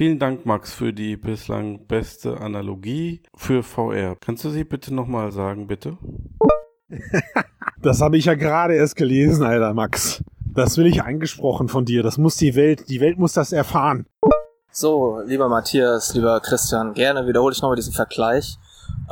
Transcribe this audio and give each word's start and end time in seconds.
Vielen 0.00 0.18
Dank, 0.18 0.46
Max, 0.46 0.72
für 0.72 0.94
die 0.94 1.18
bislang 1.18 1.86
beste 1.86 2.40
Analogie 2.40 3.20
für 3.36 3.62
VR. 3.62 4.16
Kannst 4.18 4.42
du 4.46 4.48
sie 4.48 4.64
bitte 4.64 4.94
nochmal 4.94 5.30
sagen, 5.30 5.66
bitte? 5.66 5.98
das 7.82 8.00
habe 8.00 8.16
ich 8.16 8.24
ja 8.24 8.32
gerade 8.32 8.76
erst 8.76 8.96
gelesen, 8.96 9.44
Alter, 9.44 9.74
Max. 9.74 10.24
Das 10.54 10.78
will 10.78 10.86
ich 10.86 11.02
angesprochen 11.02 11.68
von 11.68 11.84
dir. 11.84 12.02
Das 12.02 12.16
muss 12.16 12.36
die 12.36 12.54
Welt, 12.54 12.88
die 12.88 13.02
Welt 13.02 13.18
muss 13.18 13.34
das 13.34 13.52
erfahren. 13.52 14.06
So, 14.72 15.20
lieber 15.26 15.50
Matthias, 15.50 16.14
lieber 16.14 16.40
Christian, 16.40 16.94
gerne 16.94 17.26
wiederhole 17.26 17.52
ich 17.52 17.60
nochmal 17.60 17.76
diesen 17.76 17.92
Vergleich. 17.92 18.56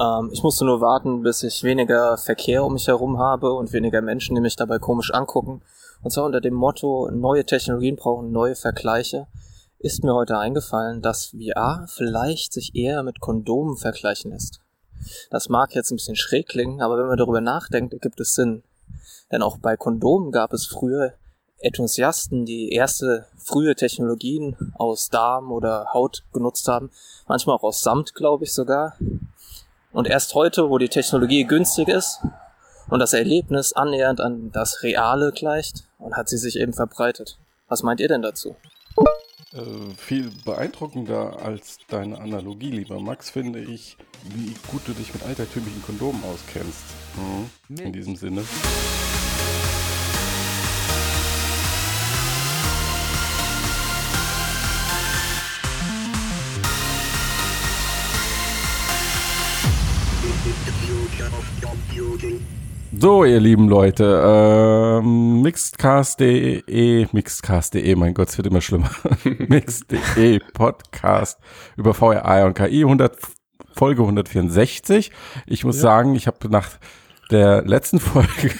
Ähm, 0.00 0.30
ich 0.32 0.42
musste 0.42 0.64
nur 0.64 0.80
warten, 0.80 1.22
bis 1.22 1.42
ich 1.42 1.62
weniger 1.64 2.16
Verkehr 2.16 2.64
um 2.64 2.72
mich 2.72 2.88
herum 2.88 3.18
habe 3.18 3.52
und 3.52 3.74
weniger 3.74 4.00
Menschen, 4.00 4.36
die 4.36 4.40
mich 4.40 4.56
dabei 4.56 4.78
komisch 4.78 5.12
angucken. 5.12 5.60
Und 6.02 6.12
zwar 6.12 6.24
unter 6.24 6.40
dem 6.40 6.54
Motto, 6.54 7.10
neue 7.12 7.44
Technologien 7.44 7.96
brauchen 7.96 8.32
neue 8.32 8.54
Vergleiche, 8.54 9.26
ist 9.78 10.02
mir 10.02 10.14
heute 10.14 10.38
eingefallen, 10.38 11.02
dass 11.02 11.26
VR 11.26 11.86
vielleicht 11.88 12.52
sich 12.52 12.74
eher 12.74 13.02
mit 13.02 13.20
Kondomen 13.20 13.76
vergleichen 13.76 14.32
lässt. 14.32 14.60
Das 15.30 15.48
mag 15.48 15.74
jetzt 15.74 15.90
ein 15.90 15.96
bisschen 15.96 16.16
schräg 16.16 16.48
klingen, 16.48 16.80
aber 16.80 16.98
wenn 16.98 17.06
man 17.06 17.16
darüber 17.16 17.40
nachdenkt, 17.40 17.92
ergibt 17.92 18.18
es 18.20 18.34
Sinn. 18.34 18.64
Denn 19.30 19.42
auch 19.42 19.58
bei 19.58 19.76
Kondomen 19.76 20.32
gab 20.32 20.52
es 20.52 20.66
früher 20.66 21.14
Enthusiasten, 21.60 22.44
die 22.44 22.70
erste 22.72 23.26
frühe 23.36 23.74
Technologien 23.74 24.56
aus 24.74 25.10
Darm 25.10 25.52
oder 25.52 25.92
Haut 25.92 26.24
genutzt 26.32 26.68
haben, 26.68 26.90
manchmal 27.26 27.56
auch 27.56 27.64
aus 27.64 27.82
Samt, 27.82 28.14
glaube 28.14 28.44
ich 28.44 28.52
sogar. 28.52 28.96
Und 29.92 30.06
erst 30.06 30.34
heute, 30.34 30.70
wo 30.70 30.78
die 30.78 30.88
Technologie 30.88 31.44
günstig 31.44 31.88
ist 31.88 32.20
und 32.88 33.00
das 33.00 33.12
Erlebnis 33.12 33.72
annähernd 33.72 34.20
an 34.20 34.50
das 34.52 34.82
Reale 34.82 35.32
gleicht, 35.32 35.84
und 35.98 36.16
hat 36.16 36.28
sie 36.28 36.38
sich 36.38 36.58
eben 36.58 36.72
verbreitet. 36.72 37.38
Was 37.68 37.82
meint 37.82 38.00
ihr 38.00 38.08
denn 38.08 38.22
dazu? 38.22 38.56
Äh, 39.54 39.94
viel 39.96 40.30
beeindruckender 40.44 41.40
als 41.40 41.78
deine 41.88 42.20
Analogie, 42.20 42.70
lieber 42.70 43.00
Max, 43.00 43.30
finde 43.30 43.60
ich, 43.60 43.96
wie 44.24 44.54
gut 44.70 44.82
du 44.86 44.92
dich 44.92 45.14
mit 45.14 45.22
altertümlichen 45.22 45.82
Kondomen 45.82 46.22
auskennst. 46.24 46.84
Mhm. 47.16 47.78
In 47.78 47.92
diesem 47.92 48.16
Sinne. 48.16 48.44
So, 62.96 63.24
ihr 63.24 63.38
lieben 63.38 63.68
Leute, 63.68 65.00
ähm, 65.02 65.42
mixedcast.de, 65.42 67.06
mixedcast.de, 67.12 67.94
mein 67.96 68.14
Gott, 68.14 68.30
es 68.30 68.38
wird 68.38 68.46
immer 68.46 68.62
schlimmer. 68.62 68.90
mixed.de 69.24 70.40
Podcast 70.54 71.38
über 71.76 71.92
VRI 71.92 72.44
und 72.44 72.54
KI 72.54 72.84
100, 72.84 73.16
Folge 73.74 74.02
164. 74.02 75.12
Ich 75.46 75.64
muss 75.64 75.76
ja. 75.76 75.82
sagen, 75.82 76.14
ich 76.14 76.26
habe 76.26 76.48
nach 76.48 76.70
der 77.30 77.62
letzten 77.62 78.00
Folge 78.00 78.54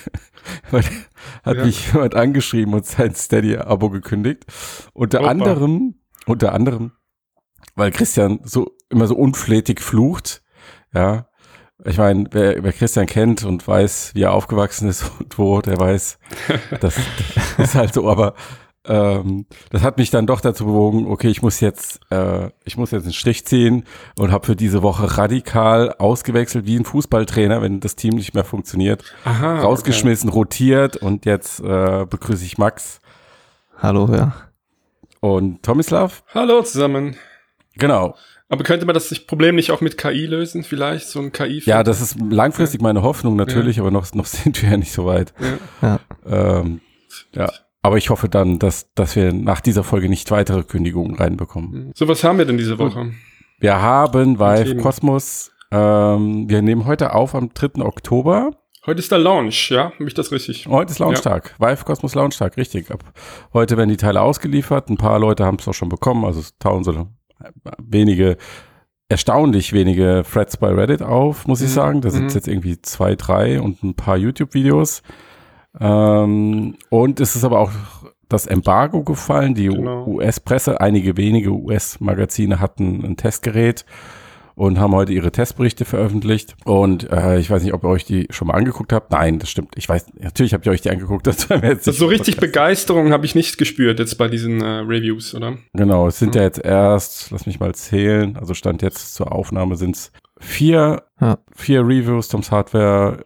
hat 0.73 1.57
ja. 1.57 1.65
mich 1.65 1.93
jemand 1.93 2.15
angeschrieben 2.15 2.75
und 2.75 2.85
sein 2.85 3.15
Steady-Abo 3.15 3.89
gekündigt. 3.89 4.45
Unter 4.93 5.21
Opa. 5.21 5.31
anderem, 5.31 5.95
unter 6.27 6.53
anderem, 6.53 6.93
weil 7.77 7.93
Christian 7.93 8.41
so 8.45 8.77
immer 8.91 9.07
so 9.07 9.17
unflätig 9.17 9.81
flucht, 9.81 10.43
ja, 10.93 11.28
ich 11.85 11.99
meine, 11.99 12.27
wer, 12.33 12.63
wer 12.63 12.73
Christian 12.73 13.07
kennt 13.07 13.45
und 13.45 13.67
weiß, 13.67 14.13
wie 14.15 14.23
er 14.23 14.33
aufgewachsen 14.33 14.89
ist 14.89 15.11
und 15.19 15.39
wo, 15.39 15.61
der 15.61 15.79
weiß, 15.79 16.19
das, 16.81 16.97
das 17.57 17.69
ist 17.69 17.75
halt 17.75 17.95
so, 17.95 18.09
aber 18.09 18.35
ähm, 18.85 19.47
das 19.71 19.83
hat 19.83 19.99
mich 19.99 20.11
dann 20.11 20.27
doch 20.27 20.41
dazu 20.41 20.65
bewogen, 20.65 21.07
okay, 21.07 21.29
ich 21.29 21.43
muss 21.43 21.61
jetzt, 21.61 22.01
äh, 22.11 22.51
ich 22.65 22.77
muss 22.77 22.91
jetzt 22.91 23.05
einen 23.05 23.13
Strich 23.13 23.45
ziehen 23.45 23.85
und 24.17 24.33
habe 24.33 24.47
für 24.47 24.57
diese 24.57 24.83
Woche 24.83 25.19
radikal 25.19 25.95
ausgewechselt 25.99 26.67
wie 26.67 26.77
ein 26.77 26.85
Fußballtrainer, 26.85 27.61
wenn 27.61 27.81
das 27.81 27.97
Team 27.97 28.15
nicht 28.15 28.35
mehr 28.35 28.45
funktioniert, 28.45 29.05
Aha, 29.25 29.61
rausgeschmissen, 29.61 30.31
okay. 30.31 30.39
rotiert 30.39 30.97
und 30.97 31.27
jetzt 31.27 31.61
äh, 31.61 32.07
begrüße 32.09 32.45
ich 32.45 32.57
Max. 32.57 33.01
Hallo, 33.77 34.09
ja. 34.13 34.33
Und 35.21 35.63
Tomislav. 35.63 36.23
Hallo 36.33 36.63
zusammen. 36.63 37.17
Genau. 37.77 38.17
Aber 38.51 38.65
könnte 38.65 38.87
man 38.87 38.95
das 38.95 39.15
Problem 39.27 39.57
nicht 39.57 39.71
auch 39.71 39.81
mit 39.81 39.99
KI 39.99 40.27
lösen, 40.27 40.65
vielleicht? 40.65 41.09
So 41.09 41.21
ein 41.21 41.33
KI? 41.33 41.63
Ja, 41.67 41.83
das 41.83 42.01
ist 42.01 42.17
langfristig 42.19 42.81
meine 42.81 43.03
Hoffnung 43.03 43.37
natürlich, 43.37 43.77
ja. 43.77 43.83
aber 43.83 43.91
noch, 43.91 44.13
noch 44.15 44.27
sind 44.27 44.63
wir 44.63 44.71
ja 44.71 44.77
nicht 44.77 44.93
so 44.93 45.05
weit. 45.05 45.35
Ja. 45.83 46.01
Ähm, 46.27 46.81
ja. 47.35 47.51
Aber 47.83 47.99
ich 47.99 48.11
hoffe 48.11 48.29
dann, 48.29 48.59
dass, 48.59 48.93
dass 48.95 49.17
wir 49.17 49.33
nach 49.33 49.61
dieser 49.61 49.85
Folge 49.85 50.09
nicht 50.09 50.31
weitere 50.31 50.63
Kündigungen 50.63 51.15
reinbekommen. 51.15 51.93
So, 51.95 52.09
was 52.09 52.25
haben 52.25 52.39
wir 52.39 52.45
denn 52.45 52.59
diese 52.59 52.79
Woche? 52.79 53.13
Wir 53.61 53.81
haben 53.81 54.39
Vive 54.39 54.77
Cosmos. 54.77 55.53
Ähm, 55.71 56.49
wir 56.49 56.63
nehmen 56.63 56.87
heute 56.87 57.15
auf 57.15 57.35
am 57.35 57.53
3. 57.53 57.83
Oktober. 57.83 58.53
Heute 58.87 59.01
ist 59.01 59.13
der 59.13 59.19
Launch, 59.19 59.71
ja? 59.71 59.93
Habe 59.93 60.07
ich 60.07 60.15
das 60.15 60.33
richtig? 60.33 60.67
Heute 60.67 60.93
ist 60.93 60.99
Launchtag. 60.99 61.55
Ja. 61.59 61.71
Vive 61.71 61.85
Cosmos 61.85 62.15
Launchtag, 62.15 62.57
richtig. 62.57 62.91
Ab 62.91 63.05
heute 63.53 63.77
werden 63.77 63.91
die 63.91 63.99
Teile 63.99 64.23
ausgeliefert. 64.23 64.89
Ein 64.89 64.97
paar 64.97 65.19
Leute 65.19 65.45
haben 65.45 65.59
es 65.61 65.69
auch 65.69 65.75
schon 65.75 65.91
bekommen, 65.91 66.25
also 66.25 66.41
tausende 66.59 67.07
wenige, 67.79 68.37
erstaunlich 69.09 69.73
wenige 69.73 70.25
Threads 70.31 70.57
bei 70.57 70.69
Reddit 70.69 71.03
auf, 71.03 71.47
muss 71.47 71.61
ich 71.61 71.71
mhm. 71.71 71.75
sagen. 71.75 72.01
Da 72.01 72.11
sind 72.11 72.25
mhm. 72.25 72.31
jetzt 72.31 72.49
irgendwie 72.49 72.81
zwei, 72.83 73.15
drei 73.15 73.61
und 73.61 73.83
ein 73.83 73.95
paar 73.95 74.17
YouTube-Videos. 74.17 75.03
Ähm, 75.81 76.77
und 76.91 77.21
es 77.21 77.37
ist 77.37 77.45
aber 77.45 77.61
auch 77.61 77.73
das 78.29 78.47
Embargo 78.47 79.03
gefallen. 79.03 79.55
Die 79.55 79.69
genau. 79.69 80.07
US-Presse, 80.07 80.81
einige 80.81 81.17
wenige 81.17 81.51
US-Magazine 81.51 82.61
hatten 82.61 83.05
ein 83.05 83.17
Testgerät 83.17 83.85
und 84.59 84.81
haben 84.81 84.93
heute 84.93 85.13
ihre 85.13 85.31
Testberichte 85.31 85.85
veröffentlicht. 85.85 86.57
Und 86.65 87.11
äh, 87.13 87.39
ich 87.39 87.49
weiß 87.49 87.63
nicht, 87.63 87.75
ob 87.75 87.85
ihr 87.85 87.89
euch 87.89 88.05
die 88.05 88.27
schon 88.31 88.49
mal 88.49 88.55
angeguckt 88.55 88.93
habt. 88.93 89.13
Nein, 89.13 89.39
das 89.39 89.51
stimmt. 89.51 89.75
Ich 89.77 89.89
weiß, 89.89 90.07
natürlich 90.19 90.53
habt 90.53 90.67
ihr 90.67 90.73
euch 90.73 90.81
die 90.81 90.91
angeguckt. 90.91 91.27
Das 91.29 91.49
jetzt 91.49 91.87
also 91.87 91.93
so 91.93 92.07
richtig 92.07 92.37
Podcast. 92.37 92.53
Begeisterung 92.53 93.13
habe 93.13 93.25
ich 93.25 93.37
nicht 93.37 93.57
gespürt 93.57 94.01
jetzt 94.01 94.19
bei 94.19 94.27
diesen 94.27 94.61
äh, 94.61 94.81
Reviews, 94.81 95.35
oder? 95.35 95.59
Genau, 95.75 96.09
es 96.09 96.19
sind 96.19 96.35
ja. 96.35 96.41
ja 96.41 96.47
jetzt 96.49 96.65
erst, 96.65 97.31
lass 97.31 97.47
mich 97.47 97.61
mal 97.61 97.73
zählen, 97.75 98.37
also 98.37 98.53
Stand 98.55 98.83
jetzt 98.83 99.15
zur 99.15 99.31
Aufnahme 99.31 99.77
sind 99.77 99.95
es 99.95 100.13
vier, 100.41 101.05
ja. 101.21 101.39
vier 101.55 101.83
Reviews, 101.83 102.27
Toms 102.29 102.51
Hardware, 102.51 103.25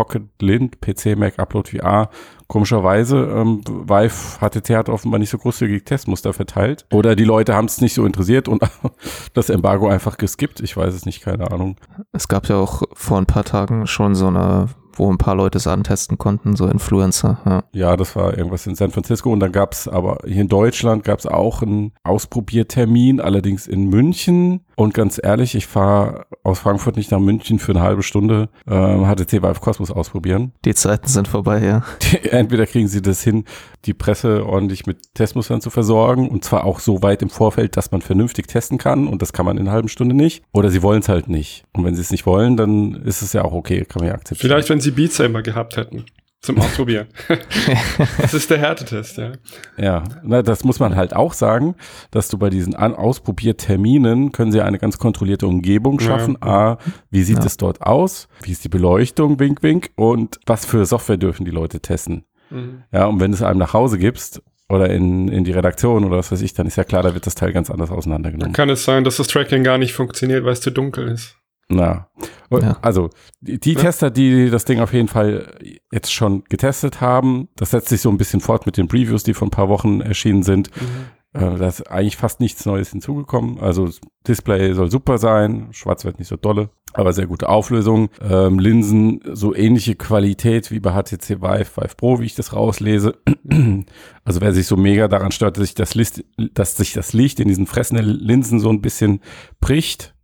Pocket 0.00 0.22
Lint, 0.40 0.80
PC, 0.80 1.14
Mac, 1.14 1.38
Upload 1.38 1.68
VR 1.68 2.08
Komischerweise, 2.46 3.16
ähm, 3.32 3.60
Vive 3.64 4.38
HTC 4.40 4.74
hat 4.74 4.88
offenbar 4.88 5.20
nicht 5.20 5.28
so 5.28 5.36
großzügig 5.36 5.84
Testmuster 5.84 6.32
verteilt. 6.32 6.86
Oder 6.90 7.14
die 7.14 7.24
Leute 7.24 7.54
haben 7.54 7.66
es 7.66 7.82
nicht 7.82 7.92
so 7.92 8.06
interessiert 8.06 8.48
und 8.48 8.62
das 9.34 9.50
Embargo 9.50 9.88
einfach 9.88 10.16
geskippt. 10.16 10.60
Ich 10.60 10.74
weiß 10.74 10.94
es 10.94 11.04
nicht, 11.04 11.20
keine 11.20 11.52
Ahnung. 11.52 11.76
Es 12.12 12.28
gab 12.28 12.48
ja 12.48 12.56
auch 12.56 12.82
vor 12.94 13.18
ein 13.18 13.26
paar 13.26 13.44
Tagen 13.44 13.86
schon 13.86 14.14
so 14.14 14.26
eine 14.28 14.68
wo 15.00 15.10
ein 15.10 15.18
paar 15.18 15.34
Leute 15.34 15.58
es 15.58 15.66
antesten 15.66 16.18
konnten, 16.18 16.56
so 16.56 16.66
Influencer. 16.66 17.40
Ja, 17.46 17.64
ja 17.72 17.96
das 17.96 18.14
war 18.16 18.36
irgendwas 18.36 18.66
in 18.66 18.74
San 18.74 18.90
Francisco 18.90 19.32
und 19.32 19.40
dann 19.40 19.50
gab 19.50 19.72
es 19.72 19.88
aber 19.88 20.18
hier 20.26 20.42
in 20.42 20.48
Deutschland 20.48 21.04
gab 21.04 21.18
es 21.18 21.26
auch 21.26 21.62
einen 21.62 21.92
Ausprobiertermin, 22.04 23.20
allerdings 23.20 23.66
in 23.66 23.88
München. 23.88 24.60
Und 24.76 24.94
ganz 24.94 25.20
ehrlich, 25.22 25.54
ich 25.54 25.66
fahre 25.66 26.26
aus 26.42 26.60
Frankfurt 26.60 26.96
nicht 26.96 27.10
nach 27.10 27.18
München 27.18 27.58
für 27.58 27.72
eine 27.72 27.82
halbe 27.82 28.02
Stunde 28.02 28.48
ähm, 28.66 29.04
HTC 29.04 29.42
Vive 29.42 29.60
Cosmos 29.60 29.90
ausprobieren. 29.90 30.52
Die 30.64 30.74
Zeiten 30.74 31.06
sind 31.06 31.28
vorbei, 31.28 31.62
ja. 31.62 31.82
Die, 32.02 32.30
entweder 32.30 32.66
kriegen 32.66 32.88
sie 32.88 33.02
das 33.02 33.22
hin, 33.22 33.44
die 33.84 33.92
Presse 33.92 34.46
ordentlich 34.46 34.86
mit 34.86 35.14
Testmustern 35.14 35.60
zu 35.60 35.68
versorgen 35.68 36.28
und 36.28 36.44
zwar 36.44 36.64
auch 36.64 36.80
so 36.80 37.02
weit 37.02 37.20
im 37.22 37.28
Vorfeld, 37.28 37.76
dass 37.76 37.90
man 37.90 38.00
vernünftig 38.00 38.46
testen 38.46 38.78
kann 38.78 39.06
und 39.06 39.20
das 39.20 39.32
kann 39.32 39.44
man 39.44 39.58
in 39.58 39.64
einer 39.64 39.72
halben 39.72 39.88
Stunde 39.88 40.14
nicht. 40.14 40.44
Oder 40.52 40.70
sie 40.70 40.82
wollen 40.82 41.00
es 41.00 41.08
halt 41.08 41.28
nicht. 41.28 41.64
Und 41.74 41.84
wenn 41.84 41.94
sie 41.94 42.00
es 42.00 42.10
nicht 42.10 42.24
wollen, 42.24 42.56
dann 42.56 42.94
ist 42.94 43.20
es 43.20 43.32
ja 43.32 43.44
auch 43.44 43.52
okay, 43.52 43.84
kann 43.84 44.00
man 44.00 44.08
ja 44.08 44.14
akzeptieren. 44.14 44.48
Vielleicht, 44.50 44.70
wenn 44.70 44.80
sie 44.80 44.89
Beat 44.90 45.12
Saber 45.12 45.42
gehabt 45.42 45.76
hätten 45.76 46.04
zum 46.40 46.58
Ausprobieren. 46.58 47.06
das 48.18 48.32
ist 48.32 48.50
der 48.50 48.58
Härtetest, 48.58 49.18
ja. 49.18 49.32
Ja, 49.76 50.04
na, 50.22 50.42
das 50.42 50.64
muss 50.64 50.80
man 50.80 50.96
halt 50.96 51.14
auch 51.14 51.34
sagen, 51.34 51.74
dass 52.10 52.28
du 52.28 52.38
bei 52.38 52.48
diesen 52.48 52.74
An 52.74 52.94
Ausprobierterminen 52.94 54.32
können 54.32 54.50
sie 54.50 54.62
eine 54.62 54.78
ganz 54.78 54.98
kontrollierte 54.98 55.46
Umgebung 55.46 56.00
schaffen. 56.00 56.38
Ja. 56.42 56.72
A, 56.72 56.78
wie 57.10 57.22
sieht 57.22 57.38
ja. 57.38 57.44
es 57.44 57.58
dort 57.58 57.82
aus? 57.82 58.28
Wie 58.42 58.52
ist 58.52 58.64
die 58.64 58.70
Beleuchtung, 58.70 59.38
wink, 59.38 59.62
wink? 59.62 59.90
Und 59.96 60.40
was 60.46 60.64
für 60.64 60.84
Software 60.86 61.18
dürfen 61.18 61.44
die 61.44 61.50
Leute 61.50 61.80
testen? 61.80 62.24
Mhm. 62.48 62.84
Ja, 62.90 63.04
und 63.06 63.20
wenn 63.20 63.32
du 63.32 63.36
es 63.36 63.42
einem 63.42 63.58
nach 63.58 63.74
Hause 63.74 63.98
gibst 63.98 64.42
oder 64.70 64.88
in, 64.88 65.28
in 65.28 65.44
die 65.44 65.52
Redaktion 65.52 66.04
oder 66.04 66.16
was 66.16 66.32
weiß 66.32 66.40
ich, 66.40 66.54
dann 66.54 66.66
ist 66.66 66.76
ja 66.76 66.84
klar, 66.84 67.02
da 67.02 67.12
wird 67.12 67.26
das 67.26 67.34
Teil 67.34 67.52
ganz 67.52 67.70
anders 67.70 67.90
auseinandergenommen. 67.90 68.52
Dann 68.52 68.56
kann 68.56 68.70
es 68.70 68.84
sein, 68.84 69.04
dass 69.04 69.18
das 69.18 69.26
Tracking 69.26 69.62
gar 69.62 69.76
nicht 69.76 69.92
funktioniert, 69.92 70.44
weil 70.44 70.54
es 70.54 70.62
zu 70.62 70.70
dunkel 70.70 71.08
ist. 71.08 71.36
Na, 71.70 72.08
ja. 72.50 72.76
also 72.82 73.10
die. 73.40 73.74
Tester, 73.76 74.10
die 74.10 74.50
das 74.50 74.64
Ding 74.64 74.80
auf 74.80 74.92
jeden 74.92 75.08
Fall 75.08 75.54
jetzt 75.92 76.12
schon 76.12 76.42
getestet 76.48 77.00
haben, 77.00 77.48
das 77.56 77.70
setzt 77.70 77.88
sich 77.88 78.00
so 78.00 78.10
ein 78.10 78.18
bisschen 78.18 78.40
fort 78.40 78.66
mit 78.66 78.76
den 78.76 78.88
Previews, 78.88 79.22
die 79.22 79.34
vor 79.34 79.46
ein 79.46 79.52
paar 79.52 79.68
Wochen 79.68 80.00
erschienen 80.00 80.42
sind. 80.42 80.70
Mhm. 80.76 81.06
Äh, 81.32 81.58
da 81.58 81.68
ist 81.68 81.88
eigentlich 81.88 82.16
fast 82.16 82.40
nichts 82.40 82.66
Neues 82.66 82.90
hinzugekommen. 82.90 83.60
Also 83.60 83.88
Display 84.26 84.74
soll 84.74 84.90
super 84.90 85.16
sein, 85.18 85.68
schwarz 85.70 86.04
wird 86.04 86.18
nicht 86.18 86.26
so 86.26 86.36
dolle. 86.36 86.70
aber 86.92 87.12
sehr 87.12 87.28
gute 87.28 87.48
Auflösung. 87.48 88.10
Ähm, 88.20 88.58
Linsen 88.58 89.20
so 89.32 89.54
ähnliche 89.54 89.94
Qualität 89.94 90.72
wie 90.72 90.80
bei 90.80 90.90
HTC 90.90 91.40
Vive, 91.40 91.76
Vive 91.76 91.94
Pro, 91.96 92.18
wie 92.18 92.26
ich 92.26 92.34
das 92.34 92.52
rauslese. 92.52 93.14
Also 94.22 94.40
wer 94.40 94.52
sich 94.52 94.66
so 94.66 94.76
mega 94.76 95.08
daran 95.08 95.32
stört, 95.32 95.56
dass 95.56 95.64
sich 95.64 95.74
das, 95.74 95.96
Licht, 95.96 96.24
dass 96.54 96.76
sich 96.76 96.92
das 96.92 97.12
Licht 97.12 97.40
in 97.40 97.48
diesen 97.48 97.66
fressenden 97.66 98.06
Linsen 98.06 98.60
so 98.60 98.68
ein 98.70 98.80
bisschen 98.80 99.20
bricht, 99.60 100.14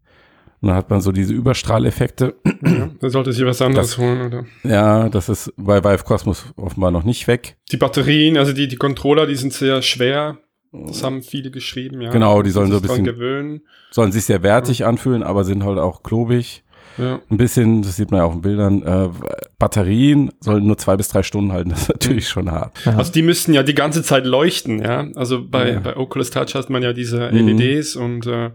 und 0.60 0.68
dann 0.68 0.76
hat 0.76 0.88
man 0.90 1.00
so 1.00 1.12
diese 1.12 1.32
Überstrahleffekte. 1.34 2.34
Ja, 2.64 2.90
da 3.00 3.10
sollte 3.10 3.32
sich 3.32 3.44
was 3.44 3.60
anderes 3.62 3.90
Das- 3.90 3.98
holen, 3.98 4.22
oder? 4.26 4.44
Ja, 4.64 5.08
das 5.08 5.28
ist 5.28 5.52
bei 5.56 5.82
Vive 5.84 6.04
Cosmos 6.04 6.46
offenbar 6.56 6.90
noch 6.90 7.04
nicht 7.04 7.26
weg. 7.28 7.56
Die 7.72 7.76
Batterien, 7.76 8.36
also 8.36 8.52
die, 8.52 8.66
die 8.68 8.76
Controller, 8.76 9.26
die 9.26 9.36
sind 9.36 9.52
sehr 9.52 9.82
schwer. 9.82 10.38
Das 10.72 11.02
haben 11.02 11.22
viele 11.22 11.50
geschrieben, 11.50 12.00
ja. 12.02 12.10
Genau, 12.10 12.42
die 12.42 12.50
sollen 12.50 12.66
Sich 12.66 12.74
so 12.76 12.78
ein 12.80 12.88
bisschen- 12.88 13.04
gewöhnen. 13.04 13.60
Sollen 13.90 14.12
sich 14.12 14.24
sehr 14.24 14.42
wertig 14.42 14.84
anfühlen, 14.84 15.22
aber 15.22 15.44
sind 15.44 15.64
halt 15.64 15.78
auch 15.78 16.02
klobig. 16.02 16.64
Ja. 16.98 17.20
Ein 17.30 17.36
bisschen, 17.36 17.82
das 17.82 17.96
sieht 17.96 18.10
man 18.10 18.18
ja 18.20 18.24
auf 18.24 18.32
den 18.32 18.40
Bildern. 18.42 18.82
Äh, 18.82 19.10
Batterien 19.58 20.32
sollen 20.40 20.66
nur 20.66 20.78
zwei 20.78 20.96
bis 20.96 21.08
drei 21.08 21.22
Stunden 21.22 21.52
halten. 21.52 21.70
Das 21.70 21.82
ist 21.82 21.88
natürlich 21.88 22.28
schon 22.28 22.50
hart. 22.50 22.72
Ja. 22.84 22.96
Also 22.96 23.12
die 23.12 23.22
müssten 23.22 23.52
ja 23.54 23.62
die 23.62 23.74
ganze 23.74 24.02
Zeit 24.02 24.24
leuchten, 24.26 24.80
ja. 24.82 25.06
Also 25.14 25.46
bei, 25.46 25.72
Ja. 25.72 25.80
bei 25.80 25.96
Oculus 25.96 26.30
Touch 26.30 26.54
hat 26.54 26.70
man 26.70 26.82
ja 26.82 26.92
diese 26.92 27.30
Mhm. 27.32 27.48
LEDs 27.58 27.96
und, 27.96 28.26
äh, 28.26 28.50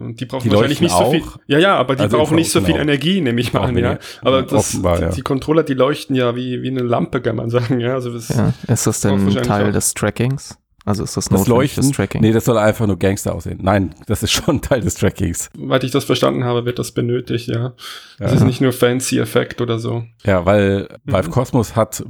und 0.00 0.18
die 0.20 0.24
brauchen 0.26 0.44
Die 0.44 0.50
wahrscheinlich 0.50 0.80
nicht 0.80 0.92
leuchten 0.92 1.06
so 1.06 1.12
viel. 1.12 1.22
auch? 1.22 1.38
Ja, 1.46 1.58
ja, 1.58 1.76
aber 1.76 1.94
die 1.96 2.02
Also 2.02 2.16
brauchen 2.16 2.34
nicht 2.34 2.50
so 2.50 2.60
viel 2.60 2.68
genau. 2.72 2.80
Energie, 2.82 3.20
nehme 3.20 3.40
ich 3.40 3.52
mal 3.52 3.60
an, 3.62 3.76
ja. 3.78 3.98
Aber 4.22 4.42
das, 4.42 4.52
offenbar, 4.52 5.00
ja. 5.00 5.08
die 5.10 5.22
Controller, 5.22 5.62
die 5.62 5.74
leuchten 5.74 6.16
ja 6.16 6.34
wie, 6.36 6.62
wie 6.62 6.68
eine 6.70 6.82
Lampe, 6.82 7.20
kann 7.20 7.36
man 7.36 7.50
sagen, 7.50 7.78
ja. 7.80 7.94
Also 7.94 8.12
das, 8.12 8.28
Ja. 8.28 8.52
Ist 8.66 8.86
das 8.86 9.00
denn 9.00 9.30
Teil 9.42 9.68
auch. 9.68 9.72
des 9.72 9.94
Trackings? 9.94 10.56
Also 10.86 11.04
ist 11.04 11.14
das 11.14 11.26
Das 11.26 11.46
Leuchten, 11.46 11.92
Tracking? 11.92 12.22
nee, 12.22 12.32
das 12.32 12.46
soll 12.46 12.56
einfach 12.56 12.86
nur 12.86 12.98
Gangster 12.98 13.34
aussehen. 13.34 13.58
Nein, 13.62 13.94
das 14.06 14.22
ist 14.22 14.32
schon 14.32 14.62
Teil 14.62 14.80
des 14.80 14.94
Trackings. 14.94 15.50
Soweit 15.54 15.84
ich 15.84 15.90
das 15.90 16.04
verstanden 16.04 16.44
habe, 16.44 16.64
wird 16.64 16.78
das 16.78 16.92
benötigt, 16.92 17.48
ja. 17.48 17.74
Das 18.18 18.30
Ja. 18.32 18.36
ist 18.38 18.44
nicht 18.44 18.62
nur 18.62 18.72
fancy 18.72 19.18
Effekt 19.18 19.60
oder 19.60 19.78
so. 19.78 20.04
Ja, 20.24 20.46
weil 20.46 20.88
Mhm. 21.04 21.12
Vive 21.12 21.28
Cosmos 21.30 21.76
hat 21.76 22.02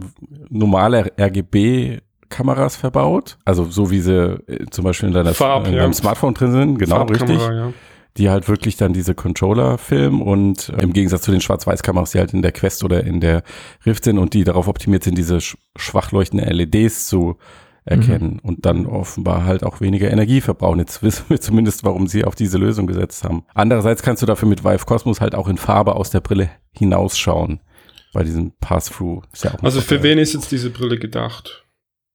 normale 0.48 1.10
RGB-Kameras 2.30 2.76
verbaut. 2.76 3.38
Also 3.44 3.64
so 3.64 3.90
wie 3.90 4.00
sie 4.00 4.40
äh, 4.46 4.66
zum 4.70 4.84
Beispiel 4.84 5.08
in, 5.08 5.14
deiner, 5.14 5.34
Farb, 5.34 5.66
in 5.66 5.74
ja. 5.74 5.80
deinem 5.80 5.92
Smartphone 5.92 6.34
drin 6.34 6.52
sind. 6.52 6.78
Genau, 6.78 7.02
richtig. 7.04 7.40
Ja. 7.40 7.72
Die 8.16 8.28
halt 8.28 8.48
wirklich 8.48 8.76
dann 8.76 8.92
diese 8.92 9.14
Controller 9.14 9.78
filmen 9.78 10.20
und 10.20 10.68
äh, 10.70 10.82
im 10.82 10.92
Gegensatz 10.92 11.22
zu 11.22 11.30
den 11.30 11.40
Schwarz-Weiß-Kameras, 11.40 12.10
die 12.12 12.18
halt 12.18 12.32
in 12.34 12.42
der 12.42 12.52
Quest 12.52 12.82
oder 12.82 13.04
in 13.04 13.20
der 13.20 13.42
Rift 13.86 14.04
sind 14.04 14.18
und 14.18 14.34
die 14.34 14.44
darauf 14.44 14.66
optimiert 14.68 15.04
sind, 15.04 15.16
diese 15.16 15.40
sch 15.40 15.56
schwach 15.76 16.10
leuchtenden 16.10 16.48
LEDs 16.48 17.06
zu 17.06 17.36
erkennen 17.84 18.34
Mhm. 18.34 18.38
und 18.42 18.66
dann 18.66 18.86
offenbar 18.86 19.44
halt 19.44 19.62
auch 19.64 19.80
weniger 19.80 20.10
Energie 20.10 20.40
verbrauchen. 20.40 20.80
Jetzt 20.80 21.02
wissen 21.02 21.24
wir 21.28 21.40
zumindest, 21.40 21.84
warum 21.84 22.08
sie 22.08 22.24
auf 22.24 22.34
diese 22.34 22.58
Lösung 22.58 22.86
gesetzt 22.86 23.24
haben. 23.24 23.44
Andererseits 23.54 24.02
kannst 24.02 24.22
du 24.22 24.26
dafür 24.26 24.48
mit 24.48 24.64
Vive 24.64 24.84
Cosmos 24.86 25.20
halt 25.20 25.34
auch 25.34 25.48
in 25.48 25.56
Farbe 25.56 25.94
aus 25.94 26.10
der 26.10 26.20
Brille 26.20 26.50
hinausschauen. 26.72 27.60
Bei 28.12 28.24
diesem 28.24 28.50
Pass-Through. 28.60 29.22
Ja 29.44 29.54
Also 29.62 29.80
für 29.80 30.02
wen 30.02 30.18
ist 30.18 30.34
jetzt 30.34 30.50
diese 30.50 30.70
Brille 30.70 30.98
gedacht? 30.98 31.64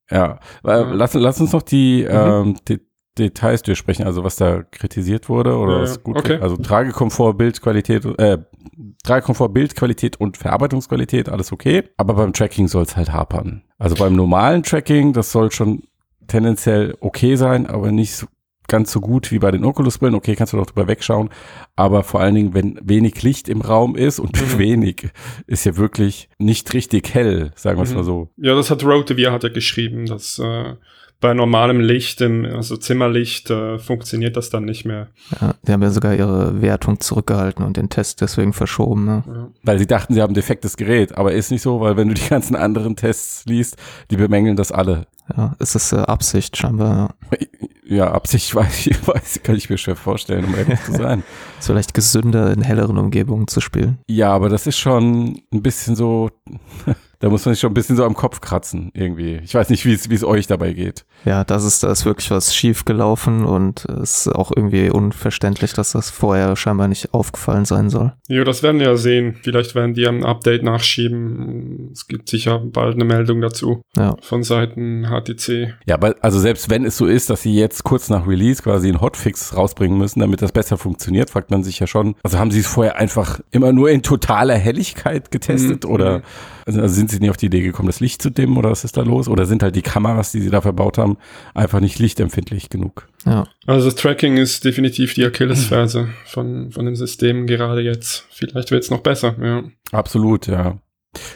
Ja. 0.09 0.39
Lass, 0.63 1.13
lass 1.13 1.41
uns 1.41 1.53
noch 1.53 1.61
die 1.63 2.03
Mhm. 2.03 2.09
ähm, 2.11 2.55
De 2.67 2.79
Details 3.17 3.61
durchsprechen, 3.61 4.05
also 4.05 4.25
was 4.25 4.35
da 4.35 4.63
kritisiert 4.63 5.29
wurde 5.29 5.55
oder 5.57 5.75
Ja, 5.77 5.81
was 5.83 6.03
gut 6.03 6.17
Okay. 6.17 6.37
Also 6.41 6.57
Tragekomfort, 6.57 7.35
Bildqualität, 7.35 8.03
äh, 8.19 8.39
Tragekomfort, 9.05 9.53
Bildqualität 9.53 10.19
und 10.19 10.35
Verarbeitungsqualität, 10.35 11.29
alles 11.29 11.53
okay. 11.53 11.83
Aber 11.95 12.15
beim 12.15 12.33
Tracking 12.33 12.67
soll 12.67 12.83
es 12.83 12.97
halt 12.97 13.13
hapern. 13.13 13.63
Also 13.77 13.95
beim 13.95 14.17
normalen 14.17 14.63
Tracking, 14.63 15.13
das 15.13 15.31
soll 15.31 15.49
schon 15.51 15.83
tendenziell 16.27 16.97
okay 16.99 17.37
sein, 17.37 17.67
aber 17.67 17.89
nicht 17.93 18.13
so, 18.15 18.27
ganz 18.67 18.91
so 18.91 19.00
gut 19.01 19.31
wie 19.31 19.39
bei 19.39 19.51
den 19.51 19.63
Oculus-Brillen. 19.65 20.15
Okay, 20.15 20.35
kannst 20.35 20.53
du 20.53 20.57
doch 20.57 20.65
drüber 20.65 20.88
wegschauen. 20.88 21.29
Aber 21.75 22.03
vor 22.03 22.19
allen 22.21 22.35
Dingen, 22.35 22.53
wenn 22.53 22.79
wenig 22.83 23.21
Licht 23.23 23.50
im 23.50 23.62
Raum 23.62 23.95
ist 23.95 24.19
und 24.19 24.39
Mhm. 24.41 24.57
wenig, 24.59 25.09
ist 25.47 25.65
ja 25.65 25.77
wirklich 25.77 26.29
nicht 26.39 26.73
richtig 26.73 27.13
hell, 27.13 27.51
sagen 27.56 27.77
wir 27.79 27.83
es 27.83 27.89
Mhm. 27.91 27.95
mal 27.97 28.03
so. 28.03 28.29
Ja, 28.38 28.56
das 28.56 28.71
hat 28.71 28.83
Rotevere 28.83 29.31
hat 29.31 29.44
er 29.44 29.50
geschrieben, 29.50 30.06
dass 30.06 30.39
äh, 30.39 30.73
bei 31.21 31.33
normalem 31.33 31.79
Licht, 31.79 32.19
im, 32.21 32.45
also 32.45 32.75
Zimmerlicht, 32.75 33.50
äh, 33.50 33.79
funktioniert 33.79 34.35
das 34.35 34.50
dann 34.50 34.65
nicht 34.65 34.85
mehr. 34.85 35.07
Ja, 35.41 35.56
die 35.65 35.71
haben 35.71 35.81
ja 35.81 35.89
sogar 35.89 36.13
ihre 36.13 36.62
Wertung 36.62 37.00
zurückgehalten 37.00 37.63
und 37.65 37.77
den 37.77 37.89
Test 37.89 38.19
deswegen 38.21 38.51
verschoben. 38.53 39.06
Ne? 39.06 39.23
Ja. 39.25 39.50
Weil 39.63 39.79
sie 39.79 39.88
dachten, 39.88 40.13
sie 40.13 40.21
haben 40.21 40.31
ein 40.31 40.35
defektes 40.35 40.75
Gerät, 40.75 41.17
aber 41.17 41.31
ist 41.33 41.51
nicht 41.51 41.62
so, 41.62 41.79
weil 41.79 41.95
wenn 41.97 42.09
du 42.09 42.13
die 42.13 42.27
ganzen 42.29 42.56
anderen 42.56 42.95
Tests 42.97 43.45
liest, 43.45 43.77
die 44.12 44.17
bemängeln 44.17 44.57
das 44.57 44.71
alle. 44.73 45.07
Ja, 45.35 45.56
ist 45.59 45.73
es 45.75 45.91
äh, 45.94 45.95
Absicht 45.95 46.57
scheinbar. 46.57 47.15
Ja. 47.31 47.38
Ja, 47.87 48.11
Absicht 48.11 48.53
weiß 48.55 48.87
ich, 48.87 49.07
weiß, 49.07 49.41
kann 49.43 49.55
ich 49.55 49.69
mir 49.69 49.77
schwer 49.77 49.95
vorstellen, 49.95 50.45
um 50.45 50.55
ehrlich 50.55 50.81
zu 50.83 50.93
sein. 50.93 51.23
Ist 51.59 51.67
vielleicht 51.67 51.93
gesünder, 51.93 52.51
in 52.51 52.61
helleren 52.61 52.97
Umgebungen 52.97 53.47
zu 53.47 53.61
spielen. 53.61 53.99
Ja, 54.07 54.31
aber 54.33 54.49
das 54.49 54.67
ist 54.67 54.77
schon 54.77 55.39
ein 55.53 55.61
bisschen 55.61 55.95
so, 55.95 56.29
da 57.19 57.29
muss 57.29 57.45
man 57.45 57.53
sich 57.55 57.61
schon 57.61 57.71
ein 57.71 57.75
bisschen 57.75 57.95
so 57.95 58.03
am 58.03 58.13
Kopf 58.13 58.41
kratzen, 58.41 58.91
irgendwie. 58.93 59.39
Ich 59.43 59.55
weiß 59.55 59.69
nicht, 59.69 59.85
wie 59.85 59.93
es, 59.93 60.09
wie 60.09 60.15
es 60.15 60.23
euch 60.23 60.47
dabei 60.47 60.73
geht. 60.73 61.05
Ja, 61.23 61.43
das 61.43 61.63
ist, 61.63 61.81
da 61.83 61.91
ist 61.91 62.05
wirklich 62.05 62.29
was 62.29 62.53
schief 62.55 62.85
gelaufen 62.85 63.45
und 63.45 63.85
es 63.85 64.27
ist 64.27 64.35
auch 64.35 64.51
irgendwie 64.55 64.89
unverständlich, 64.89 65.73
dass 65.73 65.93
das 65.93 66.09
vorher 66.11 66.55
scheinbar 66.55 66.88
nicht 66.88 67.13
aufgefallen 67.13 67.65
sein 67.65 67.89
soll. 67.89 68.13
ja, 68.27 68.43
das 68.43 68.61
werden 68.61 68.79
wir 68.79 68.88
ja 68.88 68.97
sehen. 68.97 69.38
Vielleicht 69.41 69.73
werden 69.75 69.93
die 69.93 70.07
ein 70.07 70.23
Update 70.25 70.61
nachschieben. 70.63 71.89
Es 71.93 72.07
gibt 72.07 72.29
sicher 72.29 72.59
bald 72.59 72.95
eine 72.95 73.05
Meldung 73.05 73.41
dazu 73.41 73.81
Ja. 73.97 74.15
von 74.21 74.43
Seiten 74.43 75.07
HTC. 75.07 75.73
Ja, 75.85 75.95
aber 75.95 76.15
also 76.21 76.39
selbst 76.39 76.69
wenn 76.69 76.85
es 76.85 76.97
so 76.97 77.05
ist, 77.05 77.29
dass 77.29 77.41
sie 77.41 77.53
jetzt 77.55 77.75
kurz 77.83 78.10
nach 78.10 78.27
Release 78.27 78.62
quasi 78.63 78.88
einen 78.88 79.01
Hotfix 79.01 79.56
rausbringen 79.56 79.98
müssen, 79.98 80.19
damit 80.19 80.42
das 80.42 80.51
besser 80.51 80.77
funktioniert, 80.77 81.30
fragt 81.30 81.51
man 81.51 81.63
sich 81.63 81.80
ja 81.80 81.88
schon. 81.88 82.16
Also 82.24 82.38
haben 82.39 82.51
sie 82.51 82.60
es 82.60 82.68
vorher 82.68 82.98
einfach 82.98 83.39
immer 83.51 83.74
nur 83.74 83.89
in 83.89 84.01
totaler 84.04 84.56
Helligkeit 84.56 85.31
getestet 85.31 85.83
Mhm. 85.86 85.89
oder 85.92 86.22
also 86.66 86.88
sind 86.88 87.12
sie 87.12 87.19
nicht 87.19 87.30
auf 87.30 87.38
die 87.38 87.45
Idee 87.48 87.62
gekommen, 87.62 87.88
das 87.88 88.00
Licht 88.00 88.22
zu 88.22 88.30
dimmen 88.31 88.57
oder 88.57 88.72
was 88.72 88.83
ist 88.83 88.98
da 88.98 89.01
los? 89.04 89.27
Oder 89.27 89.45
sind 89.45 89.62
halt 89.62 89.75
die 89.75 89.81
Kameras, 89.83 90.31
die 90.31 90.42
sie 90.42 90.50
da 90.50 90.62
verbaut 90.62 90.98
haben, 90.98 91.18
einfach 91.54 91.80
nicht 91.80 92.00
lichtempfindlich 92.00 92.69
genug? 92.69 93.07
Ja, 93.25 93.48
Also 93.68 93.86
das 93.86 93.95
Tracking 93.95 94.38
ist 94.38 94.66
definitiv 94.66 95.13
die 95.13 95.25
Achillesferse 95.25 96.10
von, 96.25 96.72
von 96.72 96.86
dem 96.86 96.95
System 96.95 97.45
gerade 97.48 97.81
jetzt. 97.81 98.25
Vielleicht 98.31 98.72
wird 98.72 98.83
es 98.83 98.89
noch 98.89 99.01
besser, 99.01 99.36
ja. 99.42 99.63
Absolut, 99.92 100.48
ja. 100.48 100.80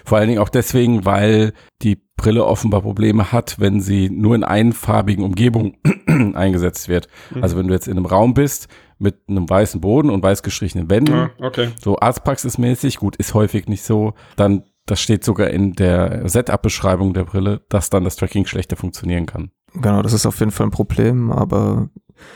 Vor 0.03 0.17
allen 0.17 0.27
Dingen 0.27 0.39
auch 0.41 0.49
deswegen, 0.49 1.05
weil 1.05 1.53
die 1.83 2.01
Brille 2.21 2.45
offenbar 2.45 2.81
Probleme 2.81 3.31
hat, 3.31 3.55
wenn 3.59 3.79
sie 3.81 4.09
nur 4.09 4.35
in 4.35 4.43
einfarbigen 4.43 5.23
Umgebungen 5.23 5.77
eingesetzt 6.35 6.89
wird. 6.89 7.07
Mhm. 7.33 7.43
Also 7.43 7.57
wenn 7.57 7.67
du 7.67 7.73
jetzt 7.73 7.87
in 7.87 7.97
einem 7.97 8.05
Raum 8.05 8.33
bist 8.33 8.67
mit 8.97 9.15
einem 9.29 9.49
weißen 9.49 9.79
Boden 9.79 10.09
und 10.09 10.21
weiß 10.21 10.43
gestrichenen 10.43 10.89
Wänden, 10.89 11.13
Ah, 11.13 11.29
okay. 11.41 11.69
so 11.81 11.97
arztpraxismäßig, 11.99 12.97
gut, 12.97 13.15
ist 13.15 13.33
häufig 13.33 13.67
nicht 13.67 13.83
so, 13.83 14.13
dann 14.35 14.63
das 14.85 14.99
steht 15.01 15.23
sogar 15.23 15.49
in 15.51 15.73
der 15.73 16.27
Setup-Beschreibung 16.27 17.13
der 17.13 17.23
Brille, 17.23 17.61
dass 17.69 17.89
dann 17.91 18.03
das 18.03 18.15
Tracking 18.15 18.45
schlechter 18.47 18.75
funktionieren 18.75 19.25
kann. 19.27 19.51
genau, 19.73 20.01
das 20.01 20.13
ist 20.13 20.25
auf 20.25 20.39
jeden 20.39 20.51
Fall 20.51 20.67
ein 20.67 20.71
Problem, 20.71 21.31
aber 21.31 21.89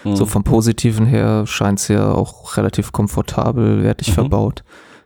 Mhm. 0.06 0.16
so 0.16 0.26
vom 0.26 0.44
Positiven 0.46 1.06
her 1.06 1.46
scheint 1.46 1.80
es 1.80 1.90
ja 1.90 2.14
auch 2.14 2.56
relativ 2.56 2.94
komfortabel, 2.94 3.84
wertig 3.84 4.10
Mhm. 4.10 4.14
verbaut 4.14 4.64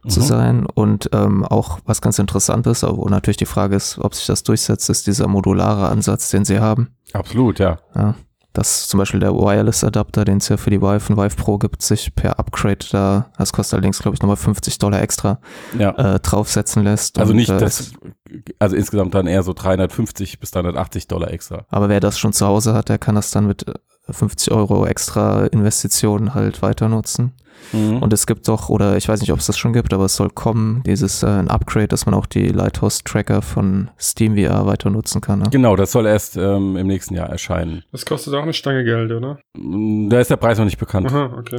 zu 0.08 0.20
Mhm. 0.22 0.24
sein. 0.26 0.66
Und 0.66 1.10
ähm, 1.14 1.44
auch 1.46 1.80
was 1.86 2.02
ganz 2.02 2.20
interessant 2.20 2.68
ist, 2.68 2.84
aber 2.84 2.98
wo 2.98 3.06
natürlich 3.10 3.38
die 3.38 3.46
Frage 3.46 3.76
ist, 3.76 3.98
ob 4.00 4.14
sich 4.16 4.26
das 4.26 4.44
durchsetzt, 4.44 4.90
ist 4.90 5.08
dieser 5.08 5.28
modulare 5.28 5.90
Ansatz, 5.90 6.30
den 6.30 6.46
sie 6.46 6.60
haben. 6.60 6.90
Absolut, 7.14 7.60
ja. 7.60 7.78
Ja, 7.96 8.16
dass 8.54 8.88
zum 8.88 8.98
Beispiel 8.98 9.20
der 9.20 9.34
Wireless-Adapter, 9.36 10.26
den 10.26 10.38
es 10.38 10.50
ja 10.50 10.58
für 10.58 10.72
die 10.72 10.82
Vive 10.82 11.14
und 11.14 11.18
Vive 11.18 11.36
Pro 11.36 11.58
gibt, 11.60 11.84
sich 11.84 12.16
per 12.16 12.40
Upgrade 12.40 12.86
da, 12.92 13.28
das 13.38 13.54
kostet 13.54 13.76
allerdings, 13.76 14.00
glaube 14.00 14.16
ich, 14.16 14.22
nochmal 14.22 14.36
50 14.38 14.80
Dollar 14.80 15.02
extra, 15.02 15.40
ja. 15.78 15.92
äh, 15.92 16.20
draufsetzen 16.20 16.84
lässt. 16.84 17.20
Also 17.20 17.32
Und, 17.32 17.38
nicht 17.38 17.50
äh, 17.52 17.60
das, 17.60 17.92
also 18.58 18.76
insgesamt 18.76 19.14
dann 19.14 19.28
eher 19.28 19.44
so 19.44 19.54
350 19.54 20.40
bis 20.40 20.52
380 20.52 21.08
Dollar 21.08 21.32
extra. 21.32 21.66
Aber 21.70 21.88
wer 21.90 22.00
das 22.00 22.18
schon 22.18 22.34
zu 22.34 22.48
Hause 22.48 22.74
hat, 22.74 22.90
der 22.90 22.98
kann 22.98 23.14
das 23.16 23.30
dann 23.32 23.46
mit 23.46 23.66
50 24.10 24.52
Euro 24.54 24.86
extra 24.86 25.46
Investitionen 25.48 26.34
halt 26.34 26.62
weiter 26.62 26.90
nutzen. 26.90 27.34
Mhm. 27.74 27.98
Und 27.98 28.14
es 28.14 28.28
gibt 28.28 28.48
doch, 28.48 28.70
oder 28.70 28.98
ich 28.98 29.10
weiß 29.10 29.20
nicht, 29.20 29.32
ob 29.32 29.40
es 29.40 29.48
das 29.48 29.58
schon 29.58 29.74
gibt, 29.74 29.94
aber 29.94 30.06
es 30.06 30.16
soll 30.16 30.30
kommen, 30.30 30.84
dieses 30.86 31.24
äh, 31.24 31.28
ein 31.28 31.50
Upgrade, 31.50 31.88
dass 31.88 32.06
man 32.06 32.14
auch 32.16 32.26
die 32.28 32.48
Lighthouse-Tracker 32.50 33.42
von 33.42 33.90
SteamVR 33.98 34.66
weiter 34.68 34.90
nutzen 34.90 35.22
kann. 35.22 35.40
Ne? 35.40 35.46
Genau, 35.52 35.76
das 35.76 35.92
soll 35.92 36.06
erst 36.06 36.38
ähm, 36.38 36.78
im 36.78 36.88
nächsten 36.88 37.16
Jahr 37.16 37.30
erscheinen. 37.30 37.84
Das 37.92 38.06
kostet 38.06 38.34
auch 38.36 38.44
eine 38.44 38.54
Stange 38.54 38.84
Geld, 38.84 39.12
oder? 39.12 39.40
Mm, 39.58 40.10
Da 40.10 40.20
ist 40.20 40.30
der 40.30 40.38
Preis 40.38 40.58
noch 40.60 40.66
nicht 40.66 40.78
bekannt. 40.78 41.08
Aha, 41.12 41.34
okay. 41.38 41.58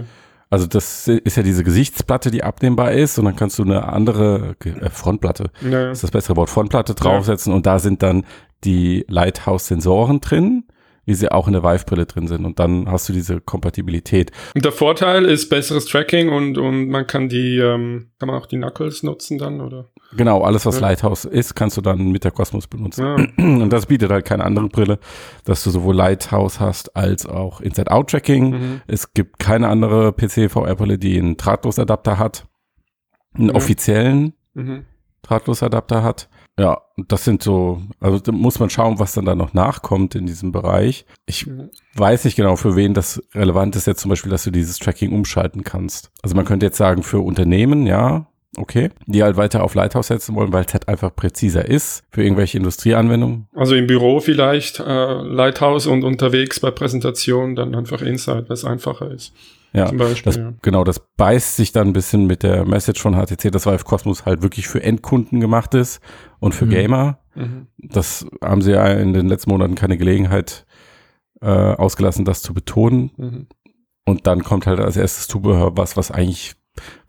Also 0.50 0.67
das 0.67 1.09
ist 1.09 1.37
ja 1.37 1.43
diese 1.43 1.62
Gesichtsplatte, 1.62 2.31
die 2.31 2.43
abnehmbar 2.43 2.93
ist 2.93 3.19
und 3.19 3.26
dann 3.26 3.37
kannst 3.37 3.59
du 3.59 3.64
eine 3.64 3.87
andere 3.87 4.55
äh, 4.64 4.88
Frontplatte, 4.88 5.50
Ja, 5.62 5.69
ja. 5.69 5.88
das 5.88 5.99
ist 5.99 6.05
das 6.05 6.11
bessere 6.11 6.37
Wort, 6.37 6.49
Frontplatte 6.49 6.95
draufsetzen 6.95 7.52
und 7.52 7.67
da 7.67 7.78
sind 7.78 8.02
dann 8.02 8.25
die 8.64 9.05
Lighthouse-Sensoren 9.09 10.21
drin, 10.21 10.64
wie 11.08 11.14
sie 11.14 11.32
auch 11.32 11.46
in 11.46 11.54
der 11.54 11.62
Vive-Brille 11.62 12.04
drin 12.04 12.28
sind 12.28 12.44
und 12.44 12.58
dann 12.58 12.86
hast 12.90 13.08
du 13.08 13.14
diese 13.14 13.40
Kompatibilität. 13.40 14.30
Und 14.54 14.64
der 14.64 14.72
Vorteil 14.72 15.24
ist 15.24 15.48
besseres 15.48 15.86
Tracking 15.86 16.28
und, 16.28 16.58
und 16.58 16.88
man 16.90 17.06
kann 17.06 17.30
die, 17.30 17.56
ähm, 17.58 18.10
kann 18.18 18.26
man 18.28 18.36
auch 18.38 18.44
die 18.46 18.56
Knuckles 18.58 19.02
nutzen 19.02 19.38
dann, 19.38 19.60
oder? 19.62 19.86
Genau, 20.16 20.42
alles 20.42 20.66
was 20.66 20.76
Ja. 20.76 20.82
Lighthouse 20.82 21.24
ist, 21.24 21.54
kannst 21.54 21.78
du 21.78 21.80
dann 21.80 22.12
mit 22.12 22.24
der 22.24 22.30
Cosmos 22.30 22.66
benutzen. 22.66 23.04
Ja. 23.04 23.14
Und 23.62 23.70
das 23.70 23.86
bietet 23.86 24.10
halt 24.10 24.24
keine 24.26 24.44
andere 24.44 24.68
Brille, 24.68 24.98
dass 25.44 25.64
du 25.64 25.70
sowohl 25.70 25.94
Lighthouse 25.96 26.60
hast 26.60 26.94
als 26.94 27.24
auch 27.26 27.60
Inside-Out-Tracking. 27.62 28.50
Mhm. 28.50 28.80
Es 28.86 29.12
gibt 29.14 29.38
keine 29.38 29.68
andere 29.68 30.12
PC-VR-Brille, 30.12 30.98
die 30.98 31.18
einen 31.18 31.36
Drahtlosadapter 31.38 32.18
hat. 32.18 32.46
einen 33.34 33.46
Mhm. 33.48 33.54
offiziellen 33.56 34.32
Mhm. 34.54 34.84
Drahtlosadapter 35.22 36.02
hat. 36.02 36.28
Ja, 36.58 36.80
das 36.96 37.24
sind 37.24 37.42
so, 37.42 37.80
also 38.00 38.18
da 38.18 38.32
muss 38.32 38.58
man 38.58 38.68
schauen, 38.68 38.98
was 38.98 39.12
dann 39.12 39.24
da 39.24 39.34
noch 39.34 39.54
nachkommt 39.54 40.14
in 40.16 40.26
diesem 40.26 40.50
Bereich. 40.50 41.06
Ich 41.26 41.46
Mhm. 41.46 41.70
weiß 41.94 42.24
nicht 42.24 42.36
genau, 42.36 42.56
für 42.56 42.74
wen 42.74 42.94
das 42.94 43.22
relevant 43.34 43.76
ist 43.76 43.86
jetzt 43.86 44.00
zum 44.00 44.08
Beispiel, 44.08 44.30
dass 44.30 44.44
du 44.44 44.50
dieses 44.50 44.78
Tracking 44.78 45.12
umschalten 45.12 45.62
kannst. 45.62 46.10
Also 46.22 46.34
man 46.34 46.44
könnte 46.44 46.66
jetzt 46.66 46.76
sagen, 46.78 47.02
für 47.04 47.20
Unternehmen, 47.20 47.86
ja, 47.86 48.26
okay, 48.56 48.90
die 49.06 49.22
halt 49.22 49.36
weiter 49.36 49.62
auf 49.62 49.74
Lighthouse 49.74 50.08
setzen 50.08 50.34
wollen, 50.34 50.52
weil 50.52 50.64
es 50.64 50.72
halt 50.72 50.88
einfach 50.88 51.14
präziser 51.14 51.64
ist 51.64 52.02
für 52.10 52.24
irgendwelche 52.24 52.58
Industrieanwendungen. 52.58 53.46
Also 53.54 53.76
im 53.76 53.86
Büro 53.86 54.18
vielleicht 54.18 54.80
äh, 54.80 54.82
Lighthouse 55.22 55.86
und 55.86 56.02
unterwegs 56.02 56.58
bei 56.58 56.72
Präsentation 56.72 57.54
dann 57.54 57.74
einfach 57.76 58.02
Insight, 58.02 58.48
weil 58.48 58.54
es 58.54 58.64
einfacher 58.64 59.10
ist. 59.12 59.32
Ja, 59.72 59.87
Zum 59.87 59.98
Beispiel. 59.98 60.22
das, 60.25 60.37
ja. 60.37 60.52
genau, 60.62 60.82
das 60.84 60.98
beißt 61.16 61.56
sich 61.56 61.72
dann 61.72 61.88
ein 61.88 61.92
bisschen 61.92 62.26
mit 62.26 62.42
der 62.42 62.64
Message 62.64 63.02
von 63.02 63.14
HTC, 63.14 63.50
dass 63.52 63.66
Vive 63.66 63.84
Cosmos 63.84 64.25
halt 64.25 64.42
wirklich 64.42 64.66
für 64.66 64.82
Endkunden 64.82 65.40
gemacht 65.40 65.75
ist 65.75 66.00
und 66.40 66.54
für 66.54 66.64
Mhm. 66.66 66.70
Gamer. 66.70 67.18
Mhm. 67.34 67.66
Das 67.76 68.26
haben 68.42 68.62
sie 68.62 68.72
ja 68.72 68.87
in 68.87 69.12
den 69.12 69.28
letzten 69.28 69.50
Monaten 69.50 69.75
keine 69.75 69.98
Gelegenheit 69.98 70.64
äh, 71.42 71.46
ausgelassen, 71.46 72.25
das 72.25 72.42
zu 72.42 72.54
betonen. 72.54 73.10
Mhm. 73.16 73.46
Und 74.06 74.26
dann 74.26 74.42
kommt 74.42 74.66
halt 74.66 74.80
als 74.80 74.96
erstes 74.96 75.28
Zubehör 75.28 75.76
was, 75.76 75.96
was 75.96 76.10
eigentlich 76.10 76.54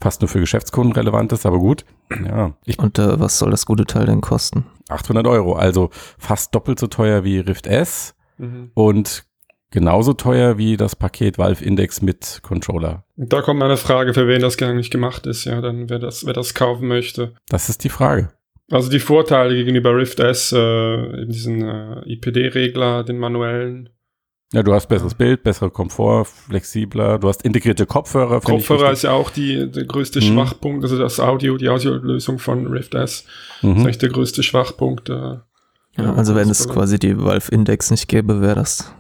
fast 0.01 0.21
nur 0.21 0.27
für 0.27 0.39
Geschäftskunden 0.39 0.91
relevant 0.93 1.31
ist, 1.31 1.45
aber 1.45 1.59
gut. 1.59 1.85
Ja, 2.25 2.53
ich, 2.65 2.77
Und 2.79 2.99
äh, 2.99 3.19
was 3.19 3.37
soll 3.39 3.51
das 3.51 3.65
gute 3.65 3.85
Teil 3.85 4.07
denn 4.07 4.19
kosten? 4.19 4.65
800 4.89 5.25
Euro, 5.27 5.53
also 5.53 5.91
fast 6.17 6.53
doppelt 6.55 6.79
so 6.79 6.87
teuer 6.87 7.23
wie 7.23 7.39
Rift 7.39 7.67
S 7.67 8.15
Mhm. 8.37 8.71
und 8.73 9.25
genauso 9.71 10.13
teuer 10.13 10.57
wie 10.57 10.77
das 10.77 10.95
Paket 10.95 11.37
Valve 11.37 11.63
Index 11.63 12.01
mit 12.01 12.39
Controller. 12.43 13.03
Da 13.17 13.41
kommt 13.41 13.59
meine 13.59 13.77
Frage, 13.77 14.13
für 14.13 14.27
wen 14.27 14.41
das 14.41 14.57
gar 14.57 14.73
nicht 14.73 14.91
gemacht 14.91 15.25
ist, 15.27 15.45
ja, 15.45 15.61
dann 15.61 15.89
wer 15.89 15.99
das, 15.99 16.25
wer 16.25 16.33
das 16.33 16.53
kaufen 16.53 16.87
möchte. 16.87 17.33
Das 17.49 17.69
ist 17.69 17.83
die 17.83 17.89
Frage. 17.89 18.29
Also 18.71 18.89
die 18.89 18.99
Vorteile 18.99 19.55
gegenüber 19.55 19.95
Rift 19.95 20.19
S, 20.19 20.51
äh, 20.51 21.21
eben 21.21 21.31
diesen 21.31 21.61
äh, 21.67 22.01
IPD-Regler, 22.05 23.03
den 23.03 23.17
manuellen. 23.17 23.89
Ja, 24.51 24.63
du 24.63 24.73
hast 24.73 24.87
besseres 24.87 25.13
Bild, 25.13 25.43
bessere 25.43 25.69
Komfort, 25.69 26.25
flexibler, 26.25 27.19
du 27.19 27.27
hast 27.27 27.43
integrierte 27.43 27.85
Kopfhörer. 27.85 28.41
Kopfhörer 28.41 28.91
ist 28.91 29.03
ja 29.03 29.11
auch 29.11 29.29
die, 29.29 29.69
der 29.71 29.85
größte 29.85 30.19
Mhm. 30.19 30.23
Schwachpunkt, 30.23 30.83
also 30.83 30.97
das 30.97 31.19
Audio, 31.19 31.57
die 31.57 31.69
Audiolösung 31.69 32.39
von 32.39 32.65
Rift 32.67 32.95
S 32.95 33.25
ist 33.61 33.63
Mhm. 33.63 33.77
eigentlich 33.81 33.99
der 33.99 34.09
größte 34.09 34.41
Schwachpunkt. 34.43 35.09
Äh, 35.09 35.37
Ja, 35.97 36.13
also 36.15 36.33
wenn 36.35 36.49
es 36.49 36.61
ist- 36.61 36.69
quasi 36.69 36.97
die 36.97 37.17
Valve 37.19 37.51
Index 37.51 37.91
nicht 37.91 38.07
gäbe, 38.07 38.41
wäre 38.41 38.55
das 38.55 38.91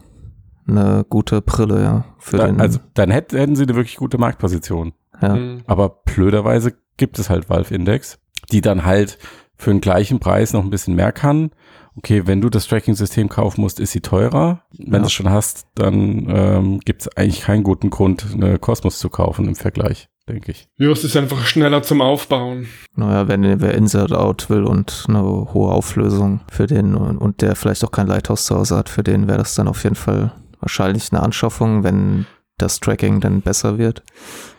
eine 0.69 1.05
gute 1.09 1.41
Brille, 1.41 1.81
ja. 1.81 2.05
Für 2.17 2.37
Da, 2.37 2.47
den, 2.47 2.59
also 2.61 2.79
dann 2.93 3.11
hätten, 3.11 3.37
hätten 3.37 3.55
sie 3.55 3.63
eine 3.63 3.75
wirklich 3.75 3.95
gute 3.97 4.17
Marktposition. 4.17 4.93
ja. 5.21 5.35
Mhm. 5.35 5.61
Aber 5.67 5.89
blöderweise 6.05 6.73
gibt 6.97 7.19
es 7.19 7.29
halt 7.29 7.49
Valve 7.49 7.73
Index, 7.73 8.19
die 8.51 8.61
dann 8.61 8.85
halt 8.85 9.17
für 9.57 9.71
den 9.71 9.81
gleichen 9.81 10.19
Preis 10.19 10.53
noch 10.53 10.63
ein 10.63 10.69
bisschen 10.69 10.95
mehr 10.95 11.11
kann. 11.11 11.51
Okay, 11.97 12.23
wenn 12.27 12.39
du 12.39 12.49
das 12.49 12.67
Tracking-System 12.67 13.27
kaufen 13.27 13.59
musst, 13.61 13.79
ist 13.81 13.91
sie 13.91 13.99
teurer. 13.99 14.61
Wenn 14.77 14.93
Ja. 14.93 14.99
du 14.99 15.05
es 15.07 15.11
schon 15.11 15.29
hast, 15.29 15.67
dann 15.75 16.27
ähm, 16.29 16.79
gibt 16.79 17.01
es 17.01 17.17
eigentlich 17.17 17.41
keinen 17.41 17.63
guten 17.63 17.89
Grund, 17.89 18.25
eine 18.33 18.57
Cosmos 18.57 18.99
zu 18.99 19.09
kaufen 19.09 19.47
im 19.49 19.55
Vergleich, 19.55 20.07
denke 20.29 20.51
ich. 20.51 20.69
Ja, 20.77 20.89
es 20.91 21.03
ist 21.03 21.17
einfach 21.17 21.45
schneller 21.45 21.83
zum 21.83 21.99
Aufbauen. 22.01 22.67
Naja, 22.95 23.27
wenn 23.27 23.59
wer 23.59 23.73
Insert 23.73 24.13
Out 24.13 24.49
will 24.49 24.63
und 24.63 25.05
eine 25.09 25.21
hohe 25.23 25.73
Auflösung 25.73 26.39
für 26.49 26.67
den 26.67 26.95
und, 26.95 27.17
und 27.17 27.41
der 27.41 27.55
vielleicht 27.57 27.83
auch 27.83 27.91
kein 27.91 28.07
Lighthouse 28.07 28.45
zu 28.45 28.55
Hause 28.55 28.77
hat, 28.77 28.87
für 28.87 29.03
den 29.03 29.27
wäre 29.27 29.39
das 29.39 29.55
dann 29.55 29.67
auf 29.67 29.83
jeden 29.83 29.95
Fall 29.95 30.31
wahrscheinlich 30.59 31.11
eine 31.11 31.21
Anschaffung, 31.23 31.83
wenn 31.83 32.25
das 32.57 32.79
Tracking 32.79 33.21
dann 33.21 33.41
besser 33.41 33.77
wird. 33.77 34.03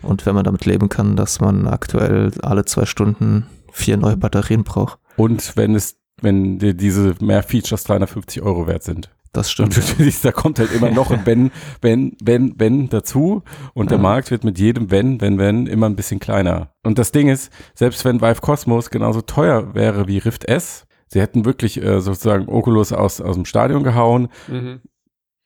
Und 0.02 0.24
wenn 0.26 0.34
man 0.34 0.44
damit 0.44 0.64
leben 0.66 0.88
kann, 0.88 1.16
dass 1.16 1.40
man 1.40 1.66
aktuell 1.68 2.32
alle 2.42 2.64
zwei 2.64 2.86
Stunden 2.86 3.46
vier 3.72 3.96
neue 3.96 4.16
Batterien 4.16 4.64
braucht. 4.64 4.98
Und 5.16 5.56
wenn 5.56 5.74
es, 5.74 5.96
wenn 6.22 6.58
dir 6.58 6.74
diese 6.74 7.14
mehr 7.20 7.42
Features 7.42 7.84
350 7.84 8.42
Euro 8.42 8.66
wert 8.66 8.82
sind. 8.82 9.10
Das 9.32 9.48
stimmt. 9.50 9.74
siehst, 9.74 10.24
da 10.24 10.32
kommt 10.32 10.58
halt 10.58 10.72
immer 10.72 10.90
noch 10.90 11.10
ein 11.12 11.20
Wenn, 11.24 11.52
Wenn, 11.82 12.16
Wenn, 12.20 12.54
Wenn 12.58 12.88
dazu. 12.88 13.42
Und 13.74 13.90
der 13.90 13.98
Ja. 13.98 14.02
Markt 14.02 14.30
wird 14.32 14.42
mit 14.42 14.58
jedem 14.58 14.90
Wenn, 14.90 15.20
Wenn, 15.20 15.38
Wenn 15.38 15.66
immer 15.68 15.86
ein 15.86 15.94
bisschen 15.94 16.18
kleiner. 16.18 16.70
Und 16.82 16.98
das 16.98 17.12
Ding 17.12 17.28
ist, 17.28 17.52
selbst 17.74 18.04
wenn 18.04 18.20
Vive 18.20 18.40
Cosmos 18.40 18.90
genauso 18.90 19.20
teuer 19.20 19.74
wäre 19.74 20.08
wie 20.08 20.18
Rift 20.18 20.46
S, 20.46 20.86
sie 21.06 21.20
hätten 21.20 21.44
wirklich 21.44 21.80
äh, 21.80 22.00
sozusagen 22.00 22.48
Oculus 22.48 22.92
aus, 22.92 23.20
aus 23.20 23.36
dem 23.36 23.44
Stadion 23.44 23.84
gehauen, 23.84 24.28
Mhm. 24.48 24.80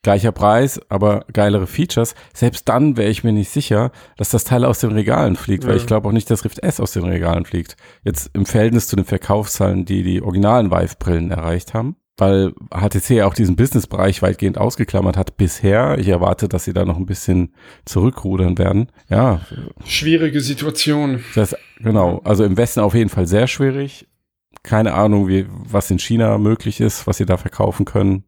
Gleicher 0.05 0.31
Preis, 0.31 0.79
aber 0.87 1.25
geilere 1.33 1.67
Features. 1.67 2.15
Selbst 2.33 2.69
dann 2.69 2.95
wäre 2.95 3.09
ich 3.09 3.23
mir 3.23 3.33
nicht 3.33 3.49
sicher, 3.49 3.91
dass 4.17 4.29
das 4.29 4.45
Teil 4.45 4.63
aus 4.63 4.79
den 4.79 4.91
Regalen 4.93 5.35
fliegt, 5.35 5.63
weil 5.65 5.71
Ja. 5.71 5.77
ich 5.77 5.85
glaube 5.87 6.07
auch 6.07 6.13
nicht, 6.13 6.29
dass 6.31 6.45
Rift 6.45 6.59
S 6.63 6.79
aus 6.79 6.93
den 6.93 7.03
Regalen 7.03 7.43
fliegt. 7.45 7.75
Jetzt 8.03 8.29
im 8.33 8.45
Verhältnis 8.45 8.87
zu 8.87 8.95
den 8.95 9.03
Verkaufszahlen, 9.05 9.83
die 9.83 10.03
die 10.03 10.21
originalen 10.21 10.71
Vive-Brillen 10.71 11.31
erreicht 11.31 11.73
haben. 11.73 11.97
Weil 12.17 12.53
HTC 12.73 13.23
auch 13.23 13.33
diesen 13.33 13.57
Business-Bereich 13.57 14.21
weitgehend 14.21 14.57
ausgeklammert 14.57 15.17
hat 15.17 15.35
bisher. 15.35 15.97
Ich 15.99 16.07
erwarte, 16.07 16.47
dass 16.47 16.63
sie 16.63 16.71
da 16.71 16.85
noch 16.85 16.95
ein 16.95 17.05
bisschen 17.05 17.53
zurückrudern 17.83 18.57
werden. 18.57 18.87
Ja, 19.09 19.41
Schwierige 19.83 20.39
Situation. 20.39 21.23
das, 21.35 21.55
genau. 21.79 22.21
Also 22.23 22.45
im 22.45 22.55
Westen 22.55 22.79
auf 22.79 22.93
jeden 22.93 23.09
Fall 23.09 23.27
sehr 23.27 23.47
schwierig. 23.47 24.07
Keine 24.63 24.93
Ahnung, 24.93 25.27
wie, 25.27 25.45
was 25.49 25.91
in 25.91 25.99
China 25.99 26.37
möglich 26.37 26.79
ist, 26.79 27.05
was 27.05 27.17
sie 27.17 27.25
da 27.25 27.35
verkaufen 27.37 27.85
können. 27.85 28.23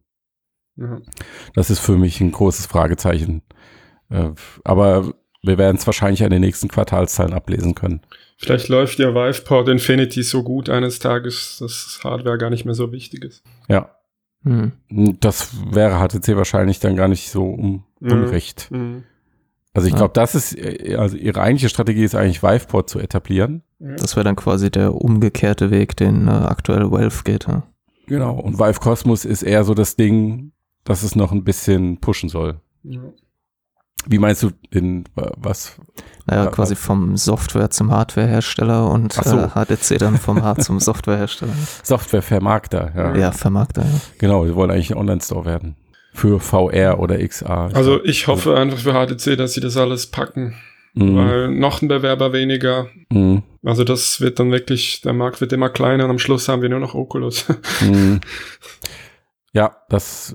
Ja. 0.78 0.98
Das 1.54 1.70
ist 1.70 1.80
für 1.80 1.96
mich 1.96 2.20
ein 2.20 2.32
großes 2.32 2.66
Fragezeichen. 2.66 3.42
Äh, 4.10 4.30
aber 4.64 5.12
wir 5.42 5.58
werden 5.58 5.76
es 5.76 5.86
wahrscheinlich 5.86 6.24
an 6.24 6.30
den 6.30 6.40
nächsten 6.40 6.68
Quartalszahlen 6.68 7.32
ablesen 7.34 7.74
können. 7.74 8.00
Vielleicht 8.38 8.68
läuft 8.68 8.98
ja 8.98 9.14
VivePort 9.14 9.68
Infinity 9.68 10.22
so 10.22 10.42
gut 10.42 10.68
eines 10.70 10.98
Tages, 11.00 11.58
dass 11.60 12.00
Hardware 12.04 12.38
gar 12.38 12.50
nicht 12.50 12.64
mehr 12.64 12.74
so 12.74 12.92
wichtig 12.92 13.24
ist. 13.24 13.42
Ja, 13.68 13.90
Hm. 14.44 14.70
das 15.20 15.50
wäre 15.72 15.98
HTC 15.98 16.36
wahrscheinlich 16.36 16.78
dann 16.78 16.94
gar 16.94 17.08
nicht 17.08 17.30
so 17.30 17.42
un 17.44 17.82
Ja. 18.00 18.12
unrecht. 18.14 18.70
Mhm. 18.70 19.02
Also 19.74 19.86
ich 19.88 19.92
Ja. 19.94 19.98
glaube, 19.98 20.14
das 20.14 20.36
ist, 20.36 20.56
äh, 20.56 20.94
also 20.96 21.16
ihre 21.16 21.40
eigentliche 21.40 21.68
Strategie 21.68 22.04
ist 22.04 22.14
eigentlich 22.14 22.42
Viveport 22.42 22.88
zu 22.88 23.00
etablieren. 23.00 23.62
Das 23.80 24.14
wäre 24.16 24.24
dann 24.24 24.36
quasi 24.36 24.70
der 24.70 24.94
umgekehrte 24.94 25.70
Weg, 25.70 25.96
den 25.96 26.26
äh, 26.28 26.30
aktuell 26.30 26.90
Valve 26.90 27.22
geht. 27.24 27.46
Ja. 27.48 27.64
Genau. 28.06 28.38
Und 28.38 28.58
Vive 28.58 28.80
Cosmos 28.80 29.24
ist 29.24 29.42
eher 29.42 29.64
so 29.64 29.74
das 29.74 29.94
Ding, 29.96 30.52
dass 30.88 31.02
es 31.02 31.14
noch 31.14 31.30
ein 31.32 31.44
bisschen 31.44 31.98
pushen 32.00 32.28
soll. 32.28 32.60
Ja. 32.82 33.00
Wie 34.06 34.18
meinst 34.18 34.42
du 34.42 34.50
in 34.70 35.04
was? 35.14 35.76
Naja, 36.26 36.44
Ja, 36.44 36.50
quasi 36.50 36.76
vom 36.76 37.16
Software 37.16 37.68
zum 37.70 37.90
Hardwarehersteller 37.90 38.88
und 38.90 39.12
so. 39.12 39.36
äh, 39.36 39.48
HTC 39.48 39.98
dann 39.98 40.16
vom 40.16 40.42
Hard 40.42 40.62
zum 40.62 40.78
Softwarehersteller. 40.88 41.52
Softwarevermarkter, 41.82 42.92
ja. 42.96 43.16
Ja, 43.16 43.32
Vermarkter. 43.32 43.82
Ja. 43.82 44.00
Genau, 44.18 44.44
wir 44.46 44.54
wollen 44.54 44.70
eigentlich 44.70 44.90
ein 44.92 44.98
Online-Store 44.98 45.44
werden. 45.44 45.76
Für 46.14 46.40
VR 46.40 46.98
oder 47.00 47.18
XR. 47.18 47.70
Also 47.74 48.02
ich 48.04 48.26
hoffe 48.28 48.56
einfach 48.56 48.78
für 48.78 48.92
HTC, 48.94 49.36
dass 49.36 49.52
sie 49.54 49.60
das 49.60 49.76
alles 49.76 50.06
packen, 50.10 50.54
Mhm. 50.94 51.16
weil 51.16 51.48
noch 51.50 51.82
ein 51.82 51.88
Bewerber 51.88 52.32
weniger. 52.32 52.86
Mhm. 53.10 53.42
Also 53.64 53.84
das 53.84 54.20
wird 54.20 54.38
dann 54.38 54.50
wirklich, 54.52 55.00
der 55.02 55.12
Markt 55.12 55.40
wird 55.40 55.52
immer 55.52 55.68
kleiner 55.68 56.04
und 56.04 56.10
am 56.10 56.18
Schluss 56.18 56.48
haben 56.48 56.62
wir 56.62 56.68
nur 56.70 56.80
noch 56.80 56.94
Oculus. 56.94 57.44
Mhm. 57.82 58.20
Ja, 59.52 59.76
das 59.88 60.34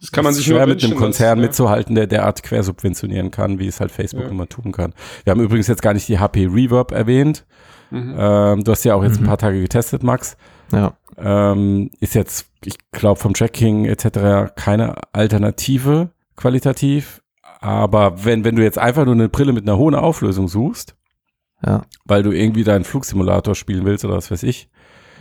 Das 0.00 0.12
kann 0.12 0.24
man 0.24 0.30
ist 0.32 0.36
sich 0.38 0.46
schwer 0.46 0.66
nur 0.66 0.74
mit 0.74 0.84
einem 0.84 0.96
Konzern 0.96 1.38
ja. 1.38 1.46
mitzuhalten, 1.46 1.94
der 1.94 2.06
derart 2.06 2.42
quersubventionieren 2.42 3.30
kann, 3.30 3.58
wie 3.58 3.66
es 3.66 3.80
halt 3.80 3.90
Facebook 3.90 4.24
Ja. 4.24 4.30
immer 4.30 4.48
tun 4.48 4.72
kann. 4.72 4.92
Wir 5.24 5.30
haben 5.30 5.40
übrigens 5.40 5.68
jetzt 5.68 5.82
gar 5.82 5.94
nicht 5.94 6.06
die 6.08 6.18
HP 6.18 6.46
Reverb 6.46 6.92
erwähnt. 6.92 7.46
Mhm. 7.90 8.14
Ähm, 8.18 8.64
du 8.64 8.72
hast 8.72 8.84
ja 8.84 8.94
auch 8.94 9.02
jetzt 9.04 9.18
Mhm. 9.18 9.24
ein 9.24 9.28
paar 9.28 9.38
Tage 9.38 9.60
getestet, 9.60 10.02
Max. 10.02 10.36
ja. 10.72 10.94
Ähm, 11.18 11.90
ist 12.00 12.14
jetzt, 12.14 12.46
ich 12.64 12.76
glaube, 12.90 13.18
vom 13.18 13.32
Tracking 13.32 13.86
etc. 13.86 14.52
keine 14.54 14.94
Alternative 15.12 16.10
qualitativ. 16.36 17.22
Aber 17.60 18.24
wenn, 18.24 18.44
wenn 18.44 18.56
du 18.56 18.62
jetzt 18.62 18.78
einfach 18.78 19.06
nur 19.06 19.14
eine 19.14 19.30
Brille 19.30 19.52
mit 19.54 19.66
einer 19.66 19.78
hohen 19.78 19.94
Auflösung 19.94 20.46
suchst, 20.48 20.94
Ja. 21.64 21.82
weil 22.04 22.22
du 22.22 22.32
irgendwie 22.32 22.64
deinen 22.64 22.84
Flugsimulator 22.84 23.54
spielen 23.54 23.86
willst 23.86 24.04
oder 24.04 24.14
was 24.16 24.30
weiß 24.30 24.42
ich, 24.42 24.68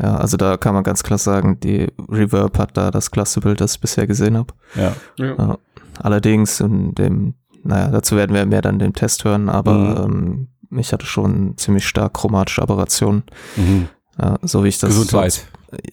Ja, 0.02 0.16
also 0.18 0.36
da 0.38 0.58
kann 0.58 0.74
man 0.74 0.84
ganz 0.84 1.04
klar 1.04 1.18
sagen, 1.18 1.60
die 1.62 1.88
Reverb 2.10 2.58
hat 2.58 2.76
da 2.76 2.92
das 2.92 3.12
klasse 3.12 3.40
Bild, 3.40 3.62
das 3.62 3.76
ich 3.76 3.82
bisher 3.82 4.08
gesehen 4.08 4.38
habe. 4.38 4.54
ja. 4.76 4.94
Ja. 5.18 5.58
Allerdings 6.00 6.60
in 6.60 6.94
dem, 6.94 7.36
naja, 7.64 7.88
dazu 7.90 8.18
werden 8.18 8.36
wir 8.36 8.46
mehr 8.46 8.62
dann 8.62 8.80
den 8.80 8.94
Test 8.94 9.24
hören, 9.24 9.48
aber 9.48 10.08
Mhm. 10.08 10.48
ähm, 10.72 10.80
ich 10.80 10.92
hatte 10.92 11.06
schon 11.06 11.58
ziemlich 11.58 11.88
stark 11.88 12.14
chromatische 12.16 12.62
Aberrationen. 12.62 13.24
Mhm. 13.56 13.88
Ja, 14.22 14.38
so 14.42 14.64
wie 14.66 14.68
ich 14.68 14.78
das 14.80 14.90
Gesundheit. 14.90 15.46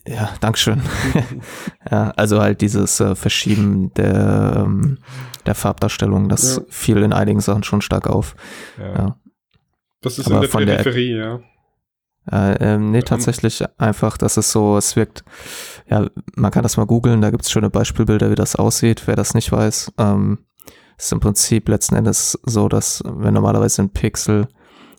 Ja, 0.06 0.30
Dankeschön. 0.40 0.80
ja, 1.90 2.10
also 2.16 2.40
halt 2.40 2.60
dieses 2.60 2.98
äh, 3.00 3.14
Verschieben 3.14 3.92
der, 3.94 4.64
ähm, 4.64 4.98
der 5.46 5.54
Farbdarstellung, 5.54 6.28
das 6.28 6.56
Ja. 6.56 6.62
fiel 6.68 6.96
in 6.98 7.12
einigen 7.12 7.40
Sachen 7.40 7.62
schon 7.62 7.80
stark 7.80 8.08
auf. 8.08 8.34
Ja. 8.78 8.92
Ja. 8.92 9.16
Das 10.00 10.18
ist 10.18 10.26
Aber 10.26 10.36
in 10.36 10.40
der 10.42 10.50
von 10.50 10.66
der- 10.66 10.74
Peripherie, 10.78 11.16
ja. 11.16 11.40
Äh, 12.30 12.74
ähm, 12.74 12.92
nee, 12.92 13.02
tatsächlich 13.02 13.64
einfach, 13.78 14.16
dass 14.16 14.36
es 14.36 14.52
so, 14.52 14.76
es 14.76 14.94
wirkt, 14.94 15.24
ja, 15.88 16.06
man 16.36 16.50
kann 16.50 16.62
das 16.62 16.76
mal 16.76 16.86
googeln, 16.86 17.20
da 17.20 17.30
gibt's 17.30 17.50
schöne 17.50 17.70
Beispielbilder, 17.70 18.30
wie 18.30 18.36
das 18.36 18.54
aussieht, 18.56 19.02
wer 19.06 19.16
das 19.16 19.34
nicht 19.34 19.50
weiß. 19.50 19.92
Ähm, 19.98 20.38
ist 20.96 21.12
im 21.12 21.20
Prinzip 21.20 21.68
letzten 21.68 21.96
Endes 21.96 22.38
so, 22.44 22.68
dass 22.68 23.02
wenn 23.04 23.34
normalerweise 23.34 23.82
ein 23.82 23.90
Pixel 23.90 24.46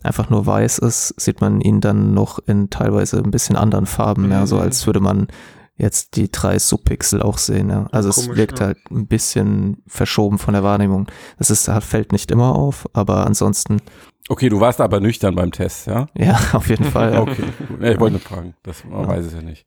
einfach 0.02 0.28
nur 0.28 0.44
weiß 0.44 0.78
ist, 0.78 1.18
sieht 1.18 1.40
man 1.40 1.62
ihn 1.62 1.80
dann 1.80 2.12
noch 2.12 2.38
in 2.46 2.68
teilweise 2.68 3.18
ein 3.18 3.30
bisschen 3.30 3.56
anderen 3.56 3.86
Farben, 3.86 4.30
ja, 4.30 4.46
so 4.46 4.56
Mhm. 4.56 4.62
als 4.62 4.86
würde 4.86 5.00
man 5.00 5.28
jetzt 5.76 6.16
die 6.16 6.30
drei 6.30 6.58
Subpixel 6.58 7.22
auch 7.22 7.38
sehen. 7.38 7.70
Ja. 7.70 7.86
Also 7.90 8.10
es 8.10 8.16
komisch, 8.26 8.36
wirkt 8.36 8.60
ja. 8.60 8.66
halt 8.66 8.78
ein 8.90 9.06
bisschen 9.06 9.82
verschoben 9.86 10.38
von 10.38 10.54
der 10.54 10.62
Wahrnehmung. 10.62 11.06
Das 11.38 11.50
ist, 11.50 11.70
fällt 11.80 12.12
nicht 12.12 12.30
immer 12.30 12.54
auf, 12.54 12.88
aber 12.92 13.26
ansonsten, 13.26 13.80
Okay, 14.28 14.48
du 14.48 14.58
warst 14.60 14.80
aber 14.80 15.00
nüchtern 15.00 15.34
beim 15.34 15.52
Test, 15.52 15.86
ja? 15.86 16.06
ja, 16.16 16.38
auf 16.52 16.68
jeden 16.68 16.84
Fall. 16.84 17.18
Okay, 17.18 17.44
ich 17.80 18.00
wollte 18.00 18.12
nur 18.12 18.20
fragen. 18.20 18.54
Das, 18.62 18.84
man 18.84 19.02
Ja. 19.02 19.08
weiß 19.08 19.26
es 19.26 19.34
ja 19.34 19.42
nicht. 19.42 19.66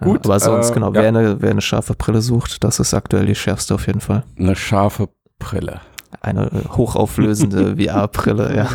Gut, 0.00 0.26
aber 0.26 0.40
sonst, 0.40 0.70
äh, 0.70 0.74
genau, 0.74 0.88
ja. 0.88 0.94
wer, 1.02 1.08
eine, 1.08 1.40
wer 1.40 1.50
eine 1.50 1.60
scharfe 1.62 1.94
Brille 1.94 2.20
sucht, 2.20 2.62
das 2.64 2.80
ist 2.80 2.92
aktuell 2.94 3.26
die 3.26 3.34
schärfste 3.34 3.74
auf 3.74 3.86
jeden 3.86 4.00
Fall. 4.00 4.24
Eine 4.38 4.56
scharfe 4.56 5.08
Brille. 5.38 5.80
Eine 6.20 6.46
äh, 6.46 6.68
hochauflösende 6.76 7.76
VR-Brille, 7.82 8.54
ja. 8.56 8.68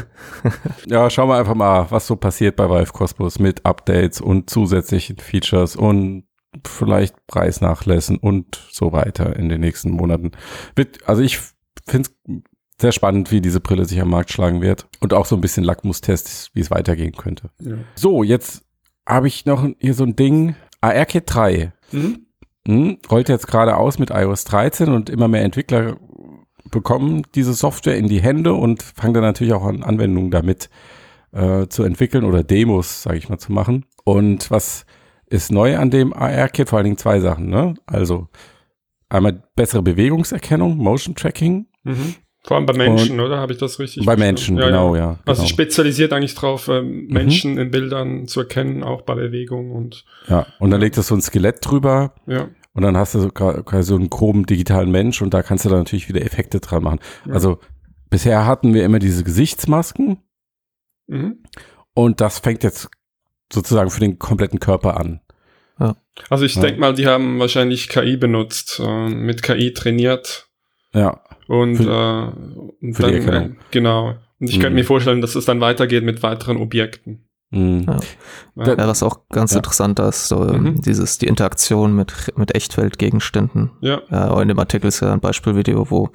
Ja, 0.87 1.09
schauen 1.09 1.29
wir 1.29 1.37
einfach 1.37 1.55
mal, 1.55 1.87
was 1.89 2.07
so 2.07 2.15
passiert 2.15 2.55
bei 2.55 2.69
Valve 2.69 2.91
Cosmos 2.91 3.37
mit 3.37 3.65
Updates 3.65 4.21
und 4.21 4.49
zusätzlichen 4.49 5.17
Features 5.17 5.75
und 5.75 6.23
vielleicht 6.65 7.15
Preisnachlässen 7.27 8.17
und 8.17 8.67
so 8.71 8.91
weiter 8.91 9.35
in 9.35 9.49
den 9.49 9.61
nächsten 9.61 9.91
Monaten. 9.91 10.31
Also 11.05 11.21
ich 11.21 11.37
finde 11.85 12.09
es 12.09 12.41
sehr 12.79 12.91
spannend, 12.91 13.31
wie 13.31 13.41
diese 13.41 13.59
Brille 13.59 13.85
sich 13.85 14.01
am 14.01 14.09
Markt 14.09 14.31
schlagen 14.31 14.61
wird 14.61 14.87
und 14.99 15.13
auch 15.13 15.25
so 15.25 15.35
ein 15.35 15.41
bisschen 15.41 15.63
Lackmustest, 15.63 16.51
wie 16.53 16.61
es 16.61 16.71
weitergehen 16.71 17.13
könnte. 17.13 17.49
Ja. 17.59 17.75
So, 17.95 18.23
jetzt 18.23 18.63
habe 19.07 19.27
ich 19.27 19.45
noch 19.45 19.67
hier 19.79 19.93
so 19.93 20.03
ein 20.03 20.15
Ding, 20.15 20.55
ARKit 20.81 21.23
3. 21.27 21.73
Mhm. 21.91 22.25
Hm, 22.67 22.97
rollt 23.09 23.29
jetzt 23.29 23.47
gerade 23.47 23.77
aus 23.77 23.99
mit 23.99 24.11
iOS 24.11 24.43
13 24.45 24.89
und 24.89 25.09
immer 25.09 25.27
mehr 25.27 25.43
Entwickler 25.43 25.97
bekommen 26.69 27.23
diese 27.35 27.53
Software 27.53 27.97
in 27.97 28.07
die 28.07 28.21
Hände 28.21 28.53
und 28.53 28.83
fangen 28.83 29.13
dann 29.13 29.23
natürlich 29.23 29.53
auch 29.53 29.65
an, 29.65 29.83
Anwendungen 29.83 30.29
damit 30.29 30.69
äh, 31.31 31.67
zu 31.67 31.83
entwickeln 31.83 32.23
oder 32.23 32.43
Demos, 32.43 33.03
sage 33.03 33.17
ich 33.17 33.29
mal, 33.29 33.39
zu 33.39 33.51
machen. 33.51 33.85
Und 34.03 34.51
was 34.51 34.85
ist 35.25 35.51
neu 35.51 35.77
an 35.77 35.89
dem 35.89 36.13
AR-Kit? 36.13 36.69
Vor 36.69 36.77
allen 36.77 36.85
Dingen 36.85 36.97
zwei 36.97 37.19
Sachen. 37.19 37.49
Ne? 37.49 37.75
Also 37.85 38.27
einmal 39.09 39.43
bessere 39.55 39.81
Bewegungserkennung, 39.81 40.77
Motion 40.77 41.15
Tracking. 41.15 41.67
Mhm. 41.83 42.15
Vor 42.43 42.55
allem 42.57 42.65
bei 42.65 42.73
Menschen, 42.73 43.19
oder? 43.19 43.37
Habe 43.39 43.51
ich 43.53 43.59
das 43.59 43.79
richtig 43.79 44.05
bei? 44.05 44.15
Menschen, 44.15 44.57
Ja, 44.57 44.67
genau, 44.67 44.95
ja. 44.95 45.01
ja. 45.01 45.19
Also 45.25 45.41
genau. 45.41 45.49
spezialisiert 45.53 46.13
eigentlich 46.13 46.35
drauf, 46.35 46.67
ähm, 46.69 47.07
Menschen 47.07 47.57
in 47.57 47.69
Bildern 47.69 48.27
zu 48.27 48.39
erkennen, 48.41 48.81
auch 48.83 49.01
bei 49.01 49.13
Bewegung 49.15 49.71
und 49.71 50.05
ja. 50.27 50.45
Und 50.59 50.71
dann 50.71 50.79
legt 50.79 50.97
das 50.97 51.07
so 51.07 51.15
ein 51.15 51.21
Skelett 51.21 51.57
drüber 51.61 52.15
ja. 52.27 52.47
und 52.73 52.81
dann 52.83 52.95
hast 52.95 53.13
du 53.15 53.19
so, 53.19 53.27
gra- 53.27 53.61
quasi 53.63 53.89
so 53.89 53.95
einen 53.95 54.09
groben 54.09 54.45
digitalen 54.45 54.89
Mensch 54.89 55.21
und 55.21 55.33
da 55.33 55.43
kannst 55.43 55.65
du 55.65 55.69
dann 55.69 55.79
natürlich 55.79 56.07
wieder 56.07 56.21
Effekte 56.21 56.61
dran 56.61 56.81
machen. 56.83 56.99
Ja. 57.25 57.33
Also 57.33 57.59
bisher 58.09 58.45
hatten 58.45 58.73
wir 58.73 58.85
immer 58.85 58.99
diese 58.99 59.23
Gesichtsmasken 59.23 60.19
Mhm. 61.07 61.43
und 61.93 62.21
das 62.21 62.39
fängt 62.39 62.63
jetzt 62.63 62.89
sozusagen 63.51 63.89
für 63.89 63.99
den 63.99 64.17
kompletten 64.19 64.59
Körper 64.59 64.95
an. 64.97 65.21
Also 66.29 66.43
ich 66.45 66.55
Ja. 66.55 66.61
denk 66.63 66.77
mal, 66.79 66.93
die 66.93 67.07
haben 67.07 67.39
wahrscheinlich 67.39 67.87
KI 67.89 68.17
benutzt, 68.17 68.81
äh, 68.83 69.07
mit 69.09 69.41
KI 69.43 69.73
trainiert 69.73 70.47
Ja, 70.93 71.21
und, 71.49 71.75
Für- 71.77 72.33
äh, 72.33 72.85
und 72.85 72.93
für 72.93 73.03
die 73.07 73.13
Erkennung. 73.15 73.51
äh, 73.51 73.55
genau. 73.71 74.15
Und 74.39 74.49
ich 74.49 74.57
Mhm. 74.57 74.61
könnte 74.61 74.75
mir 74.75 74.85
vorstellen, 74.85 75.19
dass 75.21 75.35
es 75.35 75.45
dann 75.45 75.59
weitergeht 75.59 76.03
mit 76.03 76.23
weiteren 76.23 76.57
Objekten. 76.57 77.25
Mhm. 77.51 77.85
Ja. 77.87 77.97
Ja. 78.65 78.77
Ja, 78.77 78.87
was 78.87 79.01
auch 79.03 79.27
ganz 79.29 79.51
Ja. 79.51 79.57
interessant 79.57 79.99
ist, 79.99 80.27
so, 80.27 80.47
ähm, 80.47 80.63
Mhm. 80.63 80.81
dieses, 80.81 81.17
die 81.17 81.25
Interaktion 81.27 81.95
mit, 81.95 82.13
mit 82.37 82.53
Echtweltgegenständen. 82.55 83.71
Ja, 83.81 84.01
Ja, 84.09 84.41
in 84.41 84.47
dem 84.47 84.59
Artikel 84.59 84.87
ist 84.87 84.99
ja 85.01 85.11
ein 85.11 85.19
Beispielvideo, 85.19 85.89
wo 85.89 86.09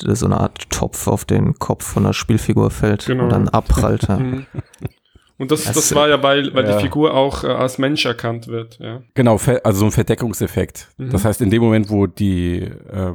so 0.00 0.26
eine 0.26 0.38
Art 0.40 0.68
Topf 0.70 1.06
auf 1.06 1.24
den 1.24 1.54
Kopf 1.54 1.84
von 1.84 2.04
einer 2.04 2.12
Spielfigur 2.12 2.70
fällt 2.72 3.06
Genau. 3.06 3.22
und 3.24 3.30
dann 3.30 3.48
abprallt. 3.48 4.08
Ja. 4.08 4.18
Mhm. 4.18 4.46
Und 5.38 5.50
das, 5.52 5.64
Das- 5.64 5.74
das 5.76 5.94
war 5.94 6.08
ja, 6.08 6.20
weil, 6.22 6.52
weil 6.54 6.64
Ja. 6.66 6.76
die 6.76 6.82
Figur 6.82 7.14
auch 7.14 7.44
äh, 7.44 7.48
als 7.48 7.78
Mensch 7.78 8.04
erkannt 8.04 8.48
wird, 8.48 8.78
ja. 8.80 9.02
Genau, 9.14 9.38
also 9.62 9.78
so 9.78 9.84
ein 9.86 9.90
Verdeckungseffekt. 9.92 10.88
Mhm. 10.98 11.10
Das 11.10 11.24
heißt, 11.24 11.40
in 11.42 11.50
dem 11.50 11.62
Moment, 11.62 11.88
wo 11.90 12.06
die, 12.08 12.58
äh, 12.62 13.12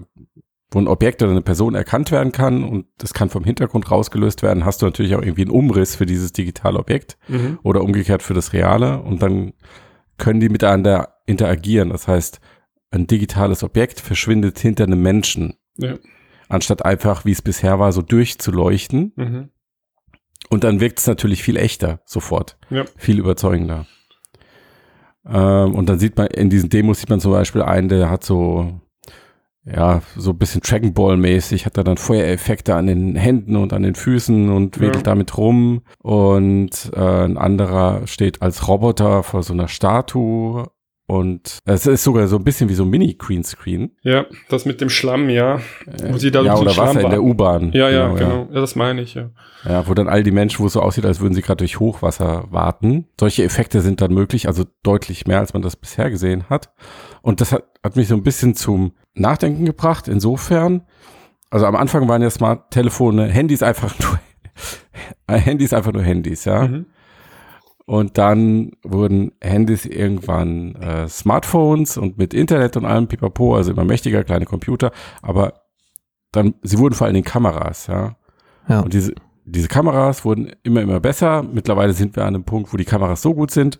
wo 0.71 0.79
ein 0.79 0.87
Objekt 0.87 1.21
oder 1.23 1.31
eine 1.31 1.41
Person 1.41 1.73
erkannt 1.75 2.11
werden 2.11 2.31
kann 2.31 2.63
und 2.63 2.85
das 2.99 3.13
kann 3.13 3.29
vom 3.29 3.43
Hintergrund 3.43 3.89
rausgelöst 3.89 4.43
werden, 4.43 4.65
hast 4.65 4.81
du 4.81 4.85
natürlich 4.85 5.15
auch 5.15 5.21
irgendwie 5.21 5.41
einen 5.41 5.51
Umriss 5.51 5.95
für 5.95 6.05
dieses 6.05 6.31
digitale 6.31 6.77
Objekt 6.77 7.17
Mhm. 7.27 7.59
oder 7.63 7.81
umgekehrt 7.83 8.21
für 8.23 8.33
das 8.35 8.53
reale 8.53 9.01
und 9.01 9.21
dann 9.21 9.53
können 10.17 10.39
die 10.39 10.49
miteinander 10.49 11.15
interagieren. 11.25 11.89
Das 11.89 12.07
heißt, 12.07 12.39
ein 12.91 13.07
digitales 13.07 13.63
Objekt 13.63 13.99
verschwindet 13.99 14.59
hinter 14.59 14.83
einem 14.83 15.01
Menschen, 15.01 15.55
Ja. 15.77 15.95
anstatt 16.49 16.85
einfach, 16.85 17.25
wie 17.25 17.31
es 17.31 17.41
bisher 17.41 17.79
war, 17.79 17.91
so 17.91 18.01
durchzuleuchten. 18.01 19.13
Mhm. 19.15 19.49
Und 20.49 20.63
dann 20.63 20.79
wirkt 20.79 20.99
es 20.99 21.07
natürlich 21.07 21.43
viel 21.43 21.57
echter 21.57 22.01
sofort. 22.05 22.57
Ja. 22.69 22.85
Viel 22.97 23.19
überzeugender. 23.19 23.85
Ähm, 25.25 25.75
und 25.75 25.87
dann 25.89 25.99
sieht 25.99 26.17
man, 26.17 26.27
in 26.27 26.49
diesen 26.49 26.69
Demos 26.69 26.99
sieht 26.99 27.09
man 27.09 27.19
zum 27.19 27.31
Beispiel 27.31 27.61
einen, 27.61 27.89
der 27.89 28.09
hat 28.09 28.23
so, 28.23 28.81
ja, 29.65 30.01
so 30.15 30.31
ein 30.31 30.37
bisschen 30.37 30.61
Dragon 30.61 30.93
Ball 30.93 31.17
mäßig, 31.17 31.65
hat 31.65 31.77
er 31.77 31.83
dann 31.83 31.97
Feuereffekte 31.97 32.75
an 32.75 32.87
den 32.87 33.15
Händen 33.15 33.55
und 33.55 33.73
an 33.73 33.83
den 33.83 33.95
Füßen 33.95 34.49
und 34.49 34.77
Ja. 34.77 34.81
wedelt 34.83 35.05
damit 35.07 35.37
rum. 35.37 35.81
Und 35.99 36.91
äh, 36.95 36.99
ein 36.99 37.37
anderer 37.37 38.07
steht 38.07 38.41
als 38.41 38.67
Roboter 38.67 39.23
vor 39.23 39.43
so 39.43 39.53
einer 39.53 39.67
Statue. 39.67 40.67
Und 41.05 41.57
es 41.65 41.87
ist 41.87 42.03
sogar 42.03 42.27
so 42.27 42.35
ein 42.35 42.43
bisschen 42.43 42.69
wie 42.69 42.75
so 42.75 42.83
ein 42.83 42.89
Mini-Greenscreen. 42.91 43.95
Ja, 44.03 44.27
das 44.47 44.65
mit 44.65 44.79
dem 44.79 44.89
Schlamm, 44.91 45.27
ja. 45.29 45.59
Wo 46.07 46.19
sie 46.19 46.29
da 46.29 46.43
ja, 46.43 46.55
oder 46.55 46.69
Schlamm 46.69 46.87
Wasser 46.89 47.01
in 47.01 47.09
der. 47.09 47.23
U-Bahn. 47.23 47.71
Ja, 47.73 47.89
ja, 47.89 48.13
genau. 48.13 48.47
Ja. 48.51 48.61
das 48.61 48.75
meine 48.75 49.01
ich, 49.01 49.15
ja. 49.15 49.31
Ja, 49.67 49.87
wo 49.87 49.95
dann 49.95 50.07
all 50.07 50.21
die 50.21 50.29
Menschen, 50.29 50.59
wo 50.59 50.67
es 50.67 50.73
so 50.73 50.81
aussieht, 50.83 51.07
als 51.07 51.19
würden 51.19 51.33
sie 51.33 51.41
gerade 51.41 51.57
durch 51.57 51.79
Hochwasser 51.79 52.45
warten. 52.51 53.07
Solche 53.19 53.43
Effekte 53.43 53.81
sind 53.81 54.01
dann 54.01 54.13
möglich, 54.13 54.47
also 54.47 54.65
deutlich 54.83 55.25
mehr, 55.25 55.39
als 55.39 55.53
man 55.53 55.63
das 55.63 55.75
bisher 55.75 56.11
gesehen 56.11 56.43
hat. 56.47 56.71
Und 57.23 57.41
das 57.41 57.53
hat, 57.53 57.63
hat 57.83 57.95
mich 57.95 58.07
so 58.07 58.13
ein 58.15 58.21
bisschen 58.23 58.53
zum 58.53 58.91
Nachdenken 59.19 59.65
gebracht. 59.65 60.07
Insofern, 60.07 60.81
also 61.49 61.65
am 61.65 61.75
Anfang 61.75 62.07
waren 62.07 62.21
ja 62.21 62.29
Smart-Telefone, 62.29 63.25
Handys 63.25 63.63
einfach 63.63 63.93
nur, 63.99 64.19
Handys 65.39 65.73
einfach 65.73 65.93
nur 65.93 66.03
Handys, 66.03 66.45
ja. 66.45 66.67
Mhm. 66.67 66.85
Und 67.85 68.19
dann 68.19 68.73
wurden 68.83 69.31
Handys 69.41 69.85
irgendwann 69.85 70.75
äh, 70.75 71.07
Smartphones 71.09 71.97
und 71.97 72.19
mit 72.19 72.35
Internet 72.35 72.77
und 72.77 72.85
allem 72.85 73.07
pipapo, 73.07 73.55
also 73.55 73.71
immer 73.71 73.83
mächtiger, 73.83 74.23
kleine 74.23 74.45
Computer. 74.45 74.91
Aber 75.23 75.61
dann, 76.31 76.53
sie 76.61 76.77
wurden 76.77 76.93
vor 76.93 77.05
allen 77.05 77.15
Dingen 77.15 77.25
Kameras, 77.25 77.87
ja. 77.87 78.15
Ja. 78.67 78.81
Und 78.81 78.93
diese, 78.93 79.15
diese 79.43 79.67
Kameras 79.67 80.23
wurden 80.23 80.51
immer, 80.61 80.81
immer 80.81 80.99
besser. 80.99 81.41
Mittlerweile 81.41 81.93
sind 81.93 82.15
wir 82.15 82.23
an 82.23 82.35
einem 82.35 82.43
Punkt, 82.43 82.71
wo 82.71 82.77
die 82.77 82.85
Kameras 82.85 83.23
so 83.23 83.33
gut 83.33 83.49
sind, 83.49 83.79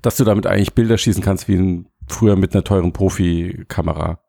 dass 0.00 0.16
du 0.16 0.24
damit 0.24 0.46
eigentlich 0.46 0.74
Bilder 0.74 0.96
schießen 0.96 1.22
kannst 1.22 1.48
wie 1.48 1.56
ein, 1.56 1.88
früher 2.12 2.36
mit 2.36 2.54
einer 2.54 2.64
teuren 2.64 2.92
Profi-Kamera. 2.92 4.20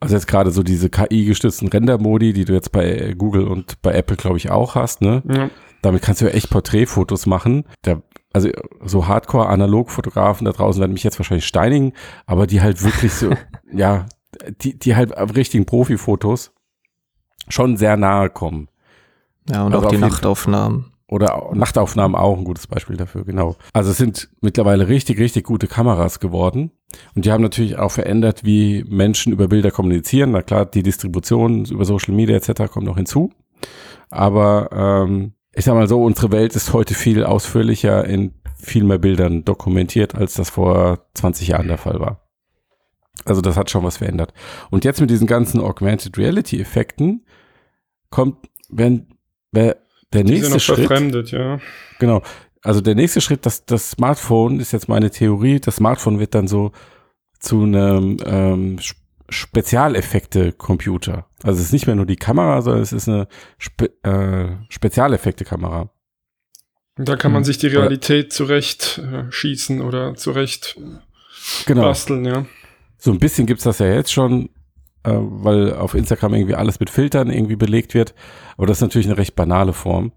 Also 0.00 0.14
jetzt 0.14 0.28
gerade 0.28 0.50
so 0.50 0.62
diese 0.62 0.88
KI-gestützten 0.88 1.68
Render-Modi, 1.68 2.32
die 2.32 2.46
du 2.46 2.54
jetzt 2.54 2.72
bei 2.72 3.14
Google 3.16 3.46
und 3.46 3.82
bei 3.82 3.92
Apple, 3.92 4.16
glaube 4.16 4.38
ich, 4.38 4.50
auch 4.50 4.74
hast, 4.74 5.02
ne? 5.02 5.22
Ja. 5.28 5.50
Damit 5.82 6.02
kannst 6.02 6.20
du 6.20 6.26
ja 6.26 6.32
echt 6.32 6.50
Porträtfotos 6.50 7.26
machen. 7.26 7.64
Der, 7.84 8.02
also 8.32 8.48
so 8.82 9.06
Hardcore-Analog-Fotografen 9.06 10.46
da 10.46 10.52
draußen 10.52 10.80
werden 10.80 10.92
mich 10.92 11.04
jetzt 11.04 11.18
wahrscheinlich 11.18 11.46
steinigen, 11.46 11.92
aber 12.26 12.46
die 12.46 12.62
halt 12.62 12.82
wirklich 12.82 13.12
so, 13.12 13.30
ja, 13.72 14.06
die, 14.62 14.78
die 14.78 14.96
halt 14.96 15.12
richtigen 15.36 15.66
Profifotos 15.66 16.52
schon 17.48 17.76
sehr 17.76 17.96
nahe 17.96 18.30
kommen. 18.30 18.68
ja, 19.48 19.64
und 19.64 19.74
Also 19.74 19.86
auch 19.86 19.90
die 19.90 19.98
Nachtaufnahmen. 19.98 20.89
Oder 21.10 21.50
Nachtaufnahmen 21.54 22.14
auch 22.14 22.38
ein 22.38 22.44
gutes 22.44 22.68
Beispiel 22.68 22.96
dafür, 22.96 23.24
genau. 23.24 23.56
Also 23.72 23.90
es 23.90 23.96
sind 23.96 24.30
mittlerweile 24.42 24.86
richtig, 24.86 25.18
richtig 25.18 25.44
gute 25.44 25.66
Kameras 25.66 26.20
geworden. 26.20 26.70
Und 27.16 27.24
die 27.24 27.32
haben 27.32 27.42
natürlich 27.42 27.78
auch 27.78 27.90
verändert, 27.90 28.44
wie 28.44 28.84
Menschen 28.88 29.32
über 29.32 29.48
Bilder 29.48 29.72
kommunizieren. 29.72 30.30
Na 30.30 30.42
klar, 30.42 30.66
die 30.66 30.84
Distribution 30.84 31.64
über 31.64 31.84
Social 31.84 32.14
Media 32.14 32.36
etc. 32.36 32.70
kommt 32.70 32.86
noch 32.86 32.96
hinzu. 32.96 33.32
Aber 34.08 34.70
ähm, 34.72 35.32
ich 35.52 35.64
sag 35.64 35.74
mal 35.74 35.88
so, 35.88 36.00
unsere 36.00 36.30
Welt 36.30 36.54
ist 36.54 36.72
heute 36.72 36.94
viel 36.94 37.24
ausführlicher 37.24 38.04
in 38.04 38.34
viel 38.54 38.84
mehr 38.84 38.98
Bildern 38.98 39.44
dokumentiert, 39.44 40.14
als 40.14 40.34
das 40.34 40.50
vor 40.50 41.06
20 41.14 41.48
Jahren 41.48 41.66
der 41.66 41.78
Fall 41.78 41.98
war. 41.98 42.28
Also 43.24 43.40
das 43.40 43.56
hat 43.56 43.68
schon 43.68 43.82
was 43.82 43.96
verändert. 43.96 44.32
Und 44.70 44.84
jetzt 44.84 45.00
mit 45.00 45.10
diesen 45.10 45.26
ganzen 45.26 45.60
Augmented 45.60 46.16
Reality 46.18 46.60
Effekten 46.60 47.26
kommt, 48.10 48.36
wenn, 48.68 49.08
wer, 49.50 49.76
der 50.12 50.24
Die 50.24 50.32
nächste 50.32 50.58
Schritt, 50.60 50.86
verfremdet, 50.86 51.30
ja. 51.30 51.60
Genau. 51.98 52.22
Also 52.62 52.80
der 52.80 52.94
nächste 52.94 53.20
Schritt, 53.20 53.46
das, 53.46 53.64
das 53.64 53.90
Smartphone 53.92 54.60
ist 54.60 54.72
jetzt 54.72 54.88
meine 54.88 55.10
Theorie. 55.10 55.60
Das 55.60 55.76
Smartphone 55.76 56.18
wird 56.18 56.34
dann 56.34 56.46
so 56.48 56.72
zu 57.38 57.62
einem 57.62 58.18
ähm, 58.24 58.78
Sp- 58.82 58.98
Spezialeffekte-Computer. 60.00 61.26
Also 61.42 61.58
es 61.60 61.66
ist 61.66 61.72
nicht 61.72 61.86
mehr 61.86 61.96
nur 61.96 62.06
die 62.06 62.16
Kamera, 62.16 62.62
sondern 62.62 62.82
es 62.82 62.92
ist 62.92 63.08
eine 63.08 63.28
Spe 63.58 63.86
äh, 64.02 64.56
Spezialeffekte-Kamera. 64.68 65.90
Da 66.96 67.16
kann 67.16 67.32
man 67.32 67.40
Hm. 67.40 67.44
sich 67.44 67.58
die 67.58 67.68
Realität 67.68 68.32
zurecht 68.32 68.98
äh, 68.98 69.30
schießen 69.30 69.80
oder 69.80 70.14
zurecht 70.14 70.76
Genau. 71.66 71.82
basteln, 71.82 72.24
ja. 72.24 72.44
So 72.98 73.10
ein 73.12 73.18
bisschen 73.18 73.46
gibt's 73.46 73.64
das 73.64 73.78
ja 73.78 73.86
jetzt 73.86 74.12
schon, 74.12 74.50
äh, 75.04 75.12
weil 75.12 75.74
auf 75.74 75.94
Instagram 75.94 76.34
irgendwie 76.34 76.54
alles 76.54 76.80
mit 76.80 76.90
Filtern 76.90 77.30
irgendwie 77.30 77.56
belegt 77.56 77.94
wird. 77.94 78.14
Aber 78.56 78.66
das 78.66 78.78
ist 78.78 78.82
natürlich 78.82 79.06
eine 79.08 79.18
recht 79.18 79.34
banale 79.36 79.72
Form. 79.72 80.12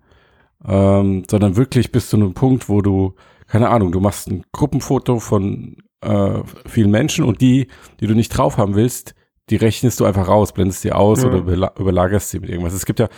ähm, 0.65 1.23
sondern 1.29 1.57
wirklich 1.57 1.91
bis 1.91 2.09
zu 2.09 2.15
einem 2.17 2.33
Punkt, 2.33 2.69
wo 2.69 2.81
du, 2.81 3.15
keine 3.47 3.69
Ahnung, 3.69 3.91
du 3.91 3.99
machst 3.99 4.29
ein 4.29 4.43
Gruppenfoto 4.53 5.19
von 5.19 5.75
äh, 6.01 6.39
vielen 6.65 6.89
Menschen 6.91 7.25
und 7.25 7.41
die, 7.41 7.67
die 7.99 8.07
du 8.07 8.13
nicht 8.13 8.29
drauf 8.29 8.57
haben 8.57 8.75
willst, 8.75 9.13
die 9.49 9.57
rechnest 9.57 9.99
du 9.99 10.05
einfach 10.05 10.27
raus, 10.29 10.53
blendest 10.53 10.83
die 10.85 10.93
aus 10.93 11.21
Ja. 11.23 11.27
oder 11.29 11.37
überla 11.39 11.71
überlagerst 11.77 12.29
sie 12.29 12.39
mit 12.39 12.49
irgendwas. 12.49 12.73
Es 12.73 12.85
gibt 12.85 12.99
ja, 13.01 13.09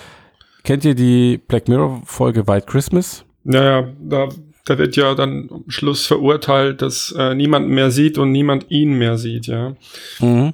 kennt 0.63 0.85
ihr 0.85 0.95
die 0.95 1.37
Black 1.37 1.67
Mirror 1.67 2.01
Folge 2.05 2.47
White 2.47 2.65
Christmas? 2.65 3.23
Naja, 3.43 3.89
da, 3.99 4.29
da 4.65 4.77
wird 4.79 4.95
ja 4.95 5.13
dann 5.13 5.47
am 5.51 5.65
Schluss 5.67 6.07
verurteilt, 6.07 6.81
dass 6.81 7.13
äh, 7.15 7.35
niemand 7.35 7.69
mehr 7.69 7.91
sieht 7.91 8.17
und 8.17 8.31
niemand 8.31 8.71
ihn 8.71 8.97
mehr 8.97 9.19
sieht, 9.19 9.45
ja. 9.45 9.75
Mhm. 10.19 10.53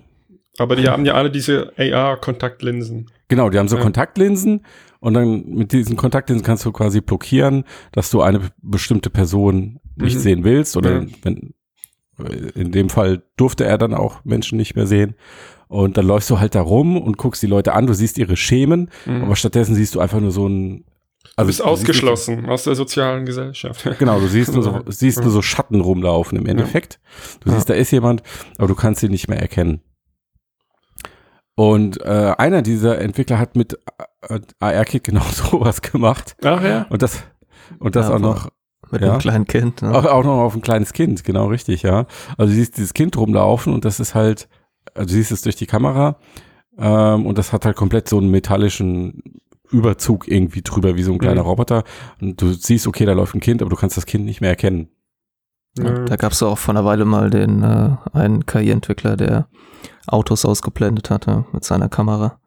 Aber 0.57 0.75
die 0.75 0.87
haben 0.89 1.05
ja 1.05 1.13
alle 1.13 1.31
diese 1.31 1.71
AR-Kontaktlinsen. 1.77 3.09
Genau, 3.29 3.49
die 3.49 3.57
haben 3.57 3.67
so 3.69 3.77
Ja. 3.77 3.81
Kontaktlinsen 3.83 4.65
und 4.99 5.13
dann 5.13 5.45
mit 5.47 5.71
diesen 5.71 5.95
Kontaktlinsen 5.95 6.45
kannst 6.45 6.65
du 6.65 6.71
quasi 6.71 7.01
blockieren, 7.01 7.63
dass 7.93 8.09
du 8.11 8.21
eine 8.21 8.41
bestimmte 8.61 9.09
Person 9.09 9.79
nicht 9.95 10.15
Mhm. 10.17 10.19
sehen 10.19 10.43
willst 10.43 10.75
oder 10.77 11.01
Ja. 11.01 11.05
wenn 11.23 11.53
in 12.53 12.71
dem 12.71 12.89
Fall 12.89 13.23
durfte 13.35 13.65
er 13.65 13.79
dann 13.79 13.95
auch 13.95 14.23
Menschen 14.25 14.57
nicht 14.57 14.75
mehr 14.75 14.85
sehen 14.85 15.15
und 15.69 15.97
dann 15.97 16.05
läufst 16.05 16.29
du 16.29 16.39
halt 16.39 16.53
da 16.53 16.61
rum 16.61 17.01
und 17.01 17.17
guckst 17.17 17.41
die 17.41 17.47
Leute 17.47 17.73
an, 17.73 17.87
du 17.87 17.93
siehst 17.93 18.19
ihre 18.19 18.35
Schemen, 18.37 18.91
Mhm. 19.07 19.23
aber 19.23 19.35
stattdessen 19.35 19.73
siehst 19.73 19.95
du 19.95 19.99
einfach 20.01 20.19
nur 20.19 20.31
so 20.31 20.47
ein 20.47 20.83
Du 21.37 21.45
bist 21.47 21.59
nicht- 21.59 21.67
ausgeschlossen 21.67 22.45
aus 22.47 22.65
der 22.65 22.75
sozialen 22.75 23.25
Gesellschaft. 23.25 23.87
Genau, 23.97 24.19
du 24.19 24.27
siehst 24.27 24.53
nur 24.53 24.61
so, 24.63 24.81
siehst 24.87 25.21
nur 25.21 25.31
so 25.31 25.41
Schatten 25.41 25.81
rumlaufen 25.81 26.37
im 26.37 26.45
Endeffekt. 26.45 26.99
Du 27.39 27.49
Ja. 27.49 27.55
siehst, 27.55 27.69
da 27.69 27.73
ist 27.73 27.89
jemand, 27.91 28.21
aber 28.59 28.67
du 28.67 28.75
kannst 28.75 29.01
ihn 29.01 29.09
nicht 29.11 29.27
mehr 29.27 29.39
erkennen. 29.39 29.81
Und 31.55 32.01
äh, 32.01 32.33
einer 32.37 32.61
dieser 32.61 32.99
Entwickler 32.99 33.37
hat 33.39 33.55
mit 33.55 33.77
äh, 34.29 34.39
AR-Kit 34.59 35.03
genau 35.03 35.21
sowas 35.31 35.81
gemacht. 35.81 36.35
Ach 36.43 36.63
ja. 36.63 36.85
Und 36.89 37.01
das, 37.01 37.23
und 37.79 37.95
das 37.95 38.07
Ja, 38.07 38.15
auch 38.15 38.19
noch, 38.19 38.49
Mit 38.91 39.01
Ja. 39.01 39.11
einem 39.11 39.19
kleinen 39.19 39.45
Kind. 39.45 39.81
Ne? 39.81 39.93
auch, 39.93 40.05
auch 40.05 40.23
noch 40.23 40.39
auf 40.41 40.55
ein 40.55 40.61
kleines 40.61 40.93
Kind, 40.93 41.23
genau 41.23 41.47
richtig, 41.47 41.83
ja. 41.83 42.05
Also 42.37 42.51
du 42.51 42.57
siehst 42.57 42.77
dieses 42.77 42.93
Kind 42.93 43.17
rumlaufen 43.17 43.73
und 43.73 43.85
das 43.85 43.99
ist 43.99 44.15
halt, 44.15 44.47
also 44.93 45.07
du 45.07 45.13
siehst 45.13 45.31
es 45.31 45.41
durch 45.43 45.55
die 45.55 45.67
Kamera 45.67 46.17
ähm, 46.77 47.25
und 47.25 47.37
das 47.37 47.53
hat 47.53 47.65
halt 47.65 47.75
komplett 47.75 48.09
so 48.09 48.17
einen 48.17 48.31
metallischen 48.31 49.21
Überzug 49.69 50.27
irgendwie 50.27 50.61
drüber, 50.61 50.95
wie 50.97 51.03
so 51.03 51.13
ein 51.13 51.19
kleiner 51.19 51.43
Mhm. 51.43 51.47
Roboter. 51.47 51.83
Und 52.21 52.41
du 52.41 52.51
siehst, 52.51 52.87
okay, 52.87 53.05
da 53.05 53.13
läuft 53.13 53.35
ein 53.35 53.39
Kind, 53.39 53.61
aber 53.61 53.69
du 53.69 53.75
kannst 53.77 53.95
das 53.97 54.05
Kind 54.05 54.25
nicht 54.25 54.41
mehr 54.41 54.49
erkennen. 54.49 54.89
Ja. 55.77 56.05
Da 56.05 56.15
gab 56.17 56.33
es 56.33 56.43
auch 56.43 56.57
vor 56.57 56.73
einer 56.73 56.85
Weile 56.85 57.05
mal 57.05 57.29
den 57.29 57.63
äh, 57.63 57.89
einen 58.13 58.45
KI-Entwickler, 58.45 59.15
der 59.17 59.47
Autos 60.07 60.43
ausgeblendet 60.45 61.09
hatte 61.09 61.45
mit 61.53 61.63
seiner 61.63 61.87
Kamera. 61.89 62.37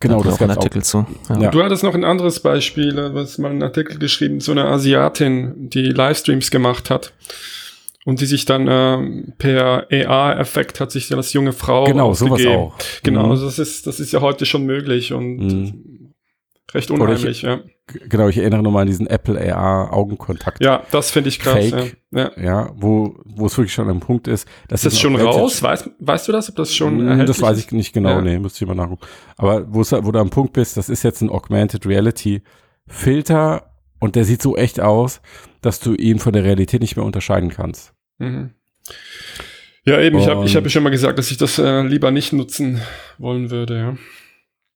Genau, 0.00 0.18
Da 0.22 0.30
das 0.30 0.34
auch 0.34 0.40
einen 0.40 0.48
gab's 0.48 0.58
auch. 0.58 0.62
Artikel 0.64 0.82
zu. 0.82 1.06
Ja. 1.28 1.40
Ja. 1.42 1.50
Du 1.50 1.62
hattest 1.62 1.84
noch 1.84 1.94
ein 1.94 2.02
anderes 2.04 2.40
Beispiel, 2.40 2.98
äh, 2.98 3.14
was 3.14 3.38
mal 3.38 3.50
einen 3.52 3.62
Artikel 3.62 3.98
geschrieben, 3.98 4.40
so 4.40 4.50
eine 4.52 4.64
Asiatin, 4.64 5.68
die 5.70 5.84
Livestreams 5.90 6.50
gemacht 6.50 6.90
hat. 6.90 7.12
Und 8.04 8.20
die 8.20 8.26
sich 8.26 8.44
dann 8.46 8.66
ähm, 8.68 9.32
per 9.38 9.86
AR-Effekt 9.92 10.80
hat 10.80 10.90
sich 10.90 11.06
dann 11.08 11.18
als 11.18 11.32
junge 11.34 11.52
Frau 11.52 11.84
Genau, 11.84 12.12
sowas 12.14 12.44
auch. 12.46 12.74
Genau, 13.04 13.26
Mhm. 13.26 13.30
also 13.30 13.44
das 13.46 13.60
ist, 13.60 13.86
das 13.86 14.00
ist 14.00 14.10
ja 14.12 14.20
heute 14.20 14.44
schon 14.44 14.64
möglich 14.66 15.12
und 15.12 15.36
Mhm. 15.36 16.01
Recht 16.74 16.90
Oder 16.90 17.04
ich- 17.04 17.10
unheimlich, 17.20 17.42
ja. 17.42 17.60
Genau, 18.08 18.28
ich 18.28 18.38
erinnere 18.38 18.62
nochmal 18.62 18.82
an 18.82 18.86
diesen 18.88 19.06
Apple 19.06 19.38
AR 19.54 19.92
Augenkontakt. 19.92 20.62
Ja, 20.64 20.82
das 20.90 21.10
finde 21.10 21.28
ich 21.28 21.38
krass. 21.40 21.68
Fake. 21.70 21.96
Ja. 22.10 22.30
Ja. 22.36 22.42
Ja, 22.42 22.70
wo, 22.76 23.16
wo 23.24 23.46
es 23.46 23.56
wirklich 23.58 23.72
schon 23.74 23.90
ein 23.90 24.00
Punkt 24.00 24.28
ist. 24.28 24.46
Ist 24.70 24.86
das 24.86 24.98
schon 25.00 25.16
raus? 25.16 25.62
Weißt, 25.62 25.90
weißt 25.98 26.28
du 26.28 26.32
das, 26.32 26.48
ob 26.48 26.56
das 26.56 26.74
schon 26.74 26.98
Mm, 27.04 27.08
erhältlich 27.08 27.36
Das 27.36 27.42
weiß 27.42 27.58
ich 27.58 27.70
nicht 27.72 27.92
genau, 27.92 28.10
Ja. 28.10 28.20
nee, 28.22 28.38
müsste 28.38 28.64
ich 28.64 28.68
mal 28.68 28.74
nachgucken. 28.74 29.04
Aber 29.36 29.66
wo, 29.72 29.82
du 29.82 30.18
am 30.18 30.30
Punkt 30.30 30.52
bist, 30.52 30.76
das 30.76 30.88
ist 30.88 31.02
jetzt 31.02 31.20
ein 31.20 31.30
Augmented 31.30 31.86
Reality 31.86 32.42
Filter 32.86 33.70
und 34.00 34.16
der 34.16 34.24
sieht 34.24 34.42
so 34.42 34.56
echt 34.56 34.80
aus, 34.80 35.20
dass 35.60 35.80
du 35.80 35.94
ihn 35.94 36.18
von 36.18 36.32
der 36.32 36.44
Realität 36.44 36.80
nicht 36.80 36.96
mehr 36.96 37.04
unterscheiden 37.04 37.50
kannst. 37.50 37.92
Mhm. 38.18 38.50
Ja, 39.84 40.00
eben, 40.00 40.18
ich 40.18 40.28
habe 40.28 40.44
ich 40.44 40.54
hab 40.54 40.62
ja 40.64 40.70
schon 40.70 40.82
mal 40.84 40.90
gesagt, 40.90 41.18
dass 41.18 41.30
ich 41.30 41.36
das 41.38 41.58
äh, 41.58 41.82
lieber 41.82 42.10
nicht 42.12 42.32
nutzen 42.32 42.80
wollen 43.18 43.50
würde, 43.50 43.78
ja. 43.78 43.96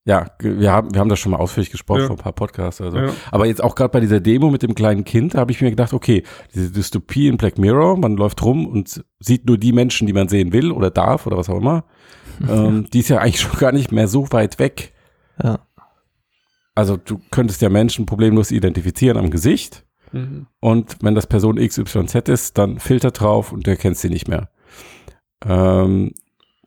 Ja, 0.09 0.27
wir 0.39 0.71
haben, 0.73 0.95
wir 0.95 1.01
haben 1.01 1.09
das 1.09 1.19
schon 1.19 1.33
mal 1.33 1.39
ausführlich 1.39 1.71
gesprochen 1.73 2.03
Ja. 2.03 2.07
vor 2.07 2.17
ein 2.17 2.23
paar 2.23 2.33
Podcasts. 2.33 2.81
Also. 2.81 2.97
ja. 2.97 3.13
Aber 3.33 3.47
jetzt 3.47 3.63
auch 3.63 3.75
gerade 3.75 3.91
bei 3.91 3.99
dieser 4.01 4.21
Demo 4.21 4.51
mit 4.51 4.63
dem 4.63 4.75
kleinen 4.77 5.03
Kind, 5.05 5.35
da 5.35 5.41
habe 5.41 5.51
ich 5.51 5.61
mir 5.61 5.71
gedacht, 5.71 5.93
okay, 5.93 6.23
diese 6.55 6.71
Dystopie 6.71 7.27
in 7.27 7.37
Black 7.37 7.59
Mirror, 7.59 7.97
man 7.99 8.17
läuft 8.17 8.43
rum 8.45 8.67
und 8.69 9.05
sieht 9.19 9.47
nur 9.47 9.59
die 9.59 9.73
Menschen, 9.73 10.07
die 10.07 10.13
man 10.13 10.29
sehen 10.29 10.53
will 10.53 10.71
oder 10.71 10.91
darf 10.91 11.27
oder 11.27 11.37
was 11.37 11.51
auch 11.51 11.59
immer. 11.59 11.85
ähm, 12.49 12.87
die 12.93 13.01
ist 13.01 13.09
ja 13.09 13.19
eigentlich 13.19 13.41
schon 13.41 13.59
gar 13.59 13.73
nicht 13.73 13.91
mehr 13.91 14.07
so 14.07 14.31
weit 14.31 14.59
weg. 14.61 14.93
Ja. 15.43 15.59
Also 16.77 16.97
du 16.97 17.21
könntest 17.33 17.61
ja 17.63 17.69
Menschen 17.69 18.07
problemlos 18.07 18.51
identifizieren 18.53 19.19
am 19.19 19.31
Gesicht 19.31 19.83
Mhm. 20.13 20.47
und 20.61 20.99
wenn 21.03 21.17
das 21.17 21.27
Person 21.27 21.57
XYZ 21.57 22.29
ist, 22.29 22.57
dann 22.59 22.79
Filter 22.79 23.11
drauf 23.11 23.51
und 23.51 23.67
du 23.67 23.73
erkennst 23.73 24.03
sie 24.03 24.09
nicht 24.09 24.29
mehr. 24.29 24.51
Ähm, 25.45 26.13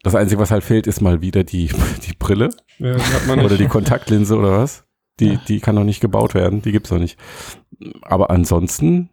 das 0.03 0.15
Einzige, 0.15 0.39
was 0.41 0.51
halt 0.51 0.63
fehlt, 0.63 0.87
ist 0.87 1.01
mal 1.01 1.21
wieder 1.21 1.43
die, 1.43 1.67
die 2.07 2.13
Brille 2.17 2.49
Ja, 2.77 2.93
hat 2.97 3.27
man 3.27 3.39
oder 3.39 3.49
nicht. 3.49 3.61
die 3.61 3.67
Kontaktlinse 3.67 4.35
oder 4.37 4.51
was. 4.59 4.83
Die, 5.19 5.37
die 5.47 5.59
kann 5.59 5.75
noch 5.75 5.83
nicht 5.83 5.99
gebaut 5.99 6.33
werden, 6.33 6.61
die 6.61 6.71
gibt's 6.71 6.91
noch 6.91 6.99
nicht. 6.99 7.17
Aber 8.03 8.29
ansonsten 8.29 9.09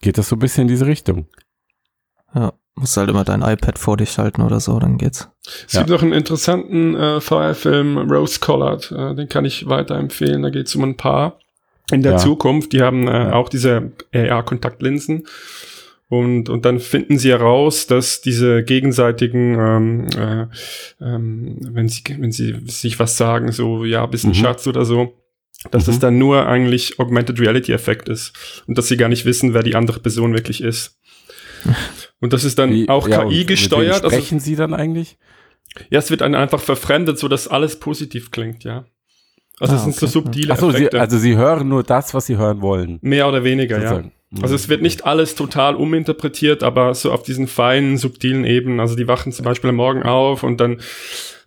geht 0.00 0.16
das 0.18 0.28
so 0.28 0.36
ein 0.36 0.38
bisschen 0.38 0.62
in 0.62 0.68
diese 0.68 0.86
Richtung. 0.86 1.26
ja. 2.34 2.52
Musst 2.78 2.98
halt 2.98 3.08
immer 3.08 3.24
dein 3.24 3.40
iPad 3.40 3.78
vor 3.78 3.96
dich 3.96 4.18
halten 4.18 4.42
oder 4.42 4.60
so, 4.60 4.78
dann 4.78 4.98
geht's. 4.98 5.30
Es 5.66 5.72
Ja. 5.72 5.80
gibt 5.80 5.90
noch 5.90 6.02
einen 6.02 6.12
interessanten 6.12 6.94
äh, 6.94 7.22
VR-Film, 7.22 7.96
Rose 8.10 8.38
Colored, 8.38 8.92
äh, 8.92 9.14
den 9.14 9.30
kann 9.30 9.46
ich 9.46 9.66
weiterempfehlen. 9.66 10.42
Da 10.42 10.50
geht 10.50 10.66
es 10.66 10.76
um 10.76 10.84
ein 10.84 10.98
Paar 10.98 11.38
in 11.90 12.02
der 12.02 12.12
Ja. 12.12 12.18
Zukunft. 12.18 12.74
Die 12.74 12.82
haben 12.82 13.08
äh, 13.08 13.28
Ja. 13.28 13.32
auch 13.32 13.48
diese 13.48 13.92
AR-Kontaktlinsen. 14.14 15.26
Und, 16.08 16.48
und 16.48 16.64
dann 16.64 16.78
finden 16.78 17.18
sie 17.18 17.30
heraus, 17.30 17.86
dass 17.88 18.20
diese 18.20 18.62
gegenseitigen, 18.62 19.54
ähm, 19.58 20.06
äh, 20.16 20.46
ähm, 21.04 21.58
wenn, 21.72 21.88
sie, 21.88 22.02
wenn 22.18 22.30
sie 22.30 22.54
sich 22.66 22.98
was 23.00 23.16
sagen, 23.16 23.50
so, 23.50 23.84
ja, 23.84 24.06
bist 24.06 24.24
ein 24.24 24.28
Mhm. 24.28 24.34
Schatz 24.34 24.66
oder 24.68 24.84
so, 24.84 25.14
dass 25.72 25.86
Mhm. 25.88 25.92
es 25.92 25.98
dann 25.98 26.16
nur 26.18 26.46
eigentlich 26.46 27.00
Augmented 27.00 27.40
Reality-Effekt 27.40 28.08
ist. 28.08 28.62
Und 28.68 28.78
dass 28.78 28.86
sie 28.86 28.96
gar 28.96 29.08
nicht 29.08 29.24
wissen, 29.24 29.52
wer 29.52 29.64
die 29.64 29.74
andere 29.74 29.98
Person 29.98 30.32
wirklich 30.32 30.62
ist. 30.62 30.96
Und 32.20 32.32
das 32.32 32.44
ist 32.44 32.58
dann 32.60 32.70
Wie- 32.72 32.88
auch 32.88 33.08
ja, 33.08 33.24
KI 33.24 33.38
mit 33.38 33.48
gesteuert. 33.48 34.04
Also, 34.04 34.10
Sprechen 34.10 34.38
sie 34.38 34.54
dann 34.54 34.74
eigentlich? 34.74 35.18
ja, 35.90 35.98
es 35.98 36.10
wird 36.10 36.20
dann 36.20 36.36
einfach 36.36 36.60
verfremdet, 36.60 37.18
so 37.18 37.26
dass 37.26 37.48
alles 37.48 37.80
positiv 37.80 38.30
klingt, 38.30 38.62
ja. 38.62 38.86
Also 39.58 39.72
Ah, 39.72 39.76
es 39.76 39.82
sind 39.82 39.94
so 39.96 40.06
okay. 40.06 40.12
subtile 40.12 40.52
Achso, 40.52 40.70
sie, 40.70 40.76
Effekte. 40.76 41.00
also 41.00 41.18
sie 41.18 41.34
hören 41.36 41.68
nur 41.68 41.82
das, 41.82 42.14
was 42.14 42.26
sie 42.26 42.36
hören 42.36 42.60
wollen. 42.60 42.98
mehr 43.02 43.26
oder 43.28 43.42
weniger, 43.42 43.82
ja. 43.82 44.04
Also 44.42 44.54
es 44.56 44.68
wird 44.68 44.82
nicht 44.82 45.06
alles 45.06 45.34
total 45.36 45.76
uminterpretiert, 45.76 46.62
aber 46.62 46.94
so 46.94 47.12
auf 47.12 47.22
diesen 47.22 47.46
feinen, 47.46 47.96
subtilen 47.96 48.44
Ebenen. 48.44 48.80
Also 48.80 48.96
die 48.96 49.06
wachen 49.06 49.32
zum 49.32 49.44
Beispiel 49.44 49.70
am 49.70 49.76
Morgen 49.76 50.02
auf 50.02 50.42
und 50.42 50.60
dann 50.60 50.80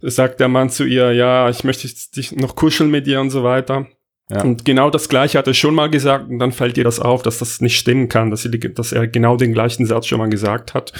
sagt 0.01 0.39
der 0.39 0.47
Mann 0.47 0.69
zu 0.69 0.85
ihr, 0.85 1.11
ja, 1.11 1.49
ich 1.49 1.63
möchte 1.65 1.87
dich 2.15 2.31
noch 2.31 2.55
kuscheln 2.55 2.89
mit 2.89 3.05
dir 3.05 3.19
und 3.19 3.31
so 3.31 3.43
weiter. 3.43 3.87
Ja. 4.31 4.43
Und 4.43 4.63
genau 4.63 4.89
das 4.89 5.09
Gleiche 5.09 5.37
hat 5.37 5.47
er 5.47 5.53
schon 5.53 5.75
mal 5.75 5.89
gesagt 5.89 6.29
und 6.29 6.39
dann 6.39 6.51
fällt 6.51 6.77
ihr 6.77 6.83
das 6.83 6.99
auf, 6.99 7.21
dass 7.21 7.39
das 7.39 7.61
nicht 7.61 7.77
stimmen 7.77 8.07
kann, 8.07 8.29
dass, 8.31 8.43
die, 8.43 8.59
dass 8.73 8.91
er 8.91 9.07
genau 9.07 9.35
den 9.35 9.53
gleichen 9.53 9.85
Satz 9.85 10.07
schon 10.07 10.19
mal 10.19 10.29
gesagt 10.29 10.73
hat. 10.73 10.93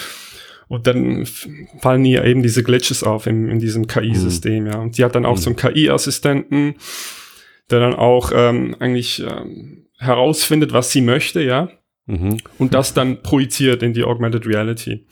Und 0.68 0.86
dann 0.86 1.26
fallen 1.80 2.04
ihr 2.04 2.24
eben 2.24 2.42
diese 2.42 2.62
Glitches 2.62 3.02
auf 3.02 3.26
in, 3.26 3.48
in 3.48 3.58
diesem 3.58 3.86
KI-System, 3.88 4.66
ja. 4.66 4.78
Und 4.78 4.96
sie 4.96 5.04
hat 5.04 5.14
dann 5.14 5.26
auch 5.26 5.36
Mhm. 5.36 5.40
so 5.40 5.50
einen 5.50 5.56
KI-Assistenten, 5.56 6.74
der 7.70 7.80
dann 7.80 7.94
auch 7.94 8.32
ähm, 8.34 8.76
eigentlich 8.78 9.20
ähm, 9.22 9.86
herausfindet, 9.98 10.72
was 10.72 10.90
sie 10.92 11.00
möchte, 11.02 11.42
ja 11.42 11.68
Mhm. 12.06 12.38
und 12.58 12.74
das 12.74 12.92
dann 12.94 13.22
projiziert 13.22 13.82
in 13.84 13.92
die 13.92 14.02
Augmented 14.02 14.44
Reality. 14.46 15.06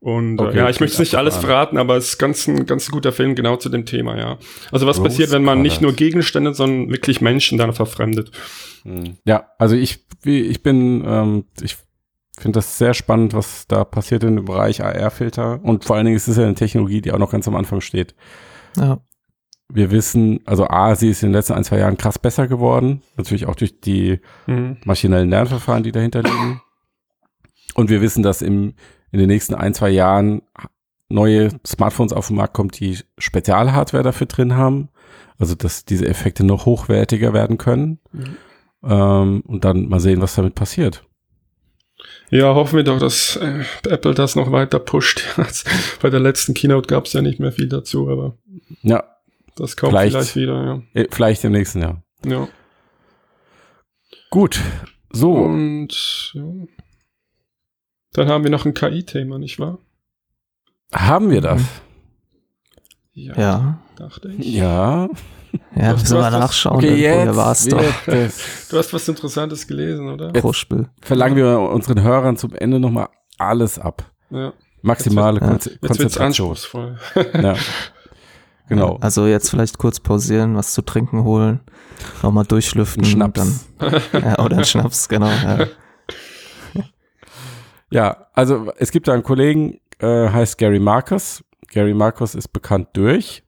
Und 0.00 0.38
Okay, 0.40 0.54
äh, 0.54 0.58
ja, 0.60 0.70
ich 0.70 0.78
möchte 0.80 1.00
nicht 1.02 1.16
alles 1.16 1.36
verraten, 1.36 1.76
aber 1.76 1.96
es 1.96 2.10
ist 2.10 2.18
ganz 2.18 2.46
ein 2.46 2.66
ganz 2.66 2.88
guter 2.90 3.10
Film 3.12 3.34
genau 3.34 3.56
zu 3.56 3.68
dem 3.68 3.84
Thema, 3.84 4.16
ja. 4.16 4.38
Also 4.70 4.86
was 4.86 4.98
Rose 4.98 5.08
passiert, 5.08 5.32
wenn 5.32 5.42
man 5.42 5.60
nicht 5.60 5.80
nur. 5.82 5.92
Gegenstände, 5.92 6.54
sondern 6.54 6.90
wirklich 6.90 7.20
Menschen 7.20 7.58
dann 7.58 7.72
verfremdet? 7.74 8.30
Mhm. 8.84 9.16
Ja, 9.24 9.48
also 9.58 9.74
ich, 9.74 10.06
wie- 10.22 10.42
ich 10.42 10.62
bin, 10.62 11.02
ähm, 11.04 11.44
ich 11.60 11.76
finde 12.38 12.58
das 12.58 12.78
sehr 12.78 12.94
spannend, 12.94 13.34
was 13.34 13.66
da 13.66 13.84
passiert 13.84 14.22
in 14.22 14.36
dem 14.36 14.44
Bereich 14.44 14.82
AR-Filter. 14.84 15.60
Und 15.64 15.84
vor 15.84 15.96
allen 15.96 16.04
Dingen 16.06 16.16
ist 16.16 16.28
es 16.28 16.36
ja 16.36 16.44
eine 16.44 16.54
Technologie, 16.54 17.00
die 17.02 17.10
auch 17.12 17.18
noch 17.18 17.32
ganz 17.32 17.48
am 17.48 17.56
Anfang 17.56 17.80
steht. 17.80 18.14
Ja. 18.76 19.00
Wir 19.70 19.90
wissen, 19.90 20.40
also 20.46 20.66
A, 20.68 20.94
sie 20.94 21.10
ist 21.10 21.22
in 21.22 21.28
den 21.28 21.34
letzten 21.34 21.52
ein, 21.52 21.64
zwei 21.64 21.78
Jahren 21.78 21.98
krass 21.98 22.18
besser 22.18 22.48
geworden. 22.48 23.02
Natürlich 23.16 23.46
auch 23.46 23.54
durch 23.56 23.80
die 23.80 24.20
Mhm. 24.46 24.78
maschinellen 24.84 25.28
Lernverfahren, 25.30 25.82
die 25.82 25.92
dahinter 25.92 26.22
liegen. 26.22 26.62
Und 27.74 27.90
wir 27.90 28.00
wissen, 28.00 28.22
dass 28.22 28.40
im, 28.42 28.74
in 29.12 29.18
den 29.18 29.28
nächsten 29.28 29.54
ein, 29.54 29.74
zwei 29.74 29.90
Jahren 29.90 30.42
neue 31.10 31.50
Smartphones 31.66 32.12
auf 32.12 32.28
den 32.28 32.36
Markt 32.36 32.54
kommt, 32.54 32.80
die 32.80 32.98
Spezialhardware 33.18 34.02
dafür 34.02 34.26
drin 34.26 34.56
haben. 34.56 34.88
Also, 35.38 35.54
dass 35.54 35.84
diese 35.84 36.06
Effekte 36.08 36.44
noch 36.44 36.64
hochwertiger 36.66 37.32
werden 37.32 37.58
können. 37.58 37.98
Mhm. 38.12 38.36
Ähm, 38.84 39.42
und 39.46 39.64
dann 39.64 39.88
mal 39.88 40.00
sehen, 40.00 40.20
was 40.20 40.34
damit 40.34 40.54
passiert. 40.54 41.04
Ja, 42.30 42.54
hoffen 42.54 42.76
wir 42.76 42.84
doch, 42.84 42.98
dass 42.98 43.36
äh, 43.36 43.64
Apple 43.88 44.14
das 44.14 44.34
noch 44.36 44.50
weiter 44.52 44.78
pusht. 44.78 45.24
Bei 46.02 46.10
der 46.10 46.20
letzten 46.20 46.54
Keynote 46.54 46.86
gab 46.86 47.06
es 47.06 47.12
ja 47.12 47.22
nicht 47.22 47.38
mehr 47.40 47.52
viel 47.52 47.68
dazu, 47.68 48.08
aber 48.08 48.36
Ja, 48.82 49.04
das 49.58 49.76
kommt 49.76 49.92
Vielleicht. 49.92 50.12
vielleicht, 50.12 50.36
wieder, 50.36 50.82
äh, 50.94 51.06
vielleicht 51.10 51.44
im 51.44 51.52
nächsten 51.52 51.80
Jahr. 51.80 52.02
ja. 52.24 52.30
ja. 52.32 52.48
Gut. 54.30 54.60
So. 55.10 55.32
Und 55.32 56.32
ja. 56.34 56.42
dann 58.12 58.28
haben 58.28 58.44
wir 58.44 58.50
noch 58.50 58.66
ein 58.66 58.74
KI-Thema, 58.74 59.38
nicht 59.38 59.58
wahr? 59.58 59.78
Haben 60.94 61.30
wir 61.30 61.40
das? 61.40 61.62
Ja. 63.14 63.80
Dachte 63.96 64.32
ich. 64.36 64.54
Ja. 64.54 65.08
Ja, 65.74 65.92
müssen 65.92 66.18
wir 66.18 66.30
nachschauen. 66.30 66.76
Okay, 66.76 66.94
jetzt 66.96 67.22
hier 67.22 67.36
war's 67.36 67.66
doch. 67.66 67.82
Du 68.06 68.76
hast 68.76 68.92
was 68.92 69.08
Interessantes 69.08 69.66
gelesen, 69.66 70.08
oder? 70.10 70.32
Kruschel. 70.32 70.90
verlangen 71.00 71.36
wir 71.36 71.58
unseren 71.58 72.02
Hörern 72.02 72.36
zum 72.36 72.54
Ende 72.54 72.78
nochmal 72.78 73.08
alles 73.38 73.78
ab. 73.78 74.04
Ja. 74.30 74.52
Maximale 74.82 75.40
Ja. 75.40 75.46
Kon 75.46 75.54
Jetzt 75.54 75.66
wird's 75.66 75.86
Konzentration. 75.98 76.50
anspruchsvoll. 76.50 76.98
Ja. 77.34 77.56
Genau. 78.68 78.98
Also 79.00 79.26
jetzt 79.26 79.50
vielleicht 79.50 79.78
kurz 79.78 79.98
pausieren, 80.00 80.54
was 80.56 80.72
zu 80.72 80.82
trinken 80.82 81.24
holen, 81.24 81.60
nochmal 82.22 82.44
durchlüften. 82.44 83.02
Ein 83.02 83.06
Schnaps. 83.06 83.66
Dann, 83.78 83.92
ja, 84.22 84.38
oder 84.44 84.58
ein 84.58 84.64
Schnaps, 84.64 85.08
genau. 85.08 85.28
Ja. 85.28 85.66
Ja, 87.90 88.26
also 88.34 88.70
es 88.76 88.90
gibt 88.90 89.08
da 89.08 89.14
einen 89.14 89.22
Kollegen, 89.22 89.80
äh, 89.98 90.28
heißt 90.28 90.58
Gary 90.58 90.78
Marcus. 90.78 91.42
Gary 91.72 91.94
Marcus 91.94 92.34
ist 92.34 92.48
bekannt 92.48 92.88
durch. 92.92 93.42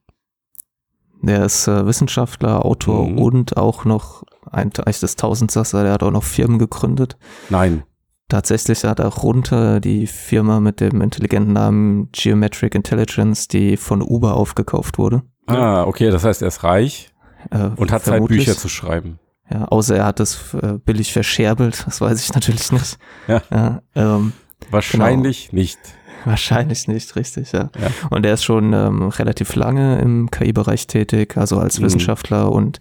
Der 1.21 1.45
ist 1.45 1.67
äh, 1.67 1.85
Wissenschaftler, 1.85 2.65
Autor 2.65 3.07
Mhm. 3.07 3.19
und 3.19 3.57
auch 3.57 3.85
noch 3.85 4.23
ein 4.49 4.71
Teich 4.71 4.99
des 4.99 5.15
Tausendsasser. 5.15 5.83
Der 5.83 5.93
hat 5.93 6.01
auch 6.01 6.09
noch 6.09 6.23
Firmen 6.23 6.57
gegründet. 6.57 7.17
Nein. 7.49 7.83
Tatsächlich 8.31 8.85
hat 8.85 8.99
er 8.99 9.07
auch 9.09 9.23
runter 9.23 9.81
die 9.81 10.07
Firma 10.07 10.61
mit 10.61 10.79
dem 10.79 11.01
intelligenten 11.01 11.51
Namen 11.51 12.09
Geometric 12.13 12.75
Intelligence, 12.75 13.49
die 13.49 13.75
von 13.75 14.01
Uber 14.01 14.35
aufgekauft 14.35 14.97
wurde. 14.97 15.23
Ah, 15.47 15.83
okay, 15.83 16.09
das 16.11 16.23
heißt, 16.23 16.41
er 16.41 16.47
ist 16.47 16.63
reich 16.63 17.11
Äh, 17.49 17.71
und 17.75 17.91
hat 17.91 18.03
Zeit. 18.05 18.25
Bücher 18.27 18.55
zu 18.55 18.69
schreiben. 18.69 19.19
Ja, 19.51 19.65
außer 19.65 19.97
er 19.97 20.05
hat 20.05 20.21
es 20.21 20.53
äh, 20.53 20.77
billig 20.85 21.11
verscherbelt, 21.11 21.83
das 21.85 21.99
weiß 21.99 22.23
ich 22.23 22.33
natürlich 22.33 22.71
nicht. 22.71 22.97
Ja. 23.27 23.41
Ja, 23.51 23.81
ähm, 23.95 24.31
Wahrscheinlich 24.69 25.51
nicht. 25.51 25.77
wahrscheinlich 26.23 26.87
nicht, 26.87 27.15
richtig, 27.17 27.51
ja. 27.51 27.69
Ja. 27.81 27.87
Und 28.11 28.25
er 28.25 28.35
ist 28.35 28.43
schon 28.45 28.71
ähm, 28.71 29.09
relativ 29.09 29.55
lange 29.55 29.99
im 29.99 30.31
KI-Bereich 30.31 30.87
tätig, 30.87 31.35
also 31.35 31.57
als 31.59 31.79
Mhm. 31.79 31.83
Wissenschaftler 31.85 32.49
und 32.49 32.79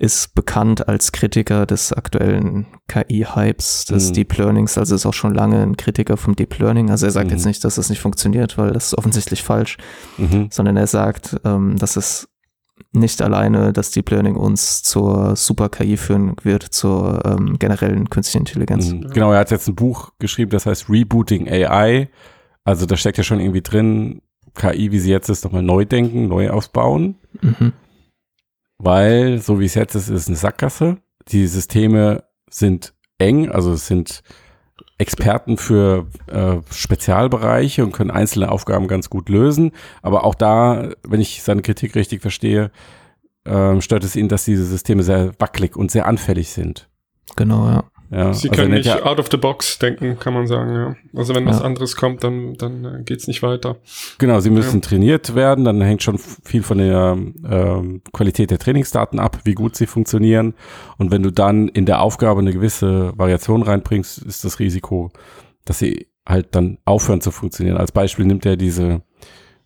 ist 0.00 0.34
bekannt 0.34 0.88
als 0.88 1.12
Kritiker 1.12 1.66
des 1.66 1.92
aktuellen 1.92 2.66
KI-Hypes, 2.88 3.84
des 3.84 4.08
Mhm. 4.08 4.12
Deep 4.14 4.36
Learnings, 4.38 4.78
also 4.78 4.94
ist 4.94 5.04
auch 5.04 5.12
schon 5.14 5.34
lange 5.34 5.62
ein 5.62 5.76
Kritiker 5.76 6.16
vom 6.16 6.34
Deep 6.34 6.58
Learning. 6.58 6.90
Also 6.90 7.04
er 7.04 7.12
sagt 7.12 7.26
Mhm. 7.26 7.32
jetzt 7.32 7.44
nicht, 7.44 7.62
dass 7.64 7.74
das 7.74 7.90
nicht 7.90 8.00
funktioniert, 8.00 8.56
weil 8.56 8.72
das 8.72 8.86
ist 8.86 8.94
offensichtlich 8.98 9.42
falsch, 9.42 9.76
Mhm. 10.16 10.48
sondern 10.50 10.78
er 10.78 10.86
sagt, 10.86 11.36
ähm, 11.44 11.76
dass 11.76 11.96
es 11.96 12.28
nicht 12.92 13.20
alleine 13.20 13.74
das 13.74 13.90
Deep 13.90 14.10
Learning 14.10 14.36
uns 14.36 14.82
zur 14.82 15.36
Super-KI 15.36 15.98
führen 15.98 16.34
wird, 16.42 16.62
zur 16.62 17.22
ähm, 17.26 17.58
generellen 17.58 18.08
künstlichen 18.08 18.46
Intelligenz. 18.46 18.90
Mhm. 18.90 19.10
Genau, 19.10 19.32
er 19.32 19.40
hat 19.40 19.50
jetzt 19.50 19.68
ein 19.68 19.74
Buch 19.74 20.12
geschrieben, 20.18 20.50
das 20.50 20.64
heißt 20.64 20.88
Rebooting 20.88 21.46
AI. 21.46 22.08
Also 22.64 22.86
da 22.86 22.96
steckt 22.96 23.18
ja 23.18 23.24
schon 23.24 23.38
irgendwie 23.38 23.60
drin, 23.60 24.22
KI, 24.54 24.92
wie 24.92 24.98
sie 24.98 25.10
jetzt 25.10 25.28
ist, 25.28 25.44
nochmal 25.44 25.62
neu 25.62 25.84
denken, 25.84 26.26
neu 26.28 26.48
aufbauen. 26.50 27.16
Mhm. 27.42 27.72
Weil, 28.82 29.38
so 29.42 29.60
wie 29.60 29.66
es 29.66 29.74
jetzt 29.74 29.94
ist, 29.94 30.08
ist 30.08 30.22
es 30.22 30.28
eine 30.28 30.36
Sackgasse. 30.36 30.96
Die 31.28 31.46
Systeme 31.46 32.24
sind 32.48 32.94
eng, 33.18 33.50
also 33.50 33.72
es 33.72 33.86
sind 33.86 34.22
Experten 34.96 35.58
für 35.58 36.06
äh, 36.28 36.56
Spezialbereiche 36.72 37.84
und 37.84 37.92
können 37.92 38.10
einzelne 38.10 38.50
Aufgaben 38.50 38.88
ganz 38.88 39.10
gut 39.10 39.28
lösen. 39.28 39.72
Aber 40.00 40.24
auch 40.24 40.34
da, 40.34 40.88
wenn 41.06 41.20
ich 41.20 41.42
seine 41.42 41.60
Kritik 41.60 41.94
richtig 41.94 42.22
verstehe, 42.22 42.70
ähm, 43.44 43.82
stört 43.82 44.02
es 44.04 44.16
ihn, 44.16 44.28
dass 44.28 44.46
diese 44.46 44.64
Systeme 44.64 45.02
sehr 45.02 45.32
wackelig 45.38 45.76
und 45.76 45.90
sehr 45.90 46.06
anfällig 46.06 46.48
sind. 46.48 46.88
Genau, 47.36 47.68
ja. 47.68 47.84
Ja, 48.12 48.32
Sie 48.34 48.48
also 48.50 48.60
können 48.62 48.74
nicht 48.74 48.86
ja, 48.86 49.04
out 49.04 49.20
of 49.20 49.28
the 49.30 49.36
box 49.36 49.78
denken, 49.78 50.18
kann 50.18 50.34
man 50.34 50.48
sagen, 50.48 50.74
ja. 50.74 50.96
Also 51.16 51.32
wenn 51.34 51.46
was 51.46 51.60
Ja. 51.60 51.64
anderes 51.64 51.94
kommt, 51.94 52.24
dann, 52.24 52.54
dann 52.54 52.84
äh, 52.84 53.02
geht's 53.04 53.28
nicht 53.28 53.40
weiter. 53.42 53.76
genau, 54.18 54.40
sie 54.40 54.50
müssen 54.50 54.82
trainiert 54.82 55.36
werden, 55.36 55.64
dann 55.64 55.80
hängt 55.80 56.02
schon 56.02 56.18
viel 56.18 56.64
von 56.64 56.78
der 56.78 57.16
ähm, 57.48 58.02
Qualität 58.12 58.50
der 58.50 58.58
Trainingsdaten 58.58 59.20
ab, 59.20 59.38
wie 59.44 59.54
gut 59.54 59.76
sie 59.76 59.86
funktionieren. 59.86 60.54
Und 60.98 61.12
wenn 61.12 61.22
du 61.22 61.30
dann 61.30 61.68
in 61.68 61.86
der 61.86 62.00
Aufgabe 62.02 62.40
eine 62.40 62.52
gewisse 62.52 63.12
Variation 63.16 63.62
reinbringst, 63.62 64.18
ist 64.22 64.44
das 64.44 64.58
Risiko, 64.58 65.12
dass 65.64 65.78
sie 65.78 66.08
halt 66.26 66.54
dann 66.56 66.78
aufhören 66.84 67.20
zu 67.20 67.30
funktionieren. 67.30 67.76
Als 67.76 67.92
Beispiel 67.92 68.24
nimmt 68.26 68.44
er 68.44 68.56
diese 68.56 69.02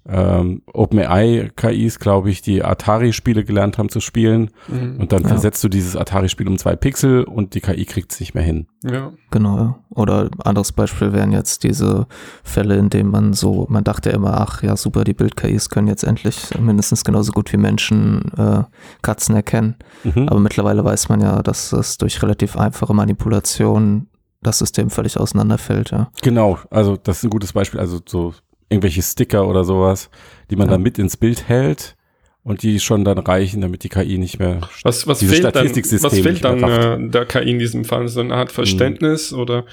ähm, 0.06 0.62
OpenAI-KIs, 0.72 1.98
glaube 1.98 2.30
ich, 2.30 2.42
die 2.42 2.62
Atari-Spiele 2.62 3.44
gelernt 3.44 3.78
haben 3.78 3.88
zu 3.88 4.00
spielen. 4.00 4.50
Mhm. 4.68 5.00
Und 5.00 5.12
dann 5.12 5.22
Ja. 5.22 5.28
versetzt 5.28 5.62
du 5.64 5.68
dieses 5.68 5.96
Atari-Spiel 5.96 6.46
um 6.48 6.58
zwei 6.58 6.76
Pixel 6.76 7.24
und 7.24 7.54
die 7.54 7.60
KI 7.60 7.84
kriegt 7.84 8.12
es 8.12 8.20
nicht 8.20 8.34
mehr 8.34 8.42
hin. 8.42 8.66
Ja. 8.82 9.12
Genau, 9.30 9.56
ja. 9.56 9.78
Oder 9.90 10.28
anderes 10.44 10.72
Beispiel 10.72 11.12
wären 11.12 11.32
jetzt 11.32 11.64
diese 11.64 12.06
Fälle, 12.42 12.76
in 12.76 12.90
denen 12.90 13.10
man 13.10 13.32
so, 13.32 13.66
man 13.70 13.84
dachte 13.84 14.10
immer, 14.10 14.40
ach 14.40 14.62
ja, 14.62 14.76
super, 14.76 15.04
die 15.04 15.14
Bild-KIs 15.14 15.70
können 15.70 15.88
jetzt 15.88 16.04
endlich 16.04 16.50
mindestens 16.58 17.04
genauso 17.04 17.32
gut 17.32 17.52
wie 17.52 17.56
Menschen 17.56 18.30
äh, 18.36 18.64
Katzen 19.02 19.34
erkennen. 19.34 19.76
Mhm. 20.02 20.28
Aber 20.28 20.40
mittlerweile 20.40 20.84
weiß 20.84 21.08
man 21.08 21.20
ja, 21.20 21.42
dass 21.42 21.72
es 21.72 21.96
durch 21.98 22.22
relativ 22.22 22.56
einfache 22.56 22.92
Manipulation 22.94 24.08
das 24.42 24.58
System 24.58 24.90
völlig 24.90 25.18
auseinanderfällt, 25.18 25.90
ja. 25.90 26.10
Genau, 26.20 26.58
also 26.70 26.98
das 26.98 27.18
ist 27.18 27.24
ein 27.24 27.30
gutes 27.30 27.54
Beispiel. 27.54 27.80
Also 27.80 28.00
so 28.06 28.34
irgendwelche 28.74 29.02
Sticker 29.02 29.46
oder 29.48 29.64
sowas, 29.64 30.10
die 30.50 30.56
man 30.56 30.66
Ja. 30.66 30.72
dann 30.72 30.82
mit 30.82 30.98
ins 30.98 31.16
Bild 31.16 31.48
hält 31.48 31.96
und 32.42 32.62
die 32.62 32.78
schon 32.80 33.04
dann 33.04 33.18
reichen, 33.18 33.60
damit 33.62 33.82
die 33.84 33.88
KI 33.88 34.18
nicht 34.18 34.38
mehr. 34.38 34.60
Was, 34.82 35.06
was 35.06 35.20
Dieses 35.20 35.34
fehlt 35.36 35.44
dann, 35.44 35.52
Statistiksystem 35.52 36.10
was 36.10 36.18
fehlt 36.18 36.44
dann 36.44 36.62
äh, 36.62 37.10
der 37.10 37.24
KI 37.26 37.50
in 37.52 37.58
diesem 37.58 37.84
Fall? 37.84 38.06
So 38.08 38.20
eine 38.20 38.34
Art 38.34 38.52
Verständnis 38.52 39.32
oder? 39.32 39.64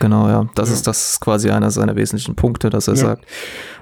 Genau, 0.00 0.28
ja. 0.28 0.48
Das 0.54 0.70
Ja. 0.70 0.74
ist 0.76 0.86
das 0.86 1.12
ist 1.12 1.20
quasi 1.20 1.50
einer 1.50 1.70
seiner 1.70 1.94
wesentlichen 1.94 2.34
Punkte, 2.34 2.70
dass 2.70 2.88
er 2.88 2.94
Ja. 2.94 3.00
sagt, 3.00 3.26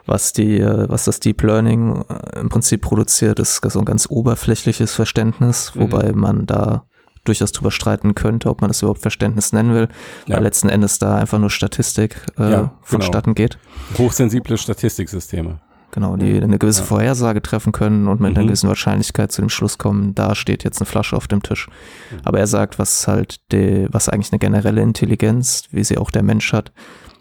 was 0.04 0.32
die, 0.32 0.58
äh, 0.58 0.88
was 0.88 1.04
das 1.04 1.20
Deep 1.20 1.42
Learning 1.42 2.04
äh, 2.08 2.40
im 2.40 2.48
Prinzip 2.48 2.82
produziert, 2.82 3.38
ist 3.38 3.62
so 3.70 3.78
ein 3.78 3.84
ganz 3.84 4.06
oberflächliches 4.10 4.94
Verständnis, 4.94 5.72
Mhm. 5.74 5.80
wobei 5.80 6.12
man 6.12 6.46
da 6.46 6.84
durchaus 7.24 7.52
drüber 7.52 7.70
streiten 7.70 8.14
könnte, 8.14 8.48
ob 8.50 8.60
man 8.60 8.68
das 8.68 8.82
überhaupt 8.82 9.00
Verständnis 9.02 9.52
nennen 9.52 9.74
will, 9.74 9.88
Ja. 10.26 10.36
weil 10.36 10.42
letzten 10.44 10.68
Endes 10.68 10.98
da 10.98 11.16
einfach 11.16 11.38
nur 11.38 11.50
Statistik 11.50 12.16
äh, 12.38 12.50
Ja, 12.50 12.72
vonstatten 12.82 13.34
geht. 13.34 13.58
Hochsensible 13.96 14.56
Statistiksysteme. 14.58 15.60
Genau, 15.90 16.16
die 16.18 16.40
eine 16.42 16.58
gewisse 16.58 16.80
Ja. 16.82 16.86
Vorhersage 16.86 17.40
treffen 17.40 17.72
können 17.72 18.08
und 18.08 18.20
mit 18.20 18.32
einer 18.34 18.42
Mhm. 18.42 18.48
gewissen 18.48 18.68
Wahrscheinlichkeit 18.68 19.32
zu 19.32 19.40
dem 19.40 19.48
Schluss 19.48 19.78
kommen, 19.78 20.14
da 20.14 20.34
steht 20.34 20.62
jetzt 20.62 20.80
eine 20.80 20.86
Flasche 20.86 21.16
auf 21.16 21.26
dem 21.28 21.42
Tisch. 21.42 21.68
Mhm. 22.10 22.18
Aber 22.24 22.38
er 22.38 22.46
sagt, 22.46 22.78
was 22.78 23.08
halt 23.08 23.40
die, 23.52 23.86
was 23.90 24.08
eigentlich 24.10 24.30
eine 24.32 24.38
generelle 24.38 24.82
Intelligenz, 24.82 25.64
wie 25.70 25.82
sie 25.84 25.96
auch 25.96 26.10
der 26.10 26.22
Mensch 26.22 26.52
hat, 26.52 26.72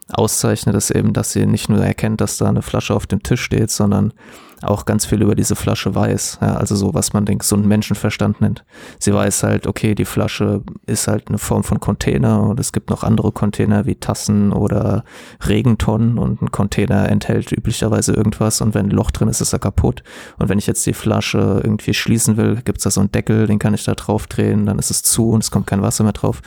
auszeichnet, 0.10 0.76
ist 0.76 0.92
eben, 0.92 1.14
dass 1.14 1.32
sie 1.32 1.46
nicht 1.46 1.70
nur 1.70 1.84
erkennt, 1.84 2.22
dass 2.22 2.38
da 2.38 2.48
eine 2.50 2.62
Flasche 2.62 2.94
auf 2.94 3.08
dem 3.08 3.24
Tisch 3.24 3.42
steht, 3.42 3.72
sondern 3.72 4.14
auch 4.62 4.86
ganz 4.86 5.06
viel 5.06 5.22
über 5.22 5.36
diese 5.36 5.56
Flasche 5.56 5.94
weiß. 5.94 6.40
Ja, 6.42 6.56
also 6.56 6.76
so, 6.76 6.94
was 6.94 7.14
man 7.14 7.26
denkt, 7.26 7.44
so 7.44 7.56
einen 7.56 7.68
Menschenverstand 7.68 8.42
nennt. 8.42 8.66
Sie 9.00 9.14
weiß 9.14 9.44
halt, 9.44 9.68
okay, 9.68 9.94
die 9.96 10.06
Flasche 10.06 10.64
ist 10.86 11.08
halt 11.08 11.28
eine 11.28 11.38
Form 11.38 11.64
von 11.64 11.80
Container 11.80 12.42
und 12.44 12.60
es 12.60 12.72
gibt 12.72 12.90
noch 12.90 13.04
andere 13.04 13.32
Container 13.32 13.86
wie 13.86 13.96
Tassen 13.96 14.52
oder 14.52 15.04
Regentonnen 15.48 16.18
und 16.18 16.42
ein 16.42 16.52
Container 16.52 17.10
enthält 17.10 17.52
üblicherweise 17.52 18.14
irgendwas 18.14 18.62
und 18.62 18.74
wenn 18.74 18.88
ein 18.88 18.92
Loch 18.92 19.12
drin 19.12 19.28
ist, 19.28 19.42
ist 19.42 19.54
er 19.54 19.60
kaputt. 19.60 20.04
Und 20.40 20.50
wenn 20.50 20.58
ich 20.60 20.68
jetzt 20.68 20.86
die 20.86 20.94
Flasche 20.94 21.62
irgendwie 21.64 21.94
schließen 21.94 22.38
will, 22.38 22.62
gibt's 22.64 22.84
da 22.84 22.92
so 22.92 23.00
einen 23.02 23.12
Deckel, 23.12 23.48
den 23.48 23.60
kann 23.60 23.74
ich 23.74 23.84
da 23.84 23.94
drauf 23.96 24.28
drehen, 24.28 24.66
dann 24.66 24.80
ist 24.80 24.90
es 24.92 25.04
zu 25.04 25.30
und 25.32 25.44
es 25.44 25.52
kommt 25.52 25.68
kein 25.68 25.82
Wasser 25.82 26.04
mehr 26.04 26.14
drauf. 26.14 26.42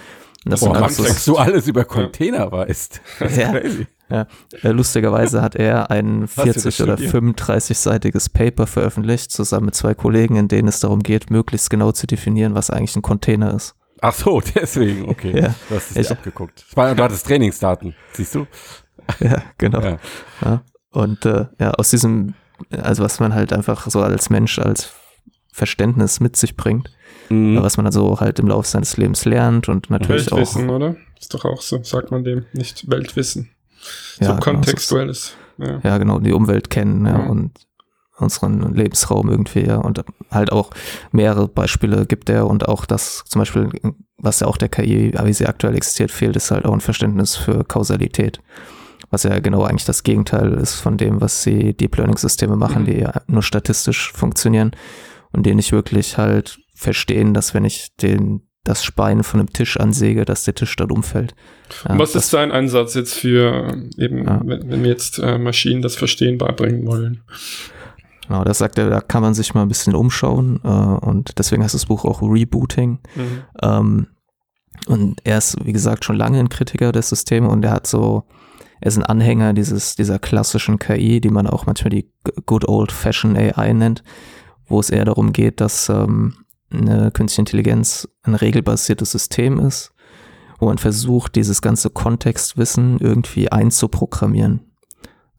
Und 0.45 0.53
das 0.53 0.61
Boah, 0.61 0.75
sind 0.75 0.77
alles 0.83 0.83
Max, 0.83 0.97
so, 0.97 1.05
dass 1.05 1.25
du 1.25 1.37
alles 1.53 1.67
über 1.69 1.85
Container 1.85 2.51
weißt. 2.51 3.01
Das 3.21 3.33
ist 3.33 3.39
Ja. 3.39 3.51
crazy. 3.53 3.87
Ja, 4.11 4.27
äh, 4.63 4.69
lustigerweise 4.71 5.41
hat 5.43 5.55
er 5.57 5.91
ein 5.91 6.23
Hast 6.23 6.39
du 6.39 6.45
das 6.53 6.63
40 6.63 6.83
oder 6.83 6.97
studiert? 6.99 7.39
35-seitiges 7.39 8.33
Paper 8.33 8.67
veröffentlicht, 8.67 9.31
zusammen 9.31 9.67
mit 9.67 9.75
zwei 9.75 9.95
Kollegen, 9.95 10.37
in 10.37 10.49
denen 10.49 10.69
es 10.69 10.81
darum 10.81 11.03
geht, 11.03 11.31
möglichst 11.31 11.71
genau 11.71 11.93
zu 11.93 12.07
definieren, 12.07 12.55
was 12.55 12.71
eigentlich 12.71 12.97
ein 12.97 13.03
Container 13.03 13.55
ist. 13.55 13.75
Ach 14.03 14.15
so, 14.15 14.41
deswegen, 14.55 15.09
okay. 15.09 15.39
Ja. 15.41 15.55
Du 15.69 15.75
hast 15.77 15.91
es 15.91 15.97
Ich- 15.97 16.11
abgeguckt. 16.11 16.65
Das 16.69 16.77
war, 16.77 16.95
du 16.95 17.03
hattest 17.03 17.27
Trainingsdaten, 17.27 17.95
siehst 18.13 18.35
du? 18.35 18.47
Ja, 19.21 19.43
genau. 19.59 19.81
Ja. 19.81 19.99
Ja. 20.45 20.63
Und 20.93 21.25
äh, 21.27 21.47
ja, 21.59 21.71
aus 21.73 21.91
diesem, 21.91 22.35
also 22.71 23.03
was 23.03 23.19
man 23.19 23.35
halt 23.35 23.53
einfach 23.53 23.89
so 23.91 24.01
als 24.03 24.31
Mensch, 24.31 24.59
als 24.61 24.93
Verständnis 25.53 26.21
mit 26.21 26.37
sich 26.37 26.57
bringt, 26.57 26.91
Mhm. 27.29 27.63
was 27.63 27.77
man 27.77 27.87
also 27.87 28.19
halt 28.21 28.39
im 28.41 28.49
Laufe 28.49 28.67
seines 28.69 28.97
Lebens 28.97 29.25
lernt 29.25 29.69
und 29.69 29.89
natürlich 29.91 30.33
auch. 30.33 30.37
Weltwissen, 30.39 30.69
oder? 30.71 30.97
Ist 31.21 31.33
doch 31.33 31.45
auch 31.45 31.61
so, 31.63 31.81
sagt 31.83 32.11
man 32.11 32.25
dem. 32.25 32.45
Nicht 32.53 32.91
Weltwissen. 32.91 33.51
Ja, 34.19 34.27
so 34.27 34.33
genau, 34.33 34.41
kontextuelles. 34.43 35.35
Ja. 35.59 35.81
ja, 35.83 35.99
genau, 35.99 36.19
die 36.21 36.33
Umwelt 36.33 36.71
kennen 36.71 37.05
ja, 37.07 37.19
Ja. 37.19 37.27
und 37.27 37.53
unseren 38.19 38.75
Lebensraum 38.75 39.31
irgendwie, 39.31 39.65
ja, 39.67 39.77
und 39.77 40.05
halt 40.31 40.53
auch 40.53 40.71
mehrere 41.11 41.49
Beispiele 41.49 42.05
gibt 42.07 42.29
er 42.29 42.47
und 42.47 42.69
auch 42.69 42.85
das 42.85 43.25
zum 43.27 43.41
Beispiel, 43.41 43.71
was 44.19 44.41
ja 44.41 44.47
auch 44.47 44.59
der 44.59 44.69
KI, 44.69 45.13
wie 45.25 45.33
sie 45.33 45.47
aktuell 45.47 45.75
existiert, 45.75 46.11
fehlt, 46.11 46.37
ist 46.37 46.51
halt 46.51 46.67
auch 46.67 46.75
ein 46.75 46.81
Verständnis 46.83 47.37
für 47.37 47.65
Kausalität. 47.65 48.41
Was 49.11 49.23
ja 49.23 49.39
genau 49.41 49.65
eigentlich 49.65 49.87
das 49.87 50.03
Gegenteil 50.03 50.53
ist 50.53 50.75
von 50.75 50.99
dem, 50.99 51.21
was 51.23 51.43
die 51.45 51.75
Deep 51.75 51.97
Learning 51.97 52.19
Systeme 52.19 52.57
machen, 52.57 52.83
Mhm. 52.83 52.87
die 52.87 52.99
ja 52.99 53.13
nur 53.27 53.43
statistisch 53.43 54.13
funktionieren 54.13 54.73
und 55.33 55.47
die 55.47 55.55
nicht 55.55 55.73
wirklich 55.73 56.19
halt 56.19 56.59
verstehen, 56.75 57.33
dass 57.33 57.55
wenn 57.55 57.65
ich 57.65 57.97
den 57.97 58.43
das 58.65 58.85
Spein 58.85 59.23
von 59.23 59.41
einem 59.41 59.53
Tisch 59.53 59.79
ansäge, 59.79 60.25
dass 60.25 60.45
der 60.45 60.55
Tisch 60.55 60.77
dann 60.77 60.91
umfällt. 60.91 61.35
Ja, 61.89 61.99
Was 61.99 62.15
ist 62.15 62.33
dein 62.35 62.53
Einsatz 62.53 62.95
jetzt 62.95 63.15
für 63.15 63.73
äh, 63.97 64.05
eben, 64.05 64.27
Ja. 64.27 64.41
wenn, 64.45 64.71
wenn 64.71 64.83
wir 64.83 64.91
jetzt 64.91 65.19
äh, 65.19 65.39
Maschinen 65.39 65.83
das 65.83 65.97
Verstehen 65.97 66.37
beibringen 66.39 66.87
wollen? 66.87 67.23
Genau, 68.27 68.45
das 68.45 68.59
sagt 68.59 68.79
er, 68.79 68.91
da 68.91 69.01
kann 69.01 69.23
man 69.23 69.35
sich 69.35 69.55
mal 69.55 69.63
ein 69.63 69.69
bisschen 69.69 69.95
umschauen 69.95 70.61
äh, 70.63 70.69
und 70.69 71.39
deswegen 71.39 71.65
heißt 71.65 71.75
das 71.75 71.87
Buch 71.87 72.05
auch 72.05 72.23
Rebooting. 72.23 72.99
Mhm. 73.17 73.43
Ähm, 73.63 74.07
und 74.87 75.21
er 75.25 75.39
ist, 75.39 75.57
wie 75.65 75.73
gesagt, 75.73 76.05
schon 76.05 76.17
lange 76.17 76.39
ein 76.39 76.49
Kritiker 76.49 76.93
des 76.93 77.09
Systems 77.09 77.49
und 77.51 77.65
er 77.65 77.73
hat 77.73 77.87
so, 77.87 78.25
er 78.81 78.89
ist 78.89 78.97
ein 78.99 79.05
Anhänger 79.05 79.53
dieses, 79.53 79.97
dieser 79.97 80.19
klassischen 80.19 80.79
KI, 80.79 81.21
die 81.21 81.29
man 81.31 81.47
auch 81.47 81.67
manchmal 81.67 81.91
die 81.91 82.11
Good 82.47 82.69
Old 82.69 82.93
Fashioned 82.93 83.37
AI 83.37 83.73
nennt, 83.73 84.03
wo 84.67 84.81
es 84.81 84.91
eher 84.91 85.05
darum 85.05 85.33
geht, 85.33 85.61
dass 85.61 85.89
ähm, 85.89 86.35
eine 86.73 87.11
künstliche 87.11 87.43
Intelligenz 87.43 88.09
ein 88.23 88.35
regelbasiertes 88.35 89.11
System 89.11 89.59
ist, 89.59 89.93
wo 90.59 90.67
man 90.67 90.79
versucht, 90.79 91.35
dieses 91.37 91.63
ganze 91.63 91.91
Kontextwissen 91.91 92.99
irgendwie 92.99 93.51
einzuprogrammieren. 93.51 94.61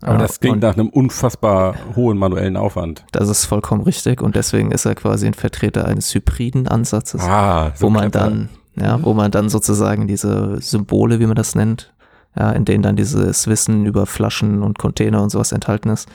Aber 0.02 0.14
Ja, 0.14 0.18
das 0.20 0.40
klingt 0.40 0.62
nach 0.64 0.74
einem 0.74 0.90
unfassbar 0.90 1.76
hohen 1.96 2.18
manuellen 2.18 2.58
Aufwand. 2.58 3.06
das 3.12 3.30
ist 3.30 3.46
vollkommen 3.46 3.84
richtig 3.84 4.22
und 4.22 4.36
deswegen 4.36 4.72
ist 4.72 4.86
er 4.86 4.96
quasi 4.96 5.28
ein 5.28 5.36
Vertreter 5.36 5.86
eines 5.86 6.14
hybriden 6.16 6.68
Ansatzes, 6.68 7.22
Ah, 7.22 7.72
so 7.76 7.86
wo 7.86 7.90
man 7.92 8.10
clever. 8.10 8.26
dann, 8.26 8.50
ja, 8.76 9.04
wo 9.04 9.14
man 9.14 9.30
dann 9.30 9.50
sozusagen 9.50 10.08
diese 10.08 10.60
Symbole, 10.60 11.20
wie 11.20 11.28
man 11.28 11.36
das 11.36 11.54
nennt, 11.54 11.94
ja, 12.36 12.52
in 12.52 12.66
denen 12.66 12.82
dann 12.82 12.96
dieses 12.96 13.46
Wissen 13.48 13.86
über 13.86 14.08
Flaschen 14.08 14.64
und 14.64 14.80
Container 14.80 15.22
und 15.22 15.30
sowas 15.30 15.52
enthalten 15.52 15.90
ist, 15.90 16.10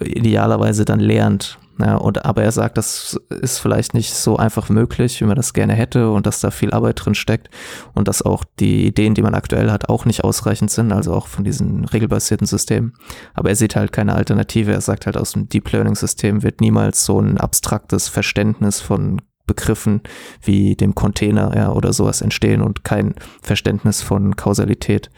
äh, 0.00 0.04
idealerweise 0.04 0.84
dann 0.84 0.98
lernt. 1.00 1.58
Ja, 1.80 1.94
und 1.94 2.24
aber 2.24 2.42
er 2.42 2.50
sagt, 2.50 2.76
das 2.76 3.20
ist 3.40 3.58
vielleicht 3.58 3.94
nicht 3.94 4.12
so 4.12 4.36
einfach 4.36 4.68
möglich, 4.68 5.20
wie 5.20 5.24
man 5.24 5.36
das 5.36 5.52
gerne 5.52 5.74
hätte 5.74 6.10
und 6.10 6.26
dass 6.26 6.40
da 6.40 6.50
viel 6.50 6.72
Arbeit 6.72 7.04
drin 7.04 7.14
steckt 7.14 7.50
und 7.94 8.08
dass 8.08 8.20
auch 8.22 8.44
die 8.58 8.86
Ideen, 8.86 9.14
die 9.14 9.22
man 9.22 9.34
aktuell 9.34 9.70
hat, 9.70 9.88
auch 9.88 10.04
nicht 10.04 10.24
ausreichend 10.24 10.72
sind, 10.72 10.92
also 10.92 11.14
auch 11.14 11.28
von 11.28 11.44
diesen 11.44 11.84
regelbasierten 11.84 12.48
Systemen. 12.48 12.94
Aber 13.32 13.50
er 13.50 13.56
sieht 13.56 13.76
halt 13.76 13.92
keine 13.92 14.16
Alternative. 14.16 14.72
Er 14.72 14.80
sagt 14.80 15.06
halt, 15.06 15.16
aus 15.16 15.32
dem 15.32 15.48
Deep 15.48 15.70
Learning 15.70 15.94
System 15.94 16.42
wird 16.42 16.60
niemals 16.60 17.04
so 17.04 17.20
ein 17.20 17.38
abstraktes 17.38 18.08
Verständnis 18.08 18.80
von 18.80 19.22
Begriffen 19.46 20.02
wie 20.42 20.74
dem 20.74 20.96
Container 20.96 21.56
ja, 21.56 21.72
oder 21.72 21.92
sowas 21.92 22.22
entstehen 22.22 22.60
und 22.60 22.82
kein 22.82 23.14
Verständnis 23.40 24.02
von 24.02 24.34
Kausalität. 24.34 25.10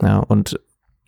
Ja, 0.00 0.18
und 0.18 0.58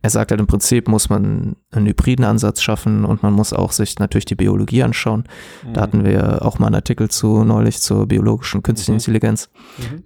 er 0.03 0.11
sagt 0.11 0.33
halt 0.33 0.41
im 0.41 0.49
Prinzip 0.49 0.89
muss 0.89 1.09
man 1.09 1.55
einen 1.71 1.87
hybriden 1.87 2.25
Ansatz 2.25 2.61
schaffen 2.61 3.05
und 3.05 3.23
man 3.23 3.33
muss 3.33 3.53
auch 3.53 3.71
sich 3.71 3.99
natürlich 4.01 4.25
die 4.25 4.35
Biologie 4.35 4.83
anschauen. 4.83 5.25
Mhm. 5.65 5.73
Da 5.73 5.81
hatten 5.81 6.05
wir 6.05 6.45
auch 6.45 6.59
mal 6.59 6.67
einen 6.67 6.75
Artikel 6.75 7.09
zu 7.09 7.45
neulich 7.45 7.81
zur 7.81 8.07
biologischen 8.07 8.63
künstlichen 8.63 8.93
Mhm. 8.93 8.99
Intelligenz. 8.99 9.49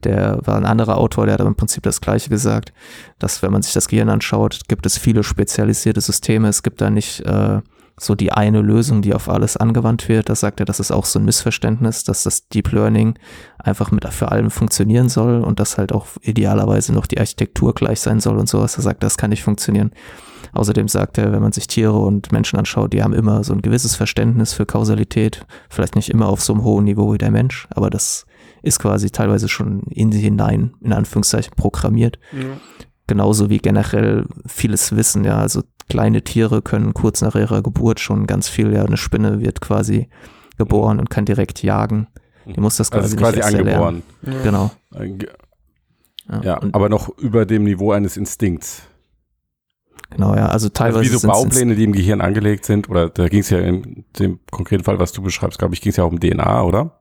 Der 0.04 0.38
war 0.44 0.56
ein 0.56 0.66
anderer 0.66 0.98
Autor, 0.98 1.24
der 1.24 1.34
hat 1.34 1.40
aber 1.40 1.48
im 1.48 1.56
Prinzip 1.56 1.82
das 1.82 2.00
Gleiche 2.02 2.28
gesagt, 2.28 2.72
dass 3.18 3.42
wenn 3.42 3.52
man 3.52 3.62
sich 3.62 3.72
das 3.72 3.88
Gehirn 3.88 4.10
anschaut, 4.10 4.60
gibt 4.68 4.84
es 4.84 4.98
viele 4.98 5.22
spezialisierte 5.22 6.00
Systeme. 6.02 6.48
Es 6.48 6.62
gibt 6.62 6.80
da 6.80 6.90
nicht 6.90 7.20
äh, 7.20 7.60
so 7.98 8.14
die 8.14 8.32
eine 8.32 8.60
Lösung, 8.60 9.00
die 9.00 9.14
auf 9.14 9.28
alles 9.28 9.56
angewandt 9.56 10.08
wird. 10.08 10.28
Das 10.28 10.40
sagt 10.40 10.60
er, 10.60 10.66
das 10.66 10.80
ist 10.80 10.90
auch 10.90 11.06
so 11.06 11.18
ein 11.18 11.24
Missverständnis, 11.24 12.04
dass 12.04 12.24
das 12.24 12.48
Deep 12.48 12.72
Learning 12.72 13.18
einfach 13.58 13.90
mit 13.90 14.06
für 14.06 14.30
allem 14.30 14.50
funktionieren 14.50 15.08
soll 15.08 15.42
und 15.42 15.58
dass 15.60 15.78
halt 15.78 15.92
auch 15.92 16.06
idealerweise 16.20 16.92
noch 16.92 17.06
die 17.06 17.18
Architektur 17.18 17.74
gleich 17.74 18.00
sein 18.00 18.20
soll 18.20 18.38
und 18.38 18.48
sowas. 18.48 18.76
Er 18.76 18.82
sagt, 18.82 19.02
das 19.02 19.16
kann 19.16 19.30
nicht 19.30 19.42
funktionieren. 19.42 19.92
Außerdem 20.52 20.88
sagt 20.88 21.18
er, 21.18 21.32
wenn 21.32 21.42
man 21.42 21.52
sich 21.52 21.66
Tiere 21.66 21.98
und 21.98 22.32
Menschen 22.32 22.58
anschaut, 22.58 22.92
die 22.92 23.02
haben 23.02 23.12
immer 23.12 23.44
so 23.44 23.52
ein 23.52 23.62
gewisses 23.62 23.94
Verständnis 23.94 24.52
für 24.52 24.66
Kausalität, 24.66 25.46
vielleicht 25.68 25.96
nicht 25.96 26.10
immer 26.10 26.28
auf 26.28 26.42
so 26.42 26.52
einem 26.52 26.64
hohen 26.64 26.84
Niveau 26.84 27.12
wie 27.12 27.18
der 27.18 27.30
Mensch, 27.30 27.66
aber 27.70 27.90
das 27.90 28.26
ist 28.62 28.78
quasi 28.78 29.10
teilweise 29.10 29.48
schon 29.48 29.82
in 29.90 30.12
sie 30.12 30.20
hinein, 30.20 30.74
in 30.80 30.92
Anführungszeichen, 30.92 31.54
programmiert. 31.56 32.18
Ja. 32.32 32.56
Genauso 33.06 33.50
wie 33.50 33.58
generell 33.58 34.26
vieles 34.46 34.96
Wissen, 34.96 35.24
ja, 35.24 35.38
also 35.38 35.62
kleine 35.88 36.22
Tiere 36.22 36.62
können 36.62 36.94
kurz 36.94 37.20
nach 37.22 37.34
ihrer 37.34 37.62
Geburt 37.62 38.00
schon 38.00 38.26
ganz 38.26 38.48
viel, 38.48 38.72
ja, 38.72 38.84
eine 38.84 38.96
Spinne 38.96 39.40
wird 39.40 39.60
quasi 39.60 40.08
geboren 40.58 40.98
und 40.98 41.10
kann 41.10 41.24
direkt 41.24 41.62
jagen. 41.62 42.06
Die 42.46 42.60
muss 42.60 42.76
das 42.76 42.92
also 42.92 43.16
quasi, 43.16 43.16
ist 43.16 43.20
quasi 43.20 43.36
nicht 43.36 43.44
erst 43.44 43.54
erlernen. 43.54 44.02
angeboren. 44.22 44.42
Genau. 44.44 44.70
Ge- 45.18 45.28
Ja, 46.30 46.42
Ja, 46.42 46.60
aber 46.72 46.88
noch 46.88 47.08
über 47.18 47.44
dem 47.46 47.64
Niveau 47.64 47.92
eines 47.92 48.16
Instinkts. 48.16 48.82
genau, 50.10 50.34
ja, 50.34 50.46
also 50.48 50.68
teilweise 50.68 50.98
Also 51.00 51.12
wie 51.12 51.16
so 51.18 51.28
Baupläne, 51.28 51.74
die 51.76 51.84
im 51.84 51.92
Gehirn 51.92 52.20
angelegt 52.20 52.64
sind, 52.64 52.88
oder 52.88 53.08
da 53.10 53.28
ging 53.28 53.40
es 53.40 53.50
ja 53.50 53.58
in 53.58 54.04
dem 54.18 54.40
konkreten 54.50 54.84
Fall, 54.84 54.98
was 54.98 55.12
du 55.12 55.22
beschreibst, 55.22 55.58
glaube 55.58 55.74
ich, 55.74 55.80
ging 55.80 55.90
es 55.90 55.96
ja 55.96 56.04
auch 56.04 56.10
um 56.12 56.20
DNA, 56.20 56.62
oder? 56.64 57.00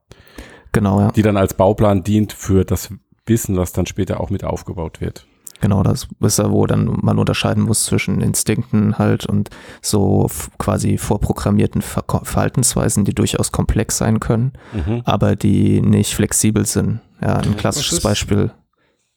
Genau, 0.71 0.99
ja. 0.99 1.11
Die 1.11 1.21
dann 1.21 1.37
als 1.37 1.53
Bauplan 1.53 2.03
dient 2.03 2.33
für 2.33 2.65
das 2.65 2.89
Wissen, 3.25 3.55
was 3.57 3.71
dann 3.73 3.85
später 3.85 4.19
auch 4.19 4.29
mit 4.29 4.43
aufgebaut 4.43 4.99
wird. 5.01 5.25
Genau, 5.61 5.83
das 5.83 6.07
ist 6.19 6.37
ja, 6.39 6.51
wo 6.51 6.67
dann 6.67 6.97
man 7.01 7.17
unterscheiden 7.17 7.63
muss 7.63 7.85
zwischen 7.85 8.19
Instinkten 8.21 8.97
halt 8.97 9.25
und 9.25 9.49
so 9.81 10.29
quasi 10.57 10.97
vorprogrammierten 10.97 11.81
Ver 11.81 12.03
Verhaltensweisen, 12.23 13.05
die 13.05 13.13
durchaus 13.15 13.51
komplex 13.51 13.97
sein 13.97 14.19
können, 14.19 14.51
Mhm. 14.73 15.01
aber 15.05 15.35
die 15.35 15.81
nicht 15.81 16.13
flexibel 16.13 16.65
sind. 16.65 16.99
Ja, 17.21 17.37
ein 17.37 17.55
klassisches 17.55 18.01
Beispiel. 18.01 18.51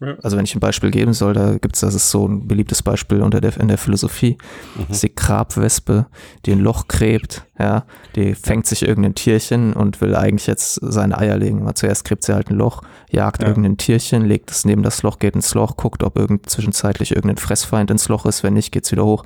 Ja. 0.01 0.15
Also 0.23 0.37
wenn 0.37 0.45
ich 0.45 0.55
ein 0.55 0.61
Beispiel 0.61 0.93
geben 0.93 1.13
soll, 1.13 1.33
da 1.35 1.59
gibt's 1.59 1.81
das 1.81 1.95
ist 1.95 2.11
so 2.11 2.27
ein 2.29 2.47
beliebtes 2.47 2.85
Beispiel 2.85 3.21
unter 3.21 3.41
der, 3.41 3.57
in 3.59 3.67
der 3.67 3.79
Philosophie. 3.79 4.39
Das 4.77 4.97
ist 4.99 5.03
die 5.03 5.15
Grabwespe, 5.15 6.07
die 6.47 6.53
ein 6.53 6.61
Loch 6.61 6.87
gräbt, 6.87 7.45
ja, 7.59 7.85
die 8.15 8.37
fängt 8.37 8.67
sich 8.67 8.87
irgendein 8.87 9.17
Tierchen 9.17 9.73
und 9.73 10.01
will 10.01 10.15
eigentlich 10.15 10.47
jetzt 10.47 10.79
seine 10.83 11.19
Eier 11.19 11.37
legen. 11.37 11.63
Aber 11.63 11.75
zuerst 11.75 12.05
gräbt 12.05 12.23
sie 12.23 12.33
halt 12.33 12.49
ein 12.49 12.57
Loch, 12.57 12.83
jagt 13.11 13.43
Ja. 13.43 13.49
irgendein 13.49 13.77
Tierchen, 13.77 14.25
legt 14.25 14.53
es 14.53 14.65
neben 14.65 14.85
das 14.85 15.03
Loch, 15.03 15.19
geht 15.19 15.35
ins 15.35 15.53
Loch, 15.55 15.77
guckt, 15.77 16.05
ob 16.05 16.17
irgend 16.17 16.49
zwischenzeitlich 16.49 17.11
irgendein 17.17 17.39
Fressfeind 17.39 17.91
ins 17.91 18.09
Loch 18.09 18.25
ist. 18.25 18.45
Wenn 18.45 18.55
nicht, 18.55 18.71
geht's 18.71 18.93
wieder 18.93 19.05
hoch, 19.05 19.25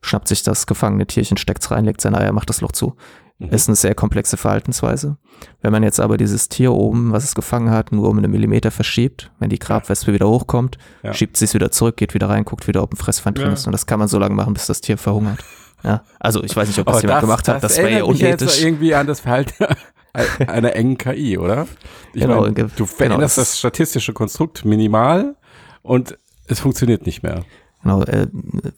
schnappt 0.00 0.26
sich 0.26 0.42
das 0.42 0.66
gefangene 0.66 1.06
Tierchen, 1.06 1.36
steckt's 1.36 1.70
rein, 1.70 1.84
legt 1.84 2.00
seine 2.00 2.18
Eier, 2.18 2.32
macht 2.32 2.48
das 2.48 2.60
Loch 2.60 2.72
zu. 2.72 2.96
Mhm. 3.40 3.50
Ist 3.50 3.68
eine 3.68 3.76
sehr 3.76 3.94
komplexe 3.94 4.36
Verhaltensweise. 4.36 5.16
Wenn 5.62 5.70
man 5.70 5.84
jetzt 5.84 6.00
aber 6.00 6.16
dieses 6.16 6.48
Tier 6.48 6.72
oben, 6.72 7.12
was 7.12 7.22
es 7.22 7.36
gefangen 7.36 7.70
hat, 7.70 7.92
nur 7.92 8.08
um 8.08 8.18
einen 8.18 8.30
Millimeter 8.32 8.70
verschiebt, 8.72 9.30
wenn 9.38 9.48
die 9.48 9.60
Grabwespe 9.60 10.12
wieder 10.12 10.28
hochkommt, 10.28 10.76
Ja. 11.04 11.14
schiebt 11.14 11.36
sie 11.36 11.44
es 11.44 11.54
wieder 11.54 11.70
zurück, 11.70 11.96
geht 11.96 12.14
wieder 12.14 12.28
rein, 12.28 12.44
guckt 12.44 12.66
wieder, 12.66 12.82
ob 12.82 12.92
ein 12.92 12.96
Fressfeind 12.96 13.38
drin 13.38 13.46
Ja. 13.48 13.52
ist. 13.52 13.66
Und 13.66 13.72
das 13.72 13.86
kann 13.86 14.00
man 14.00 14.08
so 14.08 14.18
lange 14.18 14.34
machen, 14.34 14.54
bis 14.54 14.66
das 14.66 14.80
Tier 14.80 14.98
verhungert. 14.98 15.38
Ja, 15.84 16.02
also 16.18 16.42
ich 16.42 16.56
weiß 16.56 16.66
nicht, 16.66 16.80
ob 16.80 16.86
das 16.86 16.96
Aber 16.96 17.02
jemand 17.02 17.20
gemacht 17.20 17.46
hat, 17.46 17.62
das, 17.62 17.76
wäre 17.78 17.90
ja 18.00 18.06
mich 18.08 18.18
jetzt 18.20 18.42
unethisch. 18.42 18.62
irgendwie 18.64 18.94
an 18.96 19.06
das 19.06 19.20
Verhalten 19.20 19.66
einer 20.48 20.74
engen 20.74 20.98
KI, 20.98 21.38
oder? 21.38 21.68
Ich 22.14 22.22
Genau, 22.22 22.40
meine, 22.40 22.54
ge- 22.54 22.64
du 22.74 22.86
veränderst 22.86 22.98
genau, 22.98 23.18
das- 23.20 23.34
das 23.36 23.58
statistische 23.60 24.12
Konstrukt 24.12 24.64
minimal 24.64 25.36
und 25.82 26.18
es 26.48 26.58
funktioniert 26.58 27.06
nicht 27.06 27.22
mehr. 27.22 27.44
Genau, 27.82 28.02
äh, 28.02 28.26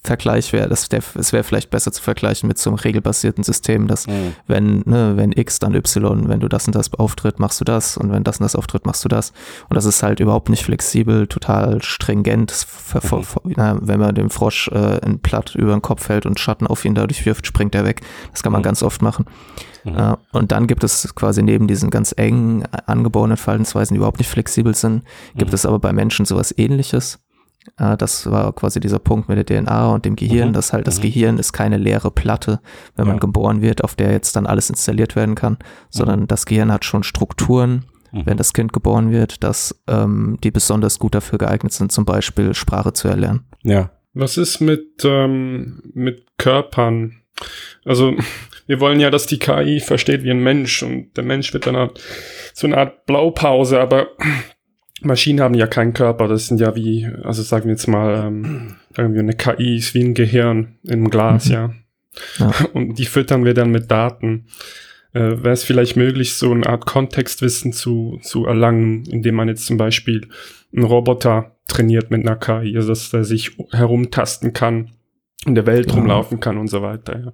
Vergleich 0.05 0.53
wäre, 0.53 0.69
das 0.69 0.89
der, 0.91 1.01
es 1.15 1.33
wäre 1.33 1.43
vielleicht 1.43 1.71
besser 1.71 1.91
zu 1.91 2.03
vergleichen 2.03 2.47
mit 2.49 2.59
so 2.59 2.69
einem 2.71 2.79
regelbasierten 2.79 3.43
System, 3.45 3.87
dass 3.89 4.07
Mhm. 4.07 4.35
wenn, 4.47 4.83
ne, 4.85 5.13
wenn 5.17 5.33
X, 5.33 5.59
dann 5.59 5.75
Y, 5.75 6.29
wenn 6.29 6.41
du 6.41 6.49
das 6.49 6.67
und 6.67 6.75
das 6.75 6.93
auftritt, 6.95 7.39
machst 7.39 7.61
du 7.61 7.65
das 7.65 7.97
und 7.97 8.13
wenn 8.13 8.25
das 8.25 8.39
und 8.39 8.45
das 8.45 8.55
auftritt, 8.57 8.85
machst 8.85 9.03
du 9.05 9.09
das. 9.09 9.33
Und 9.71 9.77
das 9.77 9.87
ist 9.87 10.03
halt 10.03 10.21
überhaupt 10.21 10.51
nicht 10.51 10.65
flexibel, 10.65 11.27
total 11.27 11.83
stringent. 11.83 12.67
Mhm. 12.93 13.25
na, 13.57 13.79
wenn 13.81 14.01
man 14.01 14.15
dem 14.15 14.29
Frosch 14.31 14.69
äh, 14.69 15.01
ein 15.03 15.19
Blatt 15.21 15.55
über 15.55 15.73
den 15.73 15.83
Kopf 15.83 16.09
hält 16.09 16.27
und 16.27 16.39
Schatten 16.39 16.67
auf 16.67 16.85
ihn 16.85 16.95
dadurch 16.95 17.25
wirft, 17.25 17.47
springt 17.47 17.75
er 17.75 17.85
weg. 17.85 18.03
Das 18.33 18.43
kann 18.43 18.53
man 18.53 18.61
Mhm. 18.61 18.65
ganz 18.65 18.83
oft 18.83 19.01
machen. 19.03 19.25
Äh, 19.85 20.15
und 20.33 20.53
dann 20.53 20.67
gibt 20.67 20.85
es 20.85 21.15
quasi 21.15 21.43
neben 21.43 21.67
diesen 21.67 21.89
ganz 21.89 22.13
engen 22.17 22.67
angeborenen 22.87 23.39
Verhaltensweisen, 23.39 23.95
die 23.95 23.99
überhaupt 23.99 24.19
nicht 24.19 24.29
flexibel 24.29 24.75
sind, 24.75 25.05
gibt 25.37 25.53
Mhm. 25.53 25.55
es 25.55 25.65
aber 25.65 25.79
bei 25.79 25.93
Menschen 25.95 26.27
sowas 26.27 26.53
ähnliches. 26.57 27.19
Äh, 27.79 27.97
das 27.97 28.31
war 28.31 28.53
quasi 28.55 28.81
dieser 28.81 28.99
Punkt 28.99 29.29
mit 29.29 29.37
der 29.39 29.45
DNA 29.63 29.93
und 29.95 30.05
dem 30.05 30.17
Gehirn, 30.17 30.49
Mhm. 30.49 30.53
dass 30.55 30.73
halt 30.73 30.87
das 30.87 30.99
Mhm. 30.99 31.03
Gehirn 31.03 31.39
ist 31.39 31.53
keine 31.53 31.77
leere 31.77 32.11
Platte, 32.11 32.61
wenn 32.97 33.07
man 33.07 33.17
Ja. 33.17 33.21
geboren 33.21 33.63
wird, 33.63 33.85
auf 33.85 33.95
der 33.95 34.13
jetzt 34.13 34.37
dann 34.37 34.47
alles 34.47 34.71
installiert 34.71 35.17
werden 35.17 35.35
kann, 35.35 35.59
sondern 35.91 36.27
das 36.27 36.47
Gehirn 36.47 36.73
hat 36.73 36.85
schon 36.85 37.03
Strukturen, 37.03 37.85
Mhm. 38.13 38.23
wenn 38.27 38.37
das 38.37 38.53
Kind 38.53 38.73
geboren 38.73 39.11
wird, 39.13 39.43
dass 39.45 39.81
ähm, 39.89 40.39
die 40.43 40.51
besonders 40.51 40.99
gut 40.99 41.15
dafür 41.15 41.39
geeignet 41.39 41.73
sind, 41.73 41.93
zum 41.93 42.05
Beispiel 42.05 42.55
Sprache 42.55 42.93
zu 42.93 43.09
erlernen. 43.09 43.45
Ja. 43.63 43.91
Was 44.13 44.37
ist 44.37 44.59
mit, 44.61 45.05
ähm, 45.05 45.83
mit 45.95 46.27
Körpern? 46.37 47.17
Also, 47.85 48.15
wir 48.67 48.81
wollen 48.81 48.99
ja, 48.99 49.09
dass 49.11 49.27
die 49.29 49.39
KI 49.39 49.79
versteht 49.79 50.25
wie 50.25 50.31
ein 50.33 50.43
Mensch 50.43 50.83
und 50.83 51.17
der 51.17 51.23
Mensch 51.23 51.53
wird 51.55 51.67
dann 51.69 51.77
halt 51.77 52.01
so 52.53 52.67
eine 52.67 52.77
Art 52.77 53.07
Blaupause, 53.07 53.81
aber 53.81 54.09
Maschinen 55.03 55.41
haben 55.41 55.55
ja 55.55 55.67
keinen 55.67 55.93
Körper. 55.93 56.29
Das 56.29 56.47
sind 56.49 56.61
ja 56.61 56.75
wie, 56.77 57.07
also 57.23 57.43
sagen 57.43 57.65
wir 57.65 57.73
jetzt 57.73 57.87
mal, 57.89 58.27
ähm, 58.27 58.77
sagen 58.95 59.13
wir 59.15 59.21
eine 59.21 59.35
KI 59.35 59.77
ist 59.77 59.95
wie 59.95 60.03
ein 60.05 60.15
Gehirn 60.15 60.77
im 60.85 61.11
Glas, 61.11 61.47
Mhm. 61.49 61.53
ja. 61.53 61.75
Ja. 62.39 62.53
Und 62.73 62.99
die 62.99 63.07
füttern 63.07 63.45
wir 63.45 63.55
dann 63.55 63.71
mit 63.71 63.91
Daten. 63.91 64.47
Äh, 65.13 65.21
Wäre 65.43 65.51
es 65.51 65.65
vielleicht 65.65 65.97
möglich, 65.97 66.35
so 66.35 66.53
eine 66.53 66.67
Art 66.67 66.87
Kontextwissen 66.87 67.73
zu, 67.73 68.19
zu 68.23 68.47
erlangen, 68.47 69.05
indem 69.11 69.37
man 69.37 69.49
jetzt 69.49 69.67
zum 69.67 69.77
Beispiel 69.77 70.29
einen 70.75 70.85
Roboter 70.85 71.57
trainiert 71.69 72.11
mit 72.11 72.27
einer 72.27 72.37
KI, 72.37 72.77
also 72.77 72.89
dass 72.91 73.11
der 73.11 73.25
sich 73.25 73.57
herumtasten 73.73 74.53
kann, 74.53 74.91
in 75.47 75.55
der 75.55 75.67
Welt 75.67 75.89
Ja. 75.91 75.95
rumlaufen 75.97 76.39
kann 76.41 76.59
und 76.59 76.69
so 76.69 76.83
weiter. 76.83 77.19
Ja. 77.19 77.33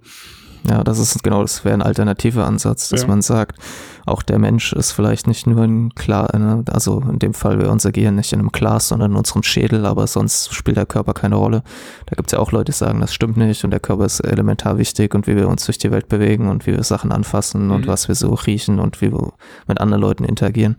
Ja, 0.68 0.82
das 0.82 0.98
ist 0.98 1.22
genau, 1.22 1.42
das 1.42 1.64
wäre 1.64 1.74
ein 1.74 1.82
alternativer 1.82 2.44
Ansatz, 2.46 2.88
dass 2.88 3.02
Ja. 3.02 3.06
man 3.08 3.22
sagt, 3.22 3.56
auch 4.04 4.22
der 4.22 4.38
Mensch 4.40 4.72
ist 4.72 4.90
vielleicht 4.92 5.26
nicht 5.28 5.46
nur 5.46 5.62
ein 5.62 5.94
Klar, 5.94 6.34
äh, 6.34 6.70
also 6.72 7.00
in 7.08 7.18
dem 7.20 7.34
Fall 7.34 7.58
wäre 7.58 7.70
unser 7.70 7.92
Gehirn 7.92 8.16
nicht 8.16 8.32
in 8.32 8.40
einem 8.40 8.50
Glas, 8.50 8.88
sondern 8.88 9.12
in 9.12 9.16
unserem 9.16 9.42
Schädel, 9.44 9.86
aber 9.86 10.06
sonst 10.08 10.52
spielt 10.52 10.76
der 10.76 10.86
Körper 10.86 11.14
keine 11.14 11.36
Rolle. 11.36 11.62
Da 12.06 12.16
gibt 12.16 12.28
es 12.28 12.32
ja 12.32 12.38
auch 12.40 12.50
Leute, 12.50 12.72
die 12.72 12.76
sagen, 12.76 13.00
das 13.00 13.14
stimmt 13.14 13.36
nicht 13.36 13.64
und 13.64 13.70
der 13.70 13.80
Körper 13.80 14.04
ist 14.06 14.20
elementar 14.20 14.76
wichtig 14.78 15.14
und 15.14 15.26
wie 15.28 15.36
wir 15.36 15.48
uns 15.48 15.64
durch 15.66 15.78
die 15.78 15.90
Welt 15.92 16.08
bewegen 16.08 16.48
und 16.48 16.66
wie 16.66 16.72
wir 16.72 16.82
Sachen 16.82 17.12
anfassen 17.12 17.70
und 17.70 17.82
Mhm. 17.82 17.86
was 17.86 18.08
wir 18.08 18.14
so 18.16 18.34
riechen 18.34 18.80
und 18.80 19.00
wie 19.00 19.12
wir 19.12 19.32
mit 19.68 19.80
anderen 19.80 20.00
Leuten 20.02 20.24
interagieren. 20.24 20.76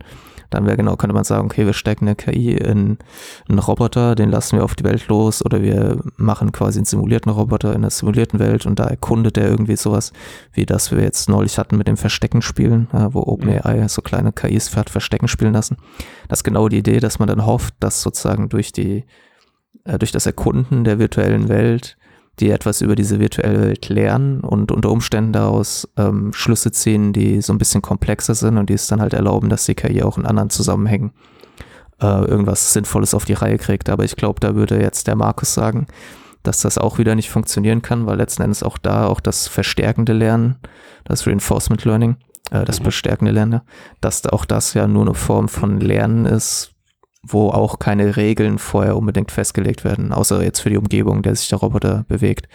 Dann 0.50 0.64
wäre 0.64 0.76
genau, 0.76 0.96
könnte 0.96 1.14
man 1.14 1.24
sagen, 1.24 1.46
okay, 1.46 1.66
wir 1.66 1.74
stecken 1.74 2.06
eine 2.06 2.16
KI 2.16 2.52
in 2.52 2.98
einen 3.48 3.58
Roboter, 3.58 4.14
den 4.14 4.30
lassen 4.30 4.56
wir 4.56 4.64
auf 4.64 4.74
die 4.74 4.84
Welt 4.84 5.08
los 5.08 5.44
oder 5.44 5.62
wir 5.62 6.00
machen 6.16 6.52
quasi 6.52 6.78
einen 6.78 6.86
simulierten 6.86 7.30
Roboter 7.30 7.70
in 7.70 7.76
einer 7.76 7.90
simulierten 7.90 8.38
Welt 8.38 8.64
und 8.64 8.78
da 8.78 8.84
erkundet 8.84 9.36
er 9.36 9.48
irgendwie 9.48 9.76
sowas, 9.76 10.12
wie 10.52 10.64
das 10.64 10.90
wir 10.90 11.02
jetzt 11.02 11.28
neulich 11.28 11.58
hatten 11.58 11.76
mit 11.76 11.86
dem 11.86 11.98
Verstecken 11.98 12.40
spielen, 12.40 12.88
äh, 12.92 13.08
wo 13.12 13.20
OpenAI 13.20 13.86
so 13.88 14.00
kleine 14.00 14.32
KIs 14.32 14.74
hat 14.74 14.88
Verstecken 14.88 15.28
spielen 15.28 15.52
lassen. 15.52 15.76
Das 16.28 16.40
ist 16.40 16.44
genau 16.44 16.68
die 16.68 16.78
Idee, 16.78 17.00
dass 17.00 17.18
man 17.18 17.28
dann 17.28 17.44
hofft, 17.44 17.74
dass 17.80 18.00
sozusagen 18.00 18.48
durch 18.48 18.72
die, 18.72 19.04
äh, 19.84 19.98
durch 19.98 20.12
das 20.12 20.24
Erkunden 20.24 20.84
der 20.84 20.98
virtuellen 20.98 21.48
Welt 21.48 21.97
die 22.40 22.50
etwas 22.50 22.80
über 22.80 22.94
diese 22.94 23.20
virtuelle 23.20 23.60
Welt 23.62 23.88
lernen 23.88 24.40
und 24.40 24.72
unter 24.72 24.90
Umständen 24.90 25.32
daraus 25.32 25.88
ähm, 25.96 26.32
Schlüsse 26.32 26.72
ziehen, 26.72 27.12
die 27.12 27.40
so 27.40 27.52
ein 27.52 27.58
bisschen 27.58 27.82
komplexer 27.82 28.34
sind 28.34 28.58
und 28.58 28.70
die 28.70 28.74
es 28.74 28.86
dann 28.86 29.00
halt 29.00 29.14
erlauben, 29.14 29.48
dass 29.48 29.66
die 29.66 29.74
KI 29.74 30.02
auch 30.02 30.18
in 30.18 30.26
anderen 30.26 30.50
Zusammenhängen 30.50 31.12
äh, 32.00 32.06
irgendwas 32.06 32.72
Sinnvolles 32.72 33.14
auf 33.14 33.24
die 33.24 33.34
Reihe 33.34 33.58
kriegt. 33.58 33.88
Aber 33.88 34.04
ich 34.04 34.16
glaube, 34.16 34.40
da 34.40 34.54
würde 34.54 34.80
jetzt 34.80 35.06
der 35.06 35.16
Markus 35.16 35.54
sagen, 35.54 35.86
dass 36.42 36.60
das 36.60 36.78
auch 36.78 36.98
wieder 36.98 37.14
nicht 37.14 37.30
funktionieren 37.30 37.82
kann, 37.82 38.06
weil 38.06 38.16
letzten 38.16 38.42
Endes 38.42 38.62
auch 38.62 38.78
da 38.78 39.06
auch 39.06 39.20
das 39.20 39.48
verstärkende 39.48 40.12
Lernen, 40.12 40.56
das 41.04 41.26
Reinforcement 41.26 41.84
Learning, 41.84 42.16
äh, 42.50 42.64
das 42.64 42.80
bestärkende 42.80 43.32
Lernen, 43.32 43.60
dass 44.00 44.22
da 44.22 44.30
auch 44.30 44.44
das 44.44 44.74
ja 44.74 44.86
nur 44.86 45.02
eine 45.02 45.14
Form 45.14 45.48
von 45.48 45.80
Lernen 45.80 46.26
ist, 46.26 46.72
wo 47.22 47.50
auch 47.50 47.78
keine 47.78 48.16
Regeln 48.16 48.58
vorher 48.58 48.96
unbedingt 48.96 49.32
festgelegt 49.32 49.84
werden, 49.84 50.12
außer 50.12 50.42
jetzt 50.42 50.60
für 50.60 50.70
die 50.70 50.76
Umgebung, 50.76 51.16
in 51.18 51.22
der 51.22 51.34
sich 51.34 51.48
der 51.48 51.58
Roboter 51.58 52.04
bewegt. 52.08 52.48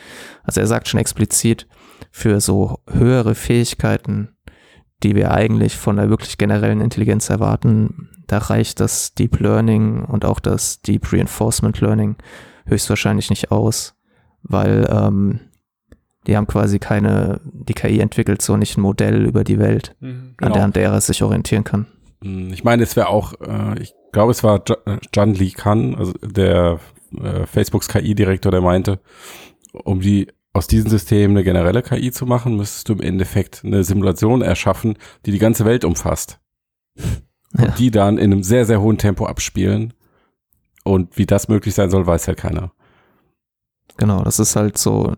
Also 0.43 0.61
er 0.61 0.68
sagt 0.68 0.88
schon 0.88 0.99
explizit, 0.99 1.68
für 2.11 2.39
so 2.39 2.80
höhere 2.89 3.36
Fähigkeiten, 3.36 4.30
die 5.03 5.16
wir 5.16 5.32
eigentlich 5.32 5.76
von 5.78 5.97
der 5.97 6.09
wirklich 6.09 6.38
generellen 6.38 6.80
Intelligenz 6.82 7.30
erwarten, 7.30 8.09
da 8.28 8.38
reicht 8.38 8.80
das 8.80 9.14
Deep 9.16 9.39
Learning 9.39 10.05
und 10.05 10.24
auch 10.24 10.39
das 10.39 10.82
Deep 10.82 11.11
Reinforcement 11.11 11.82
Learning 11.82 12.16
höchstwahrscheinlich 12.66 13.30
nicht 13.30 13.51
aus, 13.51 13.95
weil 14.43 14.88
ähm, 14.89 15.39
die 16.26 16.38
haben 16.38 16.47
quasi 16.47 16.80
keine, 16.80 17.41
die 17.43 17.74
KI 17.74 17.99
entwickelt 17.99 18.41
so 18.41 18.55
nicht 18.55 18.78
ein 18.78 18.82
Modell 18.82 19.26
über 19.26 19.43
die 19.43 19.59
Welt, 19.59 19.95
Mhm. 19.99 20.36
an 20.38 20.53
der, 20.53 20.64
an 20.64 20.72
der 20.72 20.91
er 20.91 21.01
sich 21.01 21.22
orientieren 21.22 21.66
kann. 21.66 21.86
Hm, 22.24 22.53
Ich 22.53 22.64
meine, 22.64 22.84
es 22.84 22.95
wäre 22.95 23.07
auch, 23.09 23.34
äh, 23.41 23.82
ich 23.82 23.93
glaube, 24.14 24.32
es 24.32 24.43
war 24.43 24.64
äh, 24.86 24.97
John 25.14 25.34
Lee 25.34 25.51
Khan, 25.51 25.95
also 25.95 26.14
der 26.22 26.80
äh, 27.22 27.45
Facebooks 27.45 27.89
KI-Direktor, 27.89 28.51
der 28.51 28.61
meinte, 28.61 28.99
um 29.74 29.99
die 29.99 30.28
aus 30.53 30.68
diesem 30.68 30.89
System 30.89 31.32
eine 31.32 31.43
generelle 31.43 31.82
KI 31.82 32.11
zu 32.11 32.26
machen, 32.26 32.55
müsstest 32.57 32.88
du 32.88 32.93
im 32.93 33.01
Endeffekt 33.01 33.61
eine 33.66 33.84
Simulation 33.84 34.41
erschaffen, 34.41 34.97
die 35.26 35.32
die 35.32 35.39
ganze 35.39 35.66
Welt 35.66 35.86
umfasst. 35.86 36.39
Ja. 37.55 37.66
Und 37.66 37.78
die 37.78 37.91
dann 37.91 38.18
in 38.18 38.34
einem 38.34 38.41
sehr, 38.41 38.66
sehr 38.66 38.82
hohen 38.82 38.97
Tempo 38.97 39.28
abspielen. 39.28 39.93
Und 40.84 41.20
wie 41.20 41.28
das 41.28 41.49
möglich 41.49 41.76
sein 41.76 41.91
soll, 41.91 42.07
weiß 42.07 42.28
halt 42.28 42.39
keiner. 42.39 42.72
Genau, 43.97 44.24
das 44.24 44.39
ist 44.39 44.55
halt 44.55 44.80
so, 44.80 45.14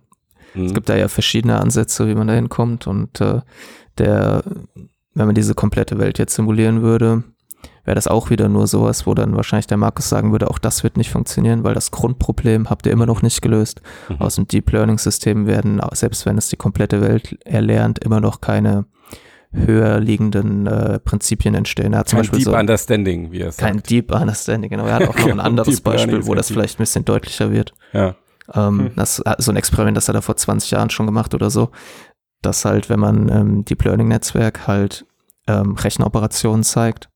Hm. 0.56 0.66
Es 0.66 0.74
gibt 0.74 0.90
da 0.90 0.96
ja 0.96 1.08
verschiedene 1.08 1.60
Ansätze, 1.60 2.08
wie 2.08 2.16
man 2.16 2.28
da 2.28 2.34
hinkommt. 2.34 2.88
Und 2.88 3.22
äh, 3.22 3.42
der, 3.98 4.44
wenn 5.14 5.26
man 5.26 5.36
diese 5.36 5.54
komplette 5.54 6.00
Welt 6.00 6.18
jetzt 6.18 6.36
simulieren 6.36 6.82
würde, 6.82 7.24
wäre 7.86 7.96
das 7.96 8.08
auch 8.08 8.30
wieder 8.30 8.50
nur 8.50 8.68
sowas, 8.68 9.08
wo 9.08 9.14
dann 9.14 9.36
wahrscheinlich 9.36 9.68
der 9.68 9.78
Markus 9.78 10.10
sagen 10.10 10.32
würde, 10.32 10.50
auch 10.50 10.60
das 10.60 10.84
wird 10.84 10.98
nicht 10.98 11.10
funktionieren, 11.10 11.64
weil 11.64 11.74
das 11.74 11.92
Grundproblem 11.92 12.70
habt 12.70 12.86
ihr 12.86 12.92
immer 12.92 13.06
noch 13.06 13.22
nicht 13.22 13.42
gelöst. 13.42 13.82
Mhm. 14.10 14.18
Aus 14.18 14.36
dem 14.36 14.48
Deep 14.48 14.72
Learning 14.72 14.98
System 14.98 15.48
werden, 15.48 15.82
selbst 15.94 16.26
wenn 16.26 16.38
es 16.38 16.50
die 16.50 16.58
komplette 16.58 17.02
Welt 17.02 17.38
erlernt, 17.46 18.00
immer 18.00 18.20
noch 18.20 18.42
keine 18.42 18.86
höher 19.52 20.00
liegenden 20.00 20.68
äh, 20.68 21.00
Prinzipien 21.00 21.56
entstehen. 21.56 21.94
Er 21.94 22.00
hat 22.00 22.10
Kein 22.10 22.20
Beispiel 22.20 22.40
Deep 22.40 22.46
so 22.46 22.58
Understanding, 22.58 23.32
wie 23.32 23.40
er 23.40 23.50
es 23.50 23.58
kein 23.58 23.76
sagt. 23.76 23.90
Deep 23.90 24.14
Understanding, 24.14 24.70
genau. 24.70 24.86
Er 24.86 24.96
hat 24.96 25.08
auch 25.08 25.18
noch 25.18 25.28
ein 25.32 25.40
anderes 25.40 25.76
Deep 25.76 25.84
Beispiel, 25.84 26.26
wo 26.26 26.36
das 26.36 26.48
Deep. 26.48 26.56
vielleicht 26.56 26.76
ein 26.78 26.84
bisschen 26.84 27.06
deutlicher 27.06 27.52
wird. 27.52 27.74
Ja. 27.94 28.16
Ähm, 28.54 28.80
Hm. 28.80 28.92
Das 28.96 29.24
so 29.38 29.52
ein 29.52 29.56
Experiment, 29.58 29.98
das 29.98 30.08
hat 30.10 30.16
er 30.16 30.22
vor 30.22 30.36
20 30.36 30.72
Jahren 30.72 30.90
schon 30.90 31.06
gemacht 31.06 31.34
oder 31.34 31.50
so, 31.50 31.70
dass 32.42 32.66
halt, 32.66 32.90
wenn 32.90 33.00
man 33.00 33.30
ähm, 33.30 33.66
Deep 33.66 33.84
Learning 33.84 34.08
Netzwerk 34.08 34.68
halt 34.68 35.06
ähm, 35.48 35.74
Rechenoperationen 35.76 36.64
zeigt, 36.64 37.10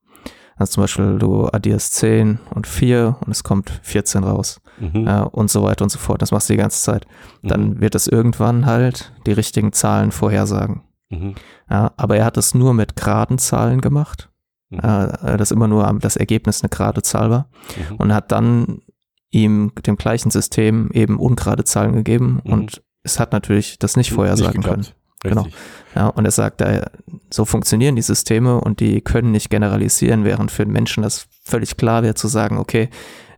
also 0.60 0.72
zum 0.74 0.82
Beispiel 0.84 1.18
du 1.18 1.46
addierst 1.48 1.94
10 1.94 2.38
und 2.54 2.66
4 2.66 3.16
und 3.24 3.30
es 3.32 3.42
kommt 3.42 3.70
14 3.82 4.22
raus 4.24 4.60
Mhm. 4.78 5.06
ja, 5.06 5.22
und 5.24 5.50
so 5.50 5.62
weiter 5.62 5.82
und 5.84 5.90
so 5.90 5.98
fort. 5.98 6.22
Das 6.22 6.30
machst 6.32 6.48
du 6.48 6.52
die 6.54 6.58
ganze 6.58 6.80
Zeit. 6.82 7.06
Dann 7.42 7.70
Mhm. 7.70 7.80
wird 7.80 7.94
es 7.94 8.06
irgendwann 8.06 8.64
halt 8.66 9.12
die 9.26 9.32
richtigen 9.32 9.72
Zahlen 9.72 10.10
vorhersagen. 10.12 10.82
Mhm. 11.10 11.34
Ja, 11.68 11.92
aber 11.96 12.16
er 12.16 12.24
hat 12.24 12.36
es 12.38 12.54
nur 12.54 12.72
mit 12.72 12.96
geraden 12.96 13.38
Zahlen 13.38 13.80
gemacht. 13.80 14.30
Mhm. 14.70 14.78
Äh, 14.78 15.36
das 15.36 15.50
immer 15.50 15.68
nur 15.68 15.92
das 16.00 16.16
Ergebnis 16.16 16.62
eine 16.62 16.68
gerade 16.70 17.02
Zahl 17.02 17.30
war 17.30 17.48
Mhm. 17.90 17.96
und 17.96 18.14
hat 18.14 18.30
dann 18.32 18.82
ihm 19.30 19.72
dem 19.86 19.96
gleichen 19.96 20.30
System 20.30 20.90
eben 20.92 21.18
ungerade 21.18 21.64
Zahlen 21.64 21.92
gegeben 21.92 22.40
Mhm. 22.44 22.52
und 22.52 22.82
es 23.02 23.18
hat 23.20 23.32
natürlich 23.32 23.78
das 23.78 23.96
nicht 23.96 24.12
vorhersagen 24.12 24.62
können. 24.62 24.86
Genau. 25.22 25.42
Richtig. 25.42 25.60
Ja, 25.94 26.06
und 26.08 26.24
er 26.24 26.30
sagt, 26.30 26.60
äh, 26.62 26.82
so 27.30 27.44
funktionieren 27.44 27.96
die 27.96 28.02
Systeme 28.02 28.60
und 28.60 28.80
die 28.80 29.00
können 29.00 29.32
nicht 29.32 29.50
generalisieren, 29.50 30.24
während 30.24 30.50
für 30.50 30.64
den 30.64 30.72
Menschen 30.72 31.02
das 31.02 31.26
völlig 31.44 31.76
klar 31.76 32.02
wäre 32.02 32.14
zu 32.14 32.28
sagen, 32.28 32.58
okay, 32.58 32.88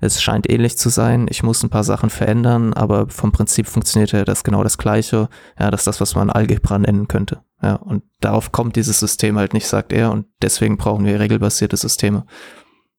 es 0.00 0.20
scheint 0.20 0.50
ähnlich 0.50 0.76
zu 0.76 0.88
sein, 0.88 1.26
ich 1.30 1.42
muss 1.42 1.62
ein 1.62 1.70
paar 1.70 1.84
Sachen 1.84 2.10
verändern, 2.10 2.72
aber 2.72 3.08
vom 3.08 3.30
Prinzip 3.30 3.68
funktioniert 3.68 4.12
ja 4.12 4.24
das 4.24 4.42
genau 4.42 4.64
das 4.64 4.76
Gleiche. 4.76 5.28
Ja, 5.58 5.70
das 5.70 5.82
ist 5.82 5.86
das, 5.86 6.00
was 6.00 6.14
man 6.14 6.28
Algebra 6.28 6.78
nennen 6.78 7.06
könnte. 7.06 7.42
Ja, 7.62 7.76
und 7.76 8.02
darauf 8.20 8.50
kommt 8.50 8.74
dieses 8.74 8.98
System 8.98 9.38
halt 9.38 9.54
nicht, 9.54 9.66
sagt 9.66 9.92
er, 9.92 10.10
und 10.10 10.26
deswegen 10.42 10.76
brauchen 10.76 11.04
wir 11.04 11.20
regelbasierte 11.20 11.76
Systeme. 11.76 12.26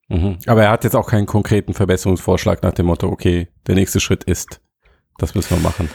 Mhm. 0.07 0.37
Aber 0.47 0.63
er 0.63 0.71
hat 0.71 0.85
jetzt 0.85 0.95
auch 0.95 1.07
keinen 1.07 1.25
konkreten 1.25 1.73
Verbesserungsvorschlag 1.73 2.63
nach 2.63 2.73
dem 2.73 2.85
Motto, 2.85 3.09
okay, 3.09 3.49
der 3.67 3.75
nächste 3.75 3.99
Schritt 3.99 4.23
ist, 4.23 4.61
das 5.17 5.35
müssen 5.35 5.57
wir 5.57 5.61
machen. 5.61 5.89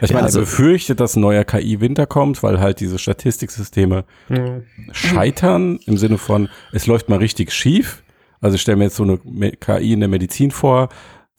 Ich 0.00 0.10
Ja, 0.10 0.14
meine, 0.16 0.26
also- 0.26 0.38
er 0.40 0.42
befürchtet, 0.44 1.00
dass 1.00 1.16
ein 1.16 1.20
neuer 1.20 1.44
KI-Winter 1.44 2.06
kommt, 2.06 2.42
weil 2.42 2.60
halt 2.60 2.80
diese 2.80 2.98
Statistiksysteme 2.98 4.04
Ja. 4.28 4.60
scheitern 4.92 5.78
im 5.86 5.96
Sinne 5.96 6.18
von, 6.18 6.48
es 6.72 6.86
läuft 6.86 7.08
mal 7.08 7.18
richtig 7.18 7.52
schief. 7.52 8.02
Also 8.40 8.54
ich 8.54 8.60
stelle 8.62 8.76
mir 8.76 8.84
jetzt 8.84 8.96
so 8.96 9.02
eine 9.02 9.18
KI 9.52 9.92
in 9.94 10.00
der 10.00 10.08
Medizin 10.08 10.50
vor, 10.50 10.88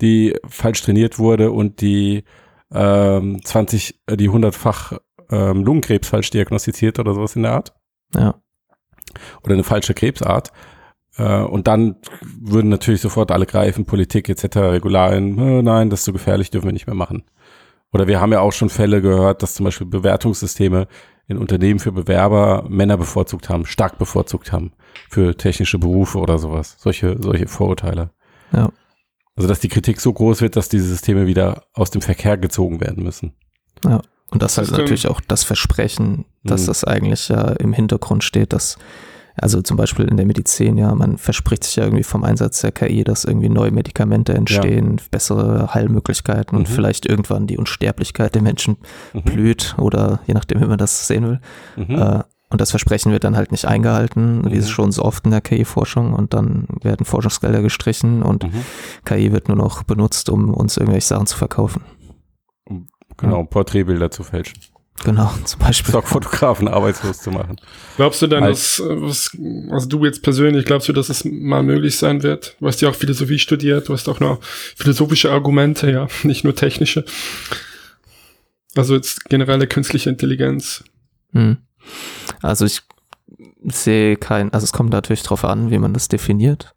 die 0.01 0.35
falsch 0.47 0.81
trainiert 0.81 1.19
wurde 1.19 1.51
und 1.51 1.81
die 1.81 2.23
ähm, 2.71 3.41
20, 3.43 3.99
äh, 4.07 4.15
die 4.17 4.29
hundertfach 4.29 4.93
ähm, 5.31 5.63
Lungenkrebs 5.63 6.07
falsch 6.09 6.29
diagnostiziert 6.29 6.99
oder 6.99 7.13
sowas 7.13 7.35
in 7.35 7.43
der 7.43 7.53
Art. 7.53 7.73
Ja, 8.15 8.35
oder 9.43 9.53
eine 9.53 9.63
falsche 9.63 9.93
Krebsart. 9.93 10.51
Äh, 11.17 11.41
und 11.41 11.67
dann 11.67 11.95
würden 12.21 12.69
natürlich 12.69 13.01
sofort 13.01 13.31
alle 13.31 13.45
greifen, 13.47 13.85
Politik 13.85 14.29
etc., 14.29 14.57
Regularien, 14.57 15.37
äh, 15.39 15.61
nein, 15.63 15.89
das 15.89 16.01
ist 16.01 16.05
zu 16.05 16.13
gefährlich, 16.13 16.51
dürfen 16.51 16.67
wir 16.67 16.73
nicht 16.73 16.87
mehr 16.87 16.95
machen. 16.95 17.23
Oder 17.91 18.07
wir 18.07 18.21
haben 18.21 18.31
ja 18.31 18.39
auch 18.41 18.51
schon 18.53 18.69
Fälle 18.69 19.01
gehört, 19.01 19.41
dass 19.41 19.55
zum 19.55 19.63
Beispiel 19.65 19.87
Bewertungssysteme 19.87 20.87
in 21.27 21.37
Unternehmen 21.37 21.79
für 21.79 21.91
Bewerber 21.91 22.65
Männer 22.69 22.97
bevorzugt 22.97 23.49
haben, 23.49 23.65
stark 23.65 23.97
bevorzugt 23.97 24.51
haben 24.51 24.73
für 25.09 25.35
technische 25.35 25.77
Berufe 25.79 26.17
oder 26.19 26.37
sowas. 26.37 26.75
Solche, 26.79 27.17
solche 27.19 27.47
Vorurteile. 27.47 28.11
Ja. 28.51 28.69
Also 29.35 29.47
dass 29.47 29.59
die 29.59 29.69
Kritik 29.69 30.01
so 30.01 30.11
groß 30.11 30.41
wird, 30.41 30.55
dass 30.55 30.69
diese 30.69 30.87
Systeme 30.87 31.25
wieder 31.27 31.63
aus 31.73 31.91
dem 31.91 32.01
Verkehr 32.01 32.37
gezogen 32.37 32.81
werden 32.81 33.03
müssen. 33.03 33.33
Und 33.85 34.43
das 34.43 34.57
halt 34.57 34.67
System- 34.67 34.83
natürlich 34.83 35.07
auch 35.07 35.21
das 35.21 35.43
Versprechen, 35.43 36.25
dass 36.43 36.63
Mhm. 36.63 36.67
das 36.67 36.83
eigentlich 36.83 37.29
ja 37.29 37.49
im 37.53 37.73
Hintergrund 37.73 38.23
steht, 38.23 38.53
dass, 38.53 38.77
also 39.41 39.61
zum 39.61 39.77
Beispiel 39.77 40.05
in 40.05 40.17
der 40.17 40.25
Medizin, 40.25 40.77
ja, 40.77 40.93
man 40.95 41.17
verspricht 41.17 41.63
sich 41.63 41.75
ja 41.77 41.83
irgendwie 41.85 42.03
vom 42.03 42.23
Einsatz 42.23 42.61
der 42.61 42.71
KI, 42.71 43.03
dass 43.03 43.25
irgendwie 43.25 43.49
neue 43.49 43.71
Medikamente 43.71 44.33
entstehen, 44.33 44.99
bessere 45.11 45.73
Heilmöglichkeiten 45.73 46.57
und 46.57 46.69
Mhm. 46.69 46.73
vielleicht 46.73 47.05
irgendwann 47.05 47.47
die 47.47 47.57
Unsterblichkeit 47.57 48.35
der 48.35 48.41
Menschen 48.41 48.77
Mhm. 49.13 49.21
blüht 49.23 49.75
oder 49.77 50.19
je 50.27 50.33
nachdem, 50.33 50.61
wie 50.61 50.65
man 50.65 50.77
das 50.77 51.07
sehen 51.07 51.25
will. 51.27 51.39
Mhm. 51.77 51.95
Äh, 51.95 52.23
und 52.51 52.59
das 52.61 52.71
Versprechen 52.71 53.11
wird 53.11 53.23
dann 53.23 53.35
halt 53.35 53.51
nicht 53.51 53.65
eingehalten, 53.65 54.43
wie 54.45 54.55
Mhm. 54.55 54.59
es 54.59 54.69
schon 54.69 54.91
so 54.91 55.03
oft 55.03 55.23
in 55.25 55.31
der 55.31 55.41
KI-Forschung 55.41 56.13
und 56.13 56.33
dann 56.33 56.65
werden 56.81 57.05
Forschungsgelder 57.05 57.61
gestrichen 57.61 58.23
und 58.23 58.43
Mhm. 58.43 58.61
KI 59.05 59.31
wird 59.31 59.47
nur 59.49 59.57
noch 59.57 59.83
benutzt, 59.83 60.29
um 60.29 60.53
uns 60.53 60.77
irgendwelche 60.77 61.07
Sachen 61.07 61.27
zu 61.27 61.37
verkaufen. 61.37 61.81
Genau, 63.17 63.43
Porträtbilder 63.43 64.09
zu 64.11 64.23
fälschen. 64.23 64.59
Genau, 65.03 65.31
zum 65.45 65.59
Beispiel. 65.59 65.91
Stockfotografen 65.91 66.67
arbeitslos 66.67 67.19
zu 67.19 67.31
machen. 67.31 67.59
Glaubst 67.97 68.21
du 68.21 68.27
denn, 68.27 68.43
dass, 68.43 68.81
was, 68.85 69.31
also 69.71 69.87
du 69.87 70.05
jetzt 70.05 70.23
persönlich, 70.23 70.65
glaubst 70.65 70.89
du, 70.89 70.93
dass 70.93 71.09
es 71.09 71.25
mal 71.25 71.63
möglich 71.63 71.97
sein 71.97 72.23
wird? 72.23 72.55
Du 72.59 72.67
hast 72.67 72.81
ja 72.81 72.89
auch 72.89 72.95
Philosophie 72.95 73.39
studiert, 73.39 73.87
du 73.89 73.93
hast 73.93 74.09
auch 74.09 74.19
noch 74.19 74.39
philosophische 74.43 75.31
Argumente, 75.31 75.91
ja, 75.91 76.07
nicht 76.23 76.43
nur 76.43 76.55
technische. 76.55 77.05
Also 78.75 78.95
jetzt 78.95 79.25
generelle 79.25 79.67
künstliche 79.67 80.09
Intelligenz. 80.09 80.83
Hm. 81.33 81.57
Also 82.41 82.65
ich 82.65 82.81
sehe 83.63 84.15
kein, 84.15 84.53
also 84.53 84.63
es 84.63 84.73
kommt 84.73 84.91
natürlich 84.91 85.23
drauf 85.23 85.43
an, 85.43 85.71
wie 85.71 85.79
man 85.79 85.93
das 85.93 86.07
definiert. 86.07 86.73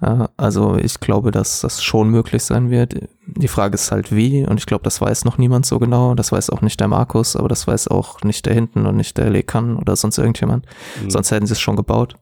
Also 0.00 0.76
ich 0.76 0.98
glaube, 0.98 1.30
dass 1.30 1.60
das 1.60 1.82
schon 1.82 2.08
möglich 2.08 2.42
sein 2.42 2.70
wird. 2.70 2.94
Die 3.26 3.48
Frage 3.48 3.74
ist 3.74 3.92
halt 3.92 4.14
wie 4.14 4.46
und 4.46 4.58
ich 4.58 4.64
glaube, 4.64 4.82
das 4.82 5.00
weiß 5.00 5.26
noch 5.26 5.36
niemand 5.36 5.66
so 5.66 5.78
genau. 5.78 6.14
Das 6.14 6.32
weiß 6.32 6.48
auch 6.50 6.62
nicht 6.62 6.80
der 6.80 6.88
Markus, 6.88 7.36
aber 7.36 7.48
das 7.48 7.66
weiß 7.66 7.88
auch 7.88 8.22
nicht 8.22 8.46
der 8.46 8.54
hinten 8.54 8.86
und 8.86 8.96
nicht 8.96 9.18
der 9.18 9.28
Lekan 9.28 9.76
oder 9.76 9.96
sonst 9.96 10.16
irgendjemand. 10.16 10.64
Mhm. 11.02 11.10
Sonst 11.10 11.30
hätten 11.30 11.46
sie 11.46 11.52
es 11.52 11.60
schon 11.60 11.76
gebaut. 11.76 12.14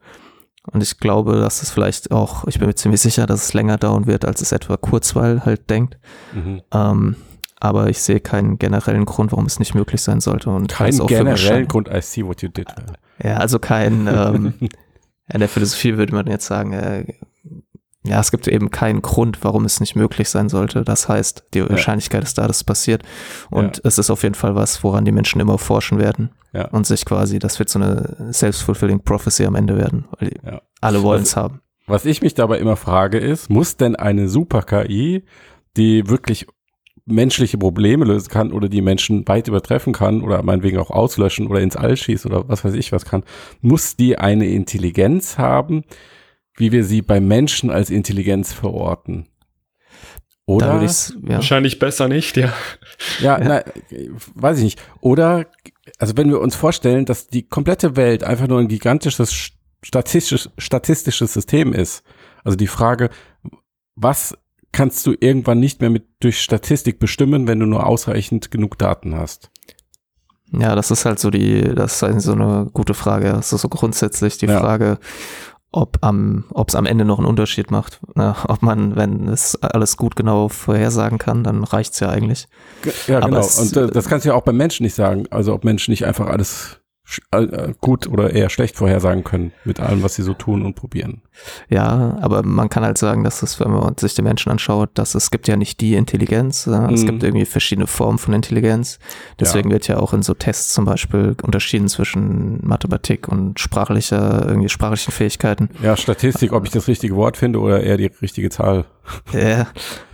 Und 0.72 0.82
ich 0.82 0.98
glaube, 0.98 1.36
dass 1.36 1.62
es 1.62 1.70
vielleicht 1.70 2.10
auch, 2.10 2.46
ich 2.46 2.58
bin 2.58 2.66
mir 2.66 2.74
ziemlich 2.74 3.00
sicher, 3.00 3.26
dass 3.26 3.44
es 3.44 3.54
länger 3.54 3.78
dauern 3.78 4.06
wird, 4.06 4.24
als 4.24 4.42
es 4.42 4.52
etwa 4.52 4.76
Kurzweil 4.76 5.44
halt 5.44 5.70
denkt. 5.70 5.98
Mhm. 6.34 6.62
Ähm, 6.72 7.16
aber 7.60 7.88
ich 7.88 8.00
sehe 8.00 8.20
keinen 8.20 8.58
generellen 8.58 9.04
Grund, 9.04 9.32
warum 9.32 9.46
es 9.46 9.58
nicht 9.58 9.74
möglich 9.74 10.02
sein 10.02 10.20
sollte. 10.20 10.50
Und 10.50 10.68
Kein 10.68 10.86
halte 10.86 10.94
es 10.94 11.00
auch 11.00 11.08
für 11.08 11.14
generellen. 11.14 11.68
Grund, 11.68 11.88
I 11.88 12.00
see 12.02 12.24
what 12.24 12.42
you 12.42 12.48
did. 12.48 12.68
Ja, 13.22 13.36
also 13.36 13.58
kein, 13.58 14.08
ähm, 14.08 14.54
in 15.32 15.40
der 15.40 15.48
Philosophie 15.48 15.96
würde 15.96 16.14
man 16.14 16.26
jetzt 16.26 16.46
sagen, 16.46 16.72
äh, 16.72 17.04
ja, 18.08 18.20
es 18.20 18.30
gibt 18.30 18.48
eben 18.48 18.70
keinen 18.70 19.02
Grund, 19.02 19.38
warum 19.42 19.64
es 19.64 19.80
nicht 19.80 19.94
möglich 19.96 20.28
sein 20.28 20.48
sollte. 20.48 20.82
Das 20.82 21.08
heißt, 21.08 21.44
die 21.54 21.68
Wahrscheinlichkeit 21.68 22.22
ist 22.24 22.38
da, 22.38 22.46
dass 22.46 22.58
es 22.58 22.64
passiert. 22.64 23.02
Und 23.50 23.76
Ja. 23.76 23.82
es 23.84 23.98
ist 23.98 24.10
auf 24.10 24.22
jeden 24.22 24.34
Fall 24.34 24.54
was, 24.54 24.82
woran 24.82 25.04
die 25.04 25.12
Menschen 25.12 25.40
immer 25.40 25.58
forschen 25.58 25.98
werden. 25.98 26.30
Ja. 26.52 26.68
Und 26.68 26.86
sich 26.86 27.04
quasi, 27.04 27.38
das 27.38 27.58
wird 27.58 27.68
so 27.68 27.78
eine 27.78 28.32
self-fulfilling 28.32 29.00
prophecy 29.04 29.44
am 29.44 29.54
Ende 29.54 29.76
werden. 29.76 30.06
Weil 30.18 30.30
die 30.30 30.36
Ja. 30.46 30.62
alle 30.80 31.02
wollen 31.02 31.22
es 31.22 31.36
haben. 31.36 31.60
Was 31.86 32.04
ich 32.04 32.20
mich 32.22 32.34
dabei 32.34 32.58
immer 32.58 32.76
frage 32.76 33.18
ist, 33.18 33.48
muss 33.50 33.76
denn 33.76 33.96
eine 33.96 34.28
Super-KI, 34.28 35.24
die 35.76 36.08
wirklich 36.08 36.46
menschliche 37.06 37.56
Probleme 37.56 38.04
lösen 38.04 38.28
kann 38.28 38.52
oder 38.52 38.68
die 38.68 38.82
Menschen 38.82 39.26
weit 39.26 39.48
übertreffen 39.48 39.94
kann 39.94 40.20
oder 40.20 40.42
meinetwegen 40.42 40.76
auch 40.78 40.90
auslöschen 40.90 41.46
oder 41.46 41.60
ins 41.60 41.76
All 41.76 41.96
schießt 41.96 42.26
oder 42.26 42.46
was 42.48 42.64
weiß 42.64 42.74
ich 42.74 42.92
was 42.92 43.06
kann, 43.06 43.22
muss 43.62 43.96
die 43.96 44.18
eine 44.18 44.46
Intelligenz 44.46 45.38
haben, 45.38 45.84
wie 46.58 46.72
wir 46.72 46.84
sie 46.84 47.02
bei 47.02 47.20
Menschen 47.20 47.70
als 47.70 47.90
Intelligenz 47.90 48.52
verorten? 48.52 49.28
Oder? 50.46 50.82
ja. 50.82 51.36
Wahrscheinlich 51.36 51.78
besser 51.78 52.08
nicht, 52.08 52.36
ja. 52.38 52.52
Ja, 53.20 53.38
Na, 53.38 53.62
weiß 54.34 54.58
ich 54.58 54.64
nicht. 54.64 54.82
Oder, 55.00 55.46
also 55.98 56.16
wenn 56.16 56.30
wir 56.30 56.40
uns 56.40 56.56
vorstellen, 56.56 57.04
dass 57.04 57.26
die 57.28 57.42
komplette 57.42 57.96
Welt 57.96 58.24
einfach 58.24 58.48
nur 58.48 58.58
ein 58.58 58.68
gigantisches 58.68 59.52
statistisches, 59.84 60.50
statistisches 60.58 61.32
System 61.34 61.72
ist. 61.72 62.02
Also 62.44 62.56
die 62.56 62.66
Frage, 62.66 63.10
was 63.94 64.36
kannst 64.72 65.06
du 65.06 65.14
irgendwann 65.18 65.60
nicht 65.60 65.80
mehr 65.80 65.90
mit 65.90 66.06
durch 66.20 66.40
Statistik 66.40 66.98
bestimmen, 66.98 67.46
wenn 67.46 67.60
du 67.60 67.66
nur 67.66 67.86
ausreichend 67.86 68.50
genug 68.50 68.78
Daten 68.78 69.16
hast? 69.16 69.50
Ja, 70.50 70.74
das 70.74 70.90
ist 70.90 71.04
halt 71.04 71.18
so 71.18 71.30
die, 71.30 71.60
das 71.74 71.96
ist 71.96 72.02
halt 72.02 72.20
so 72.22 72.32
eine 72.32 72.70
gute 72.72 72.94
Frage. 72.94 73.28
Das 73.30 73.52
ist 73.52 73.60
so 73.60 73.68
grundsätzlich 73.68 74.38
die 74.38 74.46
Ja. 74.46 74.60
Frage, 74.60 74.98
ob 75.80 75.98
am, 76.02 76.44
ob 76.52 76.68
es 76.68 76.74
am 76.74 76.86
Ende 76.86 77.04
noch 77.04 77.18
einen 77.18 77.26
Unterschied 77.26 77.70
macht. 77.70 78.00
Ne? 78.14 78.34
Ob 78.46 78.62
man, 78.62 78.96
wenn 78.96 79.28
es 79.28 79.56
alles 79.62 79.96
gut 79.96 80.16
genau 80.16 80.48
vorhersagen 80.48 81.18
kann, 81.18 81.44
dann 81.44 81.64
reicht's 81.64 82.00
ja 82.00 82.08
eigentlich. 82.10 82.48
Ge- 82.82 82.92
Ja, 83.06 83.18
Aber 83.18 83.26
genau. 83.28 83.40
es- 83.40 83.58
Und 83.58 83.76
äh, 83.76 83.86
das 83.88 84.08
kannst 84.08 84.24
du 84.24 84.30
ja 84.30 84.34
auch 84.34 84.42
beim 84.42 84.56
Menschen 84.56 84.82
nicht 84.84 84.94
sagen. 84.94 85.24
Also 85.30 85.54
ob 85.54 85.64
Menschen 85.64 85.90
nicht 85.92 86.04
einfach 86.04 86.26
alles 86.26 86.80
gut 87.80 88.06
oder 88.06 88.32
eher 88.34 88.50
schlecht 88.50 88.76
vorhersagen 88.76 89.24
können 89.24 89.52
mit 89.64 89.80
allem, 89.80 90.02
was 90.02 90.14
sie 90.14 90.22
so 90.22 90.34
tun 90.34 90.64
und 90.64 90.74
probieren. 90.74 91.22
Ja, 91.68 92.18
aber 92.20 92.42
man 92.42 92.68
kann 92.68 92.84
halt 92.84 92.98
sagen, 92.98 93.24
dass 93.24 93.42
es, 93.42 93.60
wenn 93.60 93.70
man 93.70 93.96
sich 93.96 94.14
die 94.14 94.22
Menschen 94.22 94.50
anschaut, 94.50 94.90
dass 94.94 95.14
es 95.14 95.30
gibt 95.30 95.48
ja 95.48 95.56
nicht 95.56 95.80
die 95.80 95.94
Intelligenz. 95.94 96.66
Ja? 96.66 96.90
Es 96.90 97.02
Mhm. 97.02 97.06
gibt 97.06 97.22
irgendwie 97.22 97.46
verschiedene 97.46 97.86
Formen 97.86 98.18
von 98.18 98.34
Intelligenz. 98.34 98.98
Deswegen 99.40 99.70
wird 99.70 99.88
ja 99.88 99.98
auch 99.98 100.12
in 100.12 100.22
so 100.22 100.34
Tests 100.34 100.74
zum 100.74 100.84
Beispiel 100.84 101.34
unterschieden 101.42 101.88
zwischen 101.88 102.58
Mathematik 102.66 103.28
und 103.28 103.58
sprachlicher, 103.58 104.44
irgendwie 104.46 104.68
sprachlichen 104.68 105.12
Fähigkeiten. 105.12 105.70
Ja, 105.82 105.96
Statistik, 105.96 106.52
ob 106.52 106.64
ich 106.66 106.70
das 106.72 106.88
richtige 106.88 107.16
Wort 107.16 107.36
finde 107.36 107.60
oder 107.60 107.82
eher 107.82 107.96
die 107.96 108.10
richtige 108.20 108.50
Zahl. 108.50 108.84
Ja, 109.32 109.66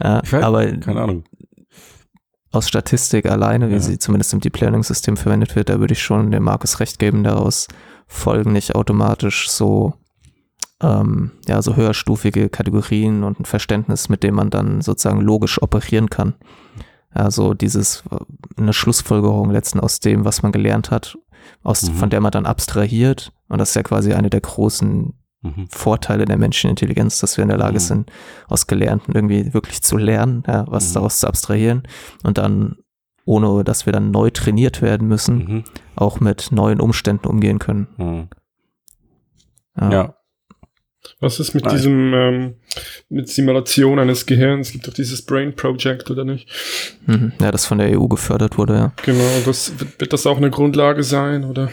ja 0.02 0.22
weiß, 0.30 0.44
aber 0.44 0.66
Keine 0.66 1.00
Ahnung. 1.00 1.24
Aus 2.54 2.68
Statistik 2.68 3.26
alleine, 3.26 3.68
wie 3.68 3.74
Ja. 3.74 3.80
sie 3.80 3.98
zumindest 3.98 4.32
im 4.32 4.40
Deep 4.40 4.58
Learning 4.60 4.82
System 4.82 5.16
verwendet 5.16 5.56
wird, 5.56 5.68
da 5.68 5.80
würde 5.80 5.92
ich 5.92 6.02
schon 6.02 6.30
dem 6.30 6.44
Markus 6.44 6.80
recht 6.80 6.98
geben, 6.98 7.24
daraus 7.24 7.68
folgen 8.06 8.52
nicht 8.52 8.74
automatisch 8.74 9.50
so, 9.50 9.94
ähm, 10.82 11.32
ja, 11.48 11.62
so 11.62 11.76
höherstufige 11.76 12.48
Kategorien 12.48 13.24
und 13.24 13.40
ein 13.40 13.44
Verständnis, 13.44 14.08
mit 14.08 14.22
dem 14.22 14.34
man 14.34 14.50
dann 14.50 14.80
sozusagen 14.82 15.20
logisch 15.20 15.60
operieren 15.62 16.10
kann. 16.10 16.34
Also 17.10 17.54
dieses, 17.54 18.02
eine 18.56 18.72
Schlussfolgerung 18.72 19.50
letzten 19.50 19.80
aus 19.80 20.00
dem, 20.00 20.24
was 20.24 20.42
man 20.42 20.52
gelernt 20.52 20.90
hat, 20.90 21.16
aus, 21.62 21.82
Mhm. 21.88 21.94
von 21.94 22.10
der 22.10 22.20
man 22.20 22.32
dann 22.32 22.46
abstrahiert. 22.46 23.32
Und 23.48 23.58
das 23.58 23.70
ist 23.70 23.74
ja 23.76 23.82
quasi 23.82 24.12
eine 24.14 24.30
der 24.30 24.40
großen 24.40 25.14
Mhm. 25.44 25.66
Vorteile 25.70 26.24
der 26.24 26.38
menschlichen 26.38 26.70
Intelligenz, 26.70 27.20
dass 27.20 27.36
wir 27.36 27.42
in 27.42 27.48
der 27.50 27.58
Lage 27.58 27.74
Mhm. 27.74 27.78
sind, 27.80 28.12
aus 28.48 28.66
Gelernten 28.66 29.12
irgendwie 29.14 29.52
wirklich 29.52 29.82
zu 29.82 29.96
lernen, 29.98 30.42
ja, 30.46 30.64
was 30.68 30.88
Mhm. 30.90 30.94
daraus 30.94 31.18
zu 31.20 31.26
abstrahieren 31.28 31.82
und 32.22 32.38
dann, 32.38 32.76
ohne 33.26 33.62
dass 33.62 33.84
wir 33.86 33.92
dann 33.92 34.10
neu 34.10 34.30
trainiert 34.30 34.80
werden 34.82 35.06
müssen, 35.06 35.36
Mhm. 35.36 35.64
auch 35.96 36.18
mit 36.20 36.50
neuen 36.50 36.80
Umständen 36.80 37.26
umgehen 37.28 37.58
können. 37.58 37.86
Mhm. 37.98 38.28
Ja. 39.80 39.92
Ja. 39.92 40.14
Was 41.20 41.38
ist 41.38 41.54
mit 41.54 41.66
Nein. 41.66 41.74
diesem, 41.76 42.14
ähm, 42.14 42.54
mit 43.10 43.28
Simulation 43.28 43.98
eines 43.98 44.24
Gehirns? 44.24 44.68
Es 44.68 44.72
gibt 44.72 44.88
doch 44.88 44.94
dieses 44.94 45.20
Brain 45.26 45.54
Project, 45.54 46.10
oder 46.10 46.24
nicht? 46.24 46.48
Mhm. 47.06 47.32
ja, 47.40 47.50
das 47.52 47.66
von 47.66 47.76
der 47.76 47.90
EU 48.00 48.06
gefördert 48.08 48.56
wurde, 48.56 48.74
ja. 48.74 48.92
Genau, 49.04 49.22
das, 49.44 49.78
wird, 49.78 50.00
wird 50.00 50.12
das 50.14 50.26
auch 50.26 50.38
eine 50.38 50.48
Grundlage 50.50 51.02
sein, 51.02 51.44
oder? 51.44 51.70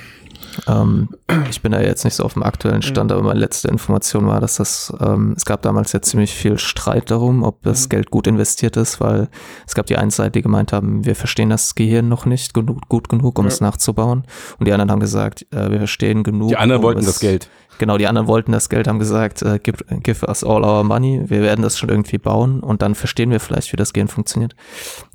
Ähm, 0.67 1.09
ich 1.49 1.61
bin 1.61 1.71
da 1.71 1.81
jetzt 1.81 2.03
nicht 2.03 2.15
so 2.15 2.23
auf 2.23 2.33
dem 2.33 2.43
aktuellen 2.43 2.81
Stand, 2.81 3.11
aber 3.11 3.21
meine 3.23 3.39
letzte 3.39 3.67
Information 3.69 4.27
war, 4.27 4.39
dass 4.41 4.55
das, 4.57 4.93
ähm, 4.99 5.33
es 5.37 5.45
gab 5.45 5.61
damals 5.61 5.91
ja 5.93 6.01
ziemlich 6.01 6.33
viel 6.33 6.57
Streit 6.57 7.09
darum, 7.11 7.43
ob 7.43 7.61
das 7.63 7.85
Mhm. 7.85 7.89
Geld 7.89 8.11
gut 8.11 8.27
investiert 8.27 8.77
ist, 8.77 8.99
weil 8.99 9.29
es 9.67 9.75
gab 9.75 9.85
die 9.87 9.97
einen 9.97 10.11
Seite, 10.11 10.31
die 10.31 10.41
gemeint 10.41 10.73
haben, 10.73 11.05
wir 11.05 11.15
verstehen 11.15 11.49
das 11.49 11.75
Gehirn 11.75 12.09
noch 12.09 12.25
nicht 12.25 12.53
genug, 12.53 12.87
gut 12.89 13.09
genug, 13.09 13.37
um 13.39 13.45
Ja. 13.45 13.49
es 13.51 13.61
nachzubauen. 13.61 14.23
Und 14.59 14.67
die 14.67 14.73
anderen 14.73 14.91
haben 14.91 14.99
gesagt, 14.99 15.45
äh, 15.51 15.69
wir 15.71 15.77
verstehen 15.79 16.23
genug. 16.23 16.49
Die 16.49 16.57
anderen 16.57 16.79
um 16.81 16.83
wollten 16.85 16.99
es, 17.01 17.05
das 17.07 17.19
Geld. 17.19 17.49
Genau, 17.81 17.97
die 17.97 18.05
anderen 18.05 18.27
wollten 18.27 18.51
das 18.51 18.69
Geld, 18.69 18.87
haben 18.87 18.99
gesagt, 18.99 19.41
äh, 19.41 19.57
give, 19.57 19.83
give 20.03 20.27
us 20.27 20.43
all 20.43 20.63
our 20.63 20.83
money, 20.83 21.23
wir 21.25 21.41
werden 21.41 21.63
das 21.63 21.79
schon 21.79 21.89
irgendwie 21.89 22.19
bauen 22.19 22.59
und 22.59 22.83
dann 22.83 22.93
verstehen 22.93 23.31
wir 23.31 23.39
vielleicht, 23.39 23.73
wie 23.73 23.75
das 23.75 23.91
Gehirn 23.91 24.07
funktioniert. 24.07 24.55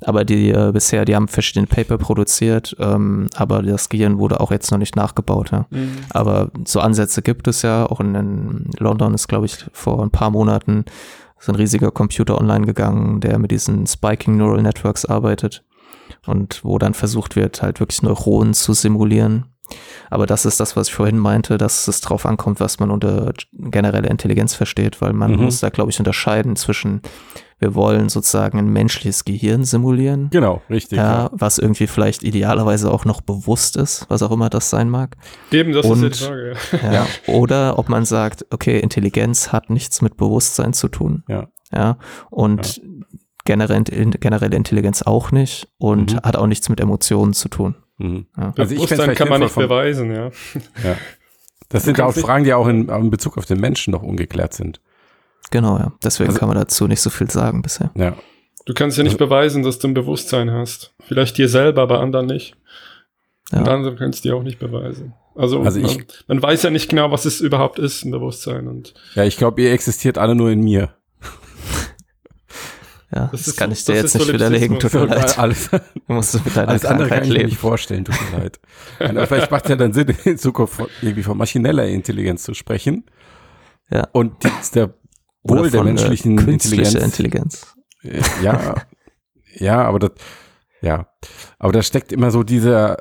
Aber 0.01 0.25
die 0.25 0.49
äh, 0.49 0.71
bisher, 0.73 1.05
die 1.05 1.15
haben 1.15 1.29
verschiedene 1.29 1.65
Paper 1.65 1.97
produziert, 1.97 2.75
ähm, 2.77 3.27
aber 3.37 3.61
das 3.61 3.87
Gehirn 3.87 4.17
wurde 4.17 4.41
auch 4.41 4.51
jetzt 4.51 4.69
noch 4.69 4.79
nicht 4.79 4.97
nachgebaut. 4.97 5.51
Ja. 5.51 5.65
Aber 6.09 6.51
so 6.65 6.81
Ansätze 6.81 7.21
gibt 7.21 7.47
es 7.47 7.61
ja. 7.61 7.85
Auch 7.85 8.01
in, 8.01 8.13
in 8.15 8.69
London 8.79 9.13
ist, 9.13 9.29
glaube 9.29 9.45
ich, 9.45 9.65
vor 9.71 10.03
ein 10.03 10.11
paar 10.11 10.31
Monaten 10.31 10.83
so 11.39 11.53
ein 11.53 11.55
riesiger 11.55 11.91
Computer 11.91 12.37
online 12.37 12.65
gegangen, 12.65 13.21
der 13.21 13.39
mit 13.39 13.51
diesen 13.51 13.87
Spiking 13.87 14.35
Neural 14.35 14.61
Networks 14.61 15.05
arbeitet 15.05 15.63
und 16.25 16.65
wo 16.65 16.77
dann 16.79 16.93
versucht 16.93 17.37
wird, 17.37 17.61
halt 17.61 17.79
wirklich 17.79 18.01
Neuronen 18.03 18.53
zu 18.53 18.73
simulieren. 18.73 19.45
Aber 20.09 20.25
das 20.25 20.45
ist 20.45 20.59
das, 20.59 20.75
was 20.75 20.87
ich 20.89 20.93
vorhin 20.93 21.17
meinte, 21.17 21.57
dass 21.57 21.87
es 21.87 22.01
drauf 22.01 22.25
ankommt, 22.25 22.59
was 22.59 22.79
man 22.79 22.91
unter 22.91 23.33
generelle 23.53 24.07
Intelligenz 24.09 24.53
versteht, 24.53 25.01
weil 25.01 25.13
man 25.13 25.31
Mhm. 25.35 25.43
muss 25.43 25.59
da, 25.59 25.69
glaube 25.69 25.91
ich, 25.91 25.99
unterscheiden 25.99 26.55
zwischen, 26.55 27.01
wir 27.59 27.73
wollen 27.75 28.07
sozusagen 28.09 28.59
ein 28.59 28.69
menschliches 28.69 29.25
Gehirn 29.25 29.63
simulieren, 29.63 30.29
Genau, 30.29 30.61
richtig. 30.69 30.97
ja, 30.97 31.29
was 31.33 31.57
irgendwie 31.57 31.87
vielleicht 31.87 32.23
idealerweise 32.23 32.91
auch 32.91 33.03
noch 33.05 33.21
bewusst 33.21 33.75
ist, 33.77 34.05
was 34.09 34.21
auch 34.21 34.31
immer 34.31 34.49
das 34.49 34.69
sein 34.69 34.89
mag. 34.89 35.15
Eben, 35.51 35.73
das 35.73 35.85
Und- 35.85 36.03
ist 36.03 36.21
die 36.21 36.25
Frage. 36.25 36.53
Ja. 36.83 36.93
Ja. 36.93 37.07
Oder 37.27 37.79
ob 37.79 37.89
man 37.89 38.05
sagt, 38.05 38.45
okay, 38.51 38.79
Intelligenz 38.79 39.51
hat 39.51 39.69
nichts 39.69 40.01
mit 40.01 40.17
Bewusstsein 40.17 40.73
zu 40.73 40.87
tun. 40.87 41.23
Ja. 41.27 41.47
Ja. 41.73 41.97
Und 42.29 42.81
generell, 43.45 43.83
generelle 43.83 44.55
Intelligenz 44.55 45.01
auch 45.01 45.31
nicht 45.31 45.67
und 45.77 46.13
Mhm. 46.13 46.17
hat 46.23 46.35
auch 46.37 46.47
nichts 46.47 46.69
mit 46.69 46.79
Emotionen 46.79 47.33
zu 47.33 47.49
tun. 47.49 47.75
Mhm. 47.97 48.27
Ja. 48.37 48.53
Also 48.57 48.73
ich 48.73 48.77
Bewusstsein 48.77 48.99
vielleicht 49.01 49.17
kann 49.17 49.29
man 49.29 49.41
nicht 49.41 49.51
vom- 49.51 49.63
beweisen, 49.63 50.13
ja. 50.13 50.31
Das 51.69 51.83
sind 51.83 51.99
auch 51.99 52.13
Fragen, 52.13 52.43
die 52.43 52.53
auch 52.53 52.67
in, 52.67 52.87
in 52.89 53.09
Bezug 53.09 53.37
auf 53.37 53.45
den 53.45 53.59
Menschen 53.59 53.91
noch 53.91 54.03
ungeklärt 54.03 54.53
sind. 54.53 54.79
Genau, 55.51 55.77
ja. 55.77 55.93
Deswegen 56.03 56.29
Also- 56.29 56.39
kann 56.39 56.47
man 56.49 56.57
dazu 56.57 56.87
nicht 56.87 57.01
so 57.01 57.09
viel 57.09 57.29
sagen 57.29 57.61
bisher. 57.61 57.91
Ja. 57.95 58.15
Du 58.65 58.73
kannst 58.73 58.97
ja 58.97 59.03
nicht 59.03 59.17
beweisen, 59.17 59.63
dass 59.63 59.79
du 59.79 59.87
ein 59.87 59.93
Bewusstsein 59.93 60.51
hast. 60.51 60.93
Vielleicht 61.07 61.37
dir 61.37 61.47
selber, 61.47 61.81
aber 61.83 61.99
anderen 62.01 62.25
nicht. 62.25 62.55
Und 63.53 63.65
Ja. 63.65 63.73
andere 63.73 63.95
kannst 63.95 64.25
du 64.25 64.29
dir 64.29 64.35
auch 64.35 64.43
nicht 64.43 64.59
beweisen. 64.59 65.13
Also, 65.35 65.61
Also 65.61 65.79
ich- 65.79 65.97
man, 65.97 66.05
man 66.27 66.41
weiß 66.41 66.63
ja 66.63 66.69
nicht 66.69 66.89
genau, 66.89 67.11
was 67.11 67.23
es 67.25 67.39
überhaupt 67.39 67.79
ist, 67.79 68.03
ein 68.03 68.11
Bewusstsein. 68.11 68.67
Und 68.67 68.93
Ja, 69.15 69.23
ich 69.23 69.37
glaube, 69.37 69.61
ihr 69.61 69.71
existiert 69.71 70.17
alle 70.17 70.35
nur 70.35 70.49
in 70.51 70.61
mir. 70.61 70.93
Ja, 73.13 73.27
Das 73.31 73.43
das, 73.43 73.55
kann 73.55 73.71
ich 73.71 73.85
dir 73.85 73.95
jetzt 73.95 74.15
nicht 74.15 74.33
widerlegen. 74.33 74.79
Tut 74.79 74.93
mir 74.93 75.05
leid. 75.05 75.39
Alles, 75.39 75.69
Du 76.07 76.13
musst 76.13 76.33
mit 76.43 76.55
deiner 76.55 76.69
alles 76.69 76.83
andere 76.85 77.07
kann 77.07 77.19
Krankheit 77.19 77.23
ich 77.23 77.29
mir 77.29 77.37
leben. 77.37 77.49
nicht 77.49 77.59
vorstellen, 77.59 78.05
tut 78.05 78.15
mir 78.31 78.37
leid. 78.39 78.59
Ja, 78.99 79.25
vielleicht 79.25 79.49
macht 79.51 79.63
es 79.65 79.69
ja 79.69 79.75
dann 79.77 79.93
Sinn, 79.93 80.13
in 80.25 80.37
Zukunft 80.37 80.73
von, 80.73 80.87
irgendwie 81.01 81.23
von 81.23 81.37
maschineller 81.37 81.85
Intelligenz 81.87 82.43
zu 82.43 82.53
sprechen. 82.53 83.05
Ja. 83.89 84.07
Und 84.11 84.43
die, 84.43 84.49
der 84.75 84.93
Oder 85.43 85.61
Wohl 85.61 85.69
der 85.71 85.79
von, 85.79 85.87
äh, 85.87 85.91
menschlichen 85.91 86.37
Intelligenz. 86.49 86.93
Intelligenz. 86.95 87.75
Äh, 88.03 88.21
Ja, 88.43 88.75
ja, 89.55 89.83
aber 89.83 89.99
das, 89.99 90.11
Ja, 90.81 91.07
aber 91.59 91.71
da 91.71 91.81
steckt 91.81 92.11
immer 92.11 92.31
so 92.31 92.43
dieser 92.43 92.97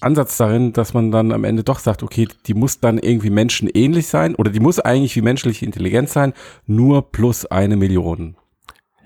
Ansatz 0.00 0.36
darin, 0.36 0.72
dass 0.72 0.94
man 0.94 1.10
dann 1.10 1.32
am 1.32 1.44
Ende 1.44 1.62
doch 1.64 1.78
sagt, 1.78 2.02
okay, 2.02 2.26
die 2.46 2.54
muss 2.54 2.80
dann 2.80 2.98
irgendwie 2.98 3.30
menschenähnlich 3.30 4.06
sein 4.08 4.34
oder 4.34 4.50
die 4.50 4.60
muss 4.60 4.80
eigentlich 4.80 5.14
wie 5.16 5.22
menschliche 5.22 5.64
Intelligenz 5.64 6.12
sein, 6.12 6.32
nur 6.66 7.12
plus 7.12 7.46
eine 7.46 7.76
Million. 7.76 8.36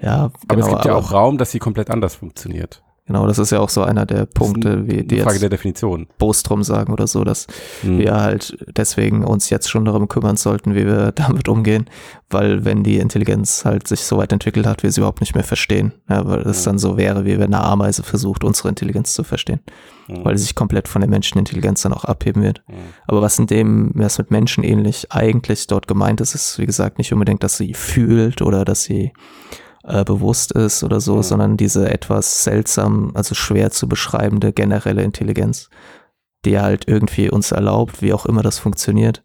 Ja, 0.01 0.31
Aber 0.49 0.61
es 0.61 0.67
genau, 0.67 0.69
gibt 0.71 0.85
ja 0.85 0.95
auch 0.95 1.13
Raum, 1.13 1.39
dass 1.39 1.51
sie 1.53 1.59
komplett 1.59 1.91
anders 1.91 2.15
funktioniert. 2.17 2.83
Genau, 3.09 3.25
das 3.29 3.39
ist 3.39 3.51
ja 3.53 3.61
auch 3.61 3.69
so 3.69 3.83
einer 3.85 4.05
der 4.05 4.27
Punkte, 4.27 4.89
wie 4.89 5.05
die 5.05 5.21
Frage 5.21 5.39
der 5.39 5.49
Definition. 5.49 6.09
Bostrom 6.19 6.65
sagen 6.65 6.93
oder 6.93 7.07
so, 7.07 7.23
dass 7.23 7.47
Hm. 7.83 7.99
wir 8.01 8.15
halt 8.15 8.59
deswegen 8.77 9.23
uns 9.25 9.49
jetzt 9.49 9.71
schon 9.71 9.85
darum 9.85 10.09
kümmern 10.09 10.37
sollten, 10.37 10.75
wie 10.75 10.87
wir 10.87 11.13
damit 11.15 11.49
umgehen, 11.49 11.87
weil 12.31 12.65
wenn 12.65 12.83
die 12.83 12.99
Intelligenz 12.99 13.65
halt 13.65 13.87
sich 13.87 14.01
so 14.01 14.17
weit 14.17 14.33
entwickelt 14.33 14.67
hat, 14.67 14.83
wir 14.83 14.91
sie 14.91 15.01
überhaupt 15.03 15.21
nicht 15.21 15.37
mehr 15.37 15.45
verstehen, 15.45 15.93
ja, 16.11 16.27
weil 16.27 16.41
es 16.41 16.65
Ja. 16.65 16.73
dann 16.73 16.81
so 16.81 16.97
wäre, 16.97 17.25
wie 17.25 17.39
wenn 17.39 17.55
eine 17.55 17.63
Ameise 17.63 18.03
versucht, 18.03 18.43
unsere 18.43 18.71
Intelligenz 18.71 19.15
zu 19.15 19.23
verstehen, 19.23 19.61
Hm. 20.07 20.25
weil 20.25 20.37
sie 20.37 20.43
sich 20.43 20.57
komplett 20.57 20.89
von 20.89 21.01
der 21.01 21.09
Menschenintelligenz 21.09 21.83
dann 21.83 21.93
auch 21.93 22.05
abheben 22.05 22.43
wird. 22.43 22.65
Hm. 22.67 22.75
Aber 23.07 23.23
was 23.23 23.39
in 23.39 23.47
dem, 23.47 23.93
was 23.95 24.19
mit 24.19 24.33
Menschen 24.33 24.65
ähnlich 24.65 25.13
eigentlich 25.13 25.69
dort 25.69 25.87
gemeint 25.87 26.21
ist, 26.21 26.35
ist, 26.35 26.59
wie 26.59 26.67
gesagt, 26.67 26.99
nicht 26.99 27.13
unbedingt, 27.13 27.45
dass 27.45 27.57
sie 27.57 27.73
fühlt 27.73 28.43
oder 28.43 28.65
dass 28.65 28.83
sie 28.83 29.13
äh, 29.87 30.05
bewusst 30.05 30.53
ist 30.53 30.83
oder 30.85 31.01
so, 31.01 31.17
Ja. 31.17 31.23
sondern 31.23 31.57
diese 31.57 31.91
etwas 31.91 32.45
seltsam, 32.45 33.13
also 33.15 33.35
schwer 33.35 33.71
zu 33.71 33.89
beschreibende 33.89 34.53
generelle 34.53 35.03
Intelligenz, 35.03 35.71
die 36.45 36.59
halt 36.59 36.89
irgendwie 36.89 37.31
uns 37.31 37.53
erlaubt, 37.53 38.03
wie 38.03 38.13
auch 38.13 38.27
immer 38.27 38.43
das 38.43 38.59
funktioniert. 38.59 39.23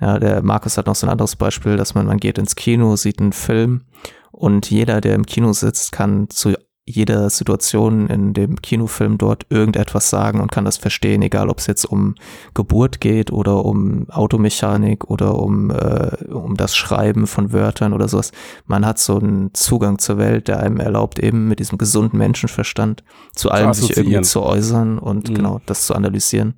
Ja, 0.00 0.18
der 0.18 0.42
Markus 0.42 0.78
hat 0.78 0.86
noch 0.86 0.94
so 0.94 1.06
ein 1.06 1.10
anderes 1.10 1.34
Beispiel, 1.36 1.76
dass 1.76 1.94
man, 1.94 2.06
man 2.06 2.18
geht 2.18 2.38
ins 2.38 2.54
Kino, 2.54 2.94
sieht 2.96 3.20
einen 3.20 3.32
Film 3.32 3.82
und 4.30 4.70
jeder, 4.70 5.00
der 5.00 5.14
im 5.16 5.26
Kino 5.26 5.52
sitzt, 5.52 5.90
kann 5.90 6.30
zu 6.30 6.54
jeder 6.88 7.28
Situation 7.30 8.06
in 8.08 8.32
dem 8.32 8.62
Kinofilm 8.62 9.18
dort 9.18 9.46
irgendetwas 9.50 10.10
sagen 10.10 10.40
und 10.40 10.50
kann 10.50 10.64
das 10.64 10.76
verstehen, 10.78 11.22
egal 11.22 11.48
ob 11.50 11.58
es 11.58 11.66
jetzt 11.66 11.84
um 11.84 12.14
Geburt 12.54 13.00
geht 13.00 13.30
oder 13.32 13.64
um 13.64 14.08
Automechanik 14.10 15.10
oder 15.10 15.36
um, 15.38 15.70
äh, 15.70 16.24
um 16.32 16.56
das 16.56 16.76
Schreiben 16.76 17.26
von 17.26 17.52
Wörtern 17.52 17.92
oder 17.92 18.08
sowas. 18.08 18.32
Man 18.66 18.86
hat 18.86 18.98
so 18.98 19.18
einen 19.18 19.52
Zugang 19.54 19.98
zur 19.98 20.18
Welt, 20.18 20.48
der 20.48 20.60
einem 20.60 20.78
erlaubt, 20.80 21.18
eben 21.18 21.48
mit 21.48 21.58
diesem 21.58 21.78
gesunden 21.78 22.18
Menschenverstand 22.18 23.04
zu 23.34 23.50
allem 23.50 23.74
sich 23.74 23.96
irgendwie 23.96 24.22
zu 24.22 24.42
äußern 24.42 24.98
und 24.98 25.28
Mhm. 25.28 25.34
genau 25.34 25.60
das 25.66 25.86
zu 25.86 25.94
analysieren. 25.94 26.54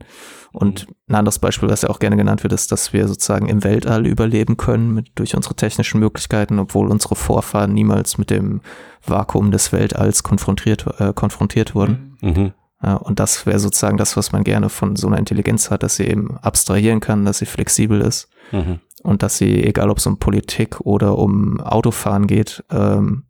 Und 0.53 0.89
ein 1.09 1.15
anderes 1.15 1.39
Beispiel, 1.39 1.69
was 1.69 1.83
ja 1.83 1.91
auch 1.91 2.01
gerne 2.01 2.17
genannt 2.17 2.43
wird, 2.43 2.53
ist, 2.53 2.73
dass 2.73 2.93
wir 2.93 3.07
sozusagen 3.07 3.49
im 3.49 3.63
Weltall 3.63 4.07
überleben 4.07 4.57
können 4.57 4.93
mit, 4.93 5.13
durch 5.15 5.37
unsere 5.37 5.55
technischen 5.55 6.01
Möglichkeiten, 6.01 6.59
obwohl 6.59 6.89
unsere 6.89 7.15
Vorfahren 7.15 7.73
niemals 7.73 8.19
mit 8.19 8.31
dem 8.31 8.61
Vakuum 9.07 9.53
des 9.53 9.73
Weltalls 9.73 10.23
konfrontiert, 10.23 10.87
äh, 10.99 11.13
konfrontiert 11.15 11.75
wurden. 11.75 12.17
Mhm. 12.21 12.53
Ja, 12.83 12.97
und 12.97 13.21
das 13.21 13.47
wäre 13.47 13.59
sozusagen 13.59 13.97
das, 13.99 14.17
was 14.17 14.33
man 14.33 14.43
gerne 14.43 14.71
von 14.71 14.97
so 14.97 15.07
einer 15.07 15.19
Intelligenz 15.19 15.71
hat, 15.71 15.83
dass 15.83 15.97
sie 15.97 16.05
eben 16.05 16.37
abstrahieren 16.39 17.01
kann, 17.01 17.25
dass 17.25 17.39
sie 17.39 17.47
flexibel 17.47 18.01
ist 18.01 18.29
Mhm. 18.53 18.81
und 19.03 19.23
dass 19.23 19.37
sie, 19.39 19.63
egal 19.63 19.91
ob 19.91 19.99
es 19.99 20.07
um 20.07 20.19
Politik 20.19 20.81
oder 20.81 21.19
um 21.19 21.61
Autofahren 21.61 22.27
geht, 22.27 22.65
ähm, 22.71 23.25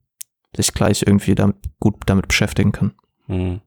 sich 0.57 0.73
gleich 0.73 1.03
irgendwie 1.07 1.35
damit, 1.35 1.57
gut 1.81 1.97
damit 2.07 2.29
beschäftigen 2.29 2.73
kann. 2.73 2.93
Mhm. 3.27 3.61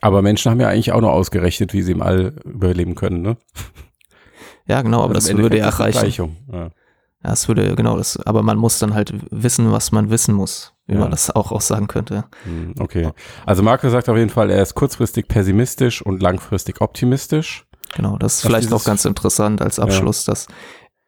Aber 0.00 0.22
Menschen 0.22 0.50
haben 0.50 0.60
ja 0.60 0.68
eigentlich 0.68 0.92
auch 0.92 1.00
noch 1.00 1.10
ausgerechnet, 1.10 1.72
wie 1.72 1.82
sie 1.82 1.92
im 1.92 2.02
All 2.02 2.34
überleben 2.44 2.94
können, 2.94 3.22
ne? 3.22 3.36
Ja, 4.68 4.82
genau, 4.82 5.02
aber 5.04 5.14
Also 5.14 5.28
das 5.32 5.38
würde 5.38 5.58
ja 5.58 5.68
reichen. 5.68 6.36
Ja. 6.52 6.70
Ja, 7.24 7.32
es 7.32 7.46
würde, 7.48 7.74
genau, 7.76 7.96
das, 7.96 8.18
aber 8.26 8.42
man 8.42 8.58
muss 8.58 8.78
dann 8.78 8.94
halt 8.94 9.12
wissen, 9.30 9.70
was 9.72 9.90
man 9.92 10.10
wissen 10.10 10.34
muss, 10.34 10.74
wie 10.86 10.94
Ja. 10.94 11.00
man 11.00 11.10
das 11.10 11.30
auch 11.30 11.50
aussagen 11.52 11.86
könnte. 11.86 12.24
Hm, 12.44 12.74
Okay. 12.78 13.10
Also 13.46 13.62
Marco 13.62 13.88
sagt 13.88 14.08
auf 14.08 14.16
jeden 14.16 14.30
Fall, 14.30 14.50
er 14.50 14.62
ist 14.62 14.74
kurzfristig 14.74 15.28
pessimistisch 15.28 16.02
und 16.02 16.20
langfristig 16.20 16.80
optimistisch. 16.80 17.64
Genau, 17.94 18.18
das 18.18 18.34
ist 18.38 18.44
Was 18.44 18.48
vielleicht 18.50 18.72
auch 18.72 18.84
ganz 18.84 19.04
interessant 19.04 19.62
als 19.62 19.78
Abschluss, 19.78 20.24
dass 20.24 20.48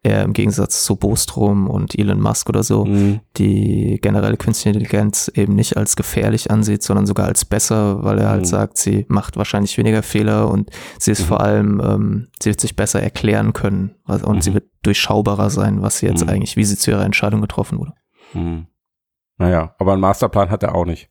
er 0.04 0.22
im 0.22 0.32
Gegensatz 0.32 0.84
zu 0.84 0.94
Bostrom 0.96 1.68
und 1.68 1.98
Elon 1.98 2.20
Musk 2.20 2.48
oder 2.48 2.62
so 2.62 2.84
Hm, 2.86 3.20
die 3.36 3.98
generelle 4.00 4.36
künstliche 4.36 4.68
Intelligenz 4.78 5.30
eben 5.34 5.54
nicht 5.56 5.76
als 5.76 5.96
gefährlich 5.96 6.50
ansieht, 6.52 6.82
sondern 6.84 7.04
sogar 7.06 7.26
als 7.26 7.44
besser, 7.44 8.04
weil 8.04 8.18
er 8.18 8.28
halt 8.30 8.42
Mhm. 8.42 8.46
sagt, 8.46 8.78
sie 8.78 9.06
macht 9.08 9.36
wahrscheinlich 9.36 9.76
weniger 9.76 10.02
Fehler 10.04 10.48
und 10.50 10.70
sie 10.98 11.10
ist 11.10 11.22
Mhm. 11.22 11.24
vor 11.24 11.40
allem, 11.40 11.80
ähm, 11.84 12.28
sie 12.40 12.50
wird 12.50 12.60
sich 12.60 12.76
besser 12.76 13.02
erklären 13.02 13.52
können 13.52 13.96
also, 14.04 14.26
und 14.26 14.36
Mhm. 14.36 14.42
sie 14.42 14.54
wird 14.54 14.64
durchschaubarer 14.82 15.50
sein, 15.50 15.82
was 15.82 15.98
sie 15.98 16.06
jetzt 16.06 16.22
Mhm. 16.24 16.30
eigentlich, 16.30 16.56
wie 16.56 16.64
sie 16.64 16.76
zu 16.76 16.90
ihrer 16.92 17.04
Entscheidung 17.04 17.40
getroffen 17.40 17.78
wurde. 17.80 17.92
hm. 18.32 18.66
Naja, 19.36 19.74
aber 19.78 19.92
einen 19.92 20.00
Masterplan 20.00 20.50
hat 20.50 20.62
er 20.62 20.74
auch 20.74 20.84
nicht. 20.84 21.08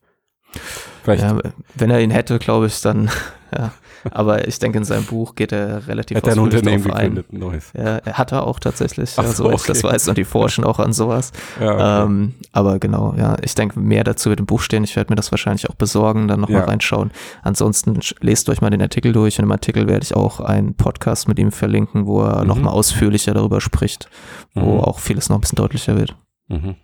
Vielleicht 1.02 1.22
Ja, 1.22 1.38
wenn 1.74 1.90
er 1.90 2.00
ihn 2.00 2.10
hätte, 2.10 2.38
glaube 2.38 2.66
ich, 2.66 2.80
dann, 2.80 3.10
ja. 3.56 3.72
Aber 4.10 4.46
ich 4.48 4.58
denke, 4.58 4.78
in 4.78 4.84
seinem 4.84 5.04
Buch 5.04 5.34
geht 5.34 5.52
er 5.52 5.86
relativ 5.88 6.16
hätte 6.16 6.30
er 6.30 6.32
ein 6.36 6.38
ausführlich 6.38 6.58
Unternehmen 6.60 6.84
darauf 6.84 6.98
ein. 6.98 7.14
gegründet, 7.14 7.32
ein 7.32 7.38
neues. 7.38 7.72
Ja, 7.76 7.82
er 7.98 8.18
hat 8.18 8.32
er 8.32 8.46
auch 8.46 8.58
tatsächlich, 8.60 9.14
Ach 9.16 9.24
ja, 9.24 9.28
so, 9.30 9.44
soweit 9.44 9.56
ich 9.56 9.62
das 9.66 9.82
weiß, 9.84 10.08
und 10.08 10.18
die 10.18 10.24
forschen 10.24 10.64
auch 10.64 10.78
an 10.78 10.92
sowas. 10.92 11.32
Ja, 11.60 11.72
okay. 11.74 12.04
Ähm, 12.06 12.34
aber 12.52 12.78
genau, 12.78 13.14
ja, 13.18 13.36
ich 13.42 13.54
denke, 13.54 13.78
mehr 13.80 14.04
dazu 14.04 14.30
wird 14.30 14.40
im 14.40 14.46
Buch 14.46 14.60
stehen. 14.60 14.84
Ich 14.84 14.96
werde 14.96 15.12
mir 15.12 15.16
das 15.16 15.30
wahrscheinlich 15.32 15.68
auch 15.68 15.74
besorgen, 15.74 16.28
dann 16.28 16.40
nochmal 16.40 16.60
Ja. 16.62 16.66
reinschauen. 16.66 17.10
Ansonsten 17.42 17.98
lest 18.20 18.48
euch 18.48 18.60
mal 18.60 18.70
den 18.70 18.82
Artikel 18.82 19.12
durch 19.12 19.38
und 19.38 19.44
im 19.44 19.52
Artikel 19.52 19.88
werde 19.88 20.04
ich 20.04 20.14
auch 20.14 20.40
einen 20.40 20.74
Podcast 20.74 21.28
mit 21.28 21.38
ihm 21.38 21.52
verlinken, 21.52 22.06
wo 22.06 22.22
er 22.22 22.42
Mhm. 22.42 22.46
nochmal 22.48 22.72
ausführlicher 22.74 23.34
darüber 23.34 23.60
spricht, 23.60 24.08
wo 24.54 24.74
Mhm. 24.74 24.80
auch 24.80 24.98
vieles 24.98 25.28
noch 25.28 25.36
ein 25.38 25.40
bisschen 25.40 25.56
deutlicher 25.56 25.96
wird. 25.96 26.16
Mhm. 26.48 26.76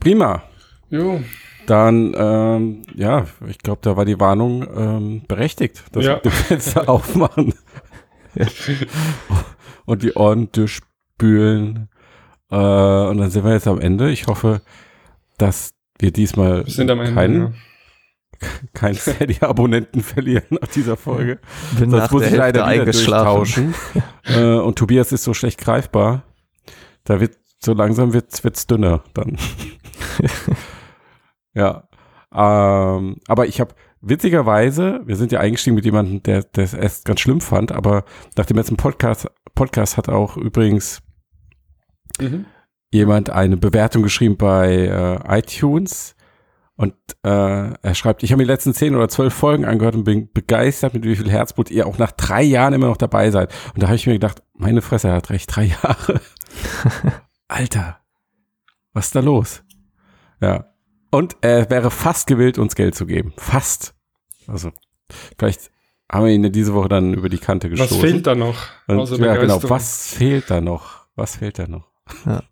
Prima. 0.00 0.42
Jo. 0.90 1.20
Dann, 1.66 2.14
ähm, 2.16 2.82
ja, 2.94 3.26
ich 3.48 3.58
glaube, 3.58 3.80
da 3.82 3.96
war 3.96 4.04
die 4.04 4.18
Warnung 4.20 4.66
ähm, 4.76 5.22
berechtigt, 5.28 5.84
dass 5.92 6.04
Ja. 6.04 6.14
wir 6.16 6.20
die 6.22 6.30
Fenster 6.30 6.88
aufmachen 6.88 7.54
und 9.86 10.02
die 10.02 10.12
Ohren 10.14 10.50
durchspülen. 10.52 11.88
Äh, 12.50 12.56
und 12.56 13.18
dann 13.18 13.30
sind 13.30 13.44
wir 13.44 13.52
jetzt 13.52 13.66
am 13.68 13.80
Ende. 13.80 14.10
Ich 14.10 14.26
hoffe, 14.26 14.60
dass 15.38 15.70
wir 15.98 16.12
diesmal 16.12 16.64
Wir 16.66 16.72
sind 16.72 16.90
am 16.90 17.00
Ende. 17.00 17.14
keinen 17.14 17.40
ja. 17.42 17.52
kein 18.74 18.94
Steady-Abonnenten 18.94 20.02
verlieren 20.02 20.44
nach 20.60 20.68
dieser 20.68 20.96
Folge. 20.96 21.38
Bin 21.78 21.90
Sonst 21.90 22.12
muss 22.12 22.26
ich 22.26 22.34
leider 22.36 22.70
wieder 22.70 22.84
durchtauschen. 22.84 23.74
äh, 24.24 24.54
und 24.56 24.76
Tobias 24.78 25.10
ist 25.12 25.24
so 25.24 25.32
schlecht 25.34 25.58
greifbar. 25.58 26.22
Da 27.04 27.18
wird 27.20 27.36
so 27.64 27.72
langsam 27.72 28.12
wird's 28.12 28.44
wird's 28.44 28.66
dünner 28.66 29.02
dann. 29.14 29.38
ja. 31.56 31.88
Ähm, 32.32 33.16
aber 33.26 33.46
ich 33.46 33.60
habe 33.60 33.74
witzigerweise, 34.00 35.00
wir 35.04 35.16
sind 35.16 35.32
ja 35.32 35.40
eingestiegen 35.40 35.74
mit 35.74 35.84
jemandem, 35.84 36.22
der 36.22 36.42
der 36.42 36.64
es 36.64 36.74
erst 36.74 37.04
ganz 37.06 37.20
schlimm 37.20 37.40
fand, 37.40 37.72
aber 37.72 38.04
nach 38.36 38.46
dem 38.46 38.56
letzten 38.56 38.76
Podcast 38.76 39.26
Podcast 39.54 39.96
hat 39.96 40.08
auch 40.08 40.36
übrigens 40.36 41.02
Mhm. 42.20 42.46
jemand 42.92 43.30
eine 43.30 43.56
Bewertung 43.56 44.02
geschrieben 44.02 44.36
bei 44.36 44.86
äh, 44.86 45.38
iTunes 45.38 46.14
und 46.76 46.94
äh, 47.24 47.28
er 47.72 47.94
schreibt, 47.94 48.22
ich 48.22 48.32
habe 48.32 48.38
mir 48.38 48.44
die 48.46 48.52
letzten 48.52 48.74
zehn 48.74 48.94
oder 48.94 49.08
zwölf 49.08 49.34
Folgen 49.34 49.64
angehört 49.64 49.94
und 49.96 50.04
bin 50.04 50.30
begeistert, 50.32 50.92
mit 50.94 51.04
wie 51.04 51.16
viel 51.16 51.30
Herzblut 51.30 51.70
ihr 51.70 51.86
auch 51.86 51.98
nach 51.98 52.12
drei 52.12 52.42
Jahren 52.42 52.74
immer 52.74 52.86
noch 52.88 52.96
dabei 52.98 53.30
seid. 53.30 53.52
Und 53.74 53.82
da 53.82 53.86
habe 53.88 53.96
ich 53.96 54.06
mir 54.06 54.12
gedacht, 54.14 54.42
meine 54.54 54.82
Fresse, 54.82 55.08
er 55.08 55.14
hat 55.14 55.30
recht, 55.30 55.54
drei 55.54 55.64
Jahre. 55.82 56.20
Alter, 57.48 57.98
was 58.92 59.06
ist 59.06 59.14
da 59.14 59.20
los? 59.20 59.62
Ja. 60.40 60.66
Und 61.10 61.36
er 61.40 61.68
wäre 61.70 61.90
fast 61.90 62.26
gewillt, 62.26 62.58
uns 62.58 62.74
Geld 62.74 62.94
zu 62.94 63.06
geben. 63.06 63.32
Fast. 63.36 63.94
Also, 64.46 64.70
vielleicht 65.38 65.70
haben 66.10 66.26
wir 66.26 66.32
ihn 66.32 66.52
diese 66.52 66.74
Woche 66.74 66.88
dann 66.88 67.14
über 67.14 67.28
die 67.28 67.38
Kante 67.38 67.70
Was 67.72 67.78
gestoßen. 67.80 68.00
fehlt 68.00 68.26
da 68.26 68.34
noch? 68.34 68.56
Und, 68.86 69.10
ja, 69.18 69.36
genau. 69.36 69.60
Was 69.64 70.08
fehlt 70.14 70.50
da 70.50 70.60
noch? 70.60 71.06
Was 71.16 71.36
fehlt 71.36 71.58
da 71.58 71.66
noch? 71.66 71.88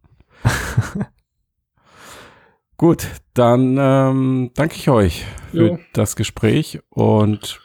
Gut, 2.77 3.07
dann 3.35 3.77
ähm, 3.79 4.51
danke 4.55 4.75
ich 4.77 4.89
euch 4.91 5.25
für 5.53 5.67
Jo. 5.69 5.79
das 5.93 6.17
Gespräch 6.17 6.81
und 6.91 7.61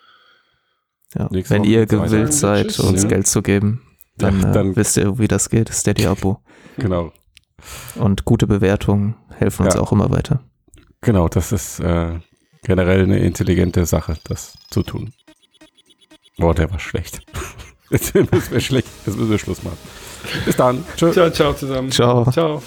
Ja, 1.16 1.28
wenn 1.32 1.64
Woche 1.64 1.70
ihr 1.70 1.86
gewillt 1.88 2.34
seid, 2.34 2.68
Tschüss. 2.68 2.80
uns 2.80 3.04
Ja. 3.04 3.10
Geld 3.10 3.26
zu 3.28 3.42
geben, 3.42 3.82
dann, 4.18 4.40
Ja, 4.42 4.52
dann- 4.52 4.74
äh, 4.74 4.76
wisst 4.76 4.98
ihr, 4.98 5.18
wie 5.18 5.28
das 5.28 5.50
geht. 5.50 5.70
Steady-Abo. 5.74 6.40
genau, 6.78 7.12
Und 7.96 8.24
gute 8.26 8.46
Bewertungen 8.46 9.16
helfen 9.36 9.66
uns 9.66 9.74
Ja. 9.76 9.82
auch 9.82 9.92
immer 9.92 10.12
weiter. 10.12 10.42
Genau, 11.02 11.28
das 11.28 11.52
ist 11.52 11.80
äh, 11.80 12.20
generell 12.64 13.04
eine 13.04 13.20
intelligente 13.20 13.86
Sache, 13.86 14.18
das 14.24 14.54
zu 14.70 14.84
tun. 14.84 15.14
Boah, 16.38 16.54
der 16.54 16.72
war 16.72 16.80
schlecht. 16.80 17.22
Jetzt 17.92 18.14
müssen 18.14 18.52
wir 18.52 18.62
schlecht, 18.62 18.88
jetzt 19.06 19.18
müssen 19.18 19.32
wir 19.32 19.40
Schluss 19.40 19.64
machen. 19.64 19.78
Bis 20.46 20.56
dann. 20.56 20.86
Tschüss. 20.96 21.14
Ciao, 21.14 21.30
ciao 21.32 21.54
zusammen. 21.54 21.92
Ciao. 21.92 22.30
Ciao. 22.32 22.62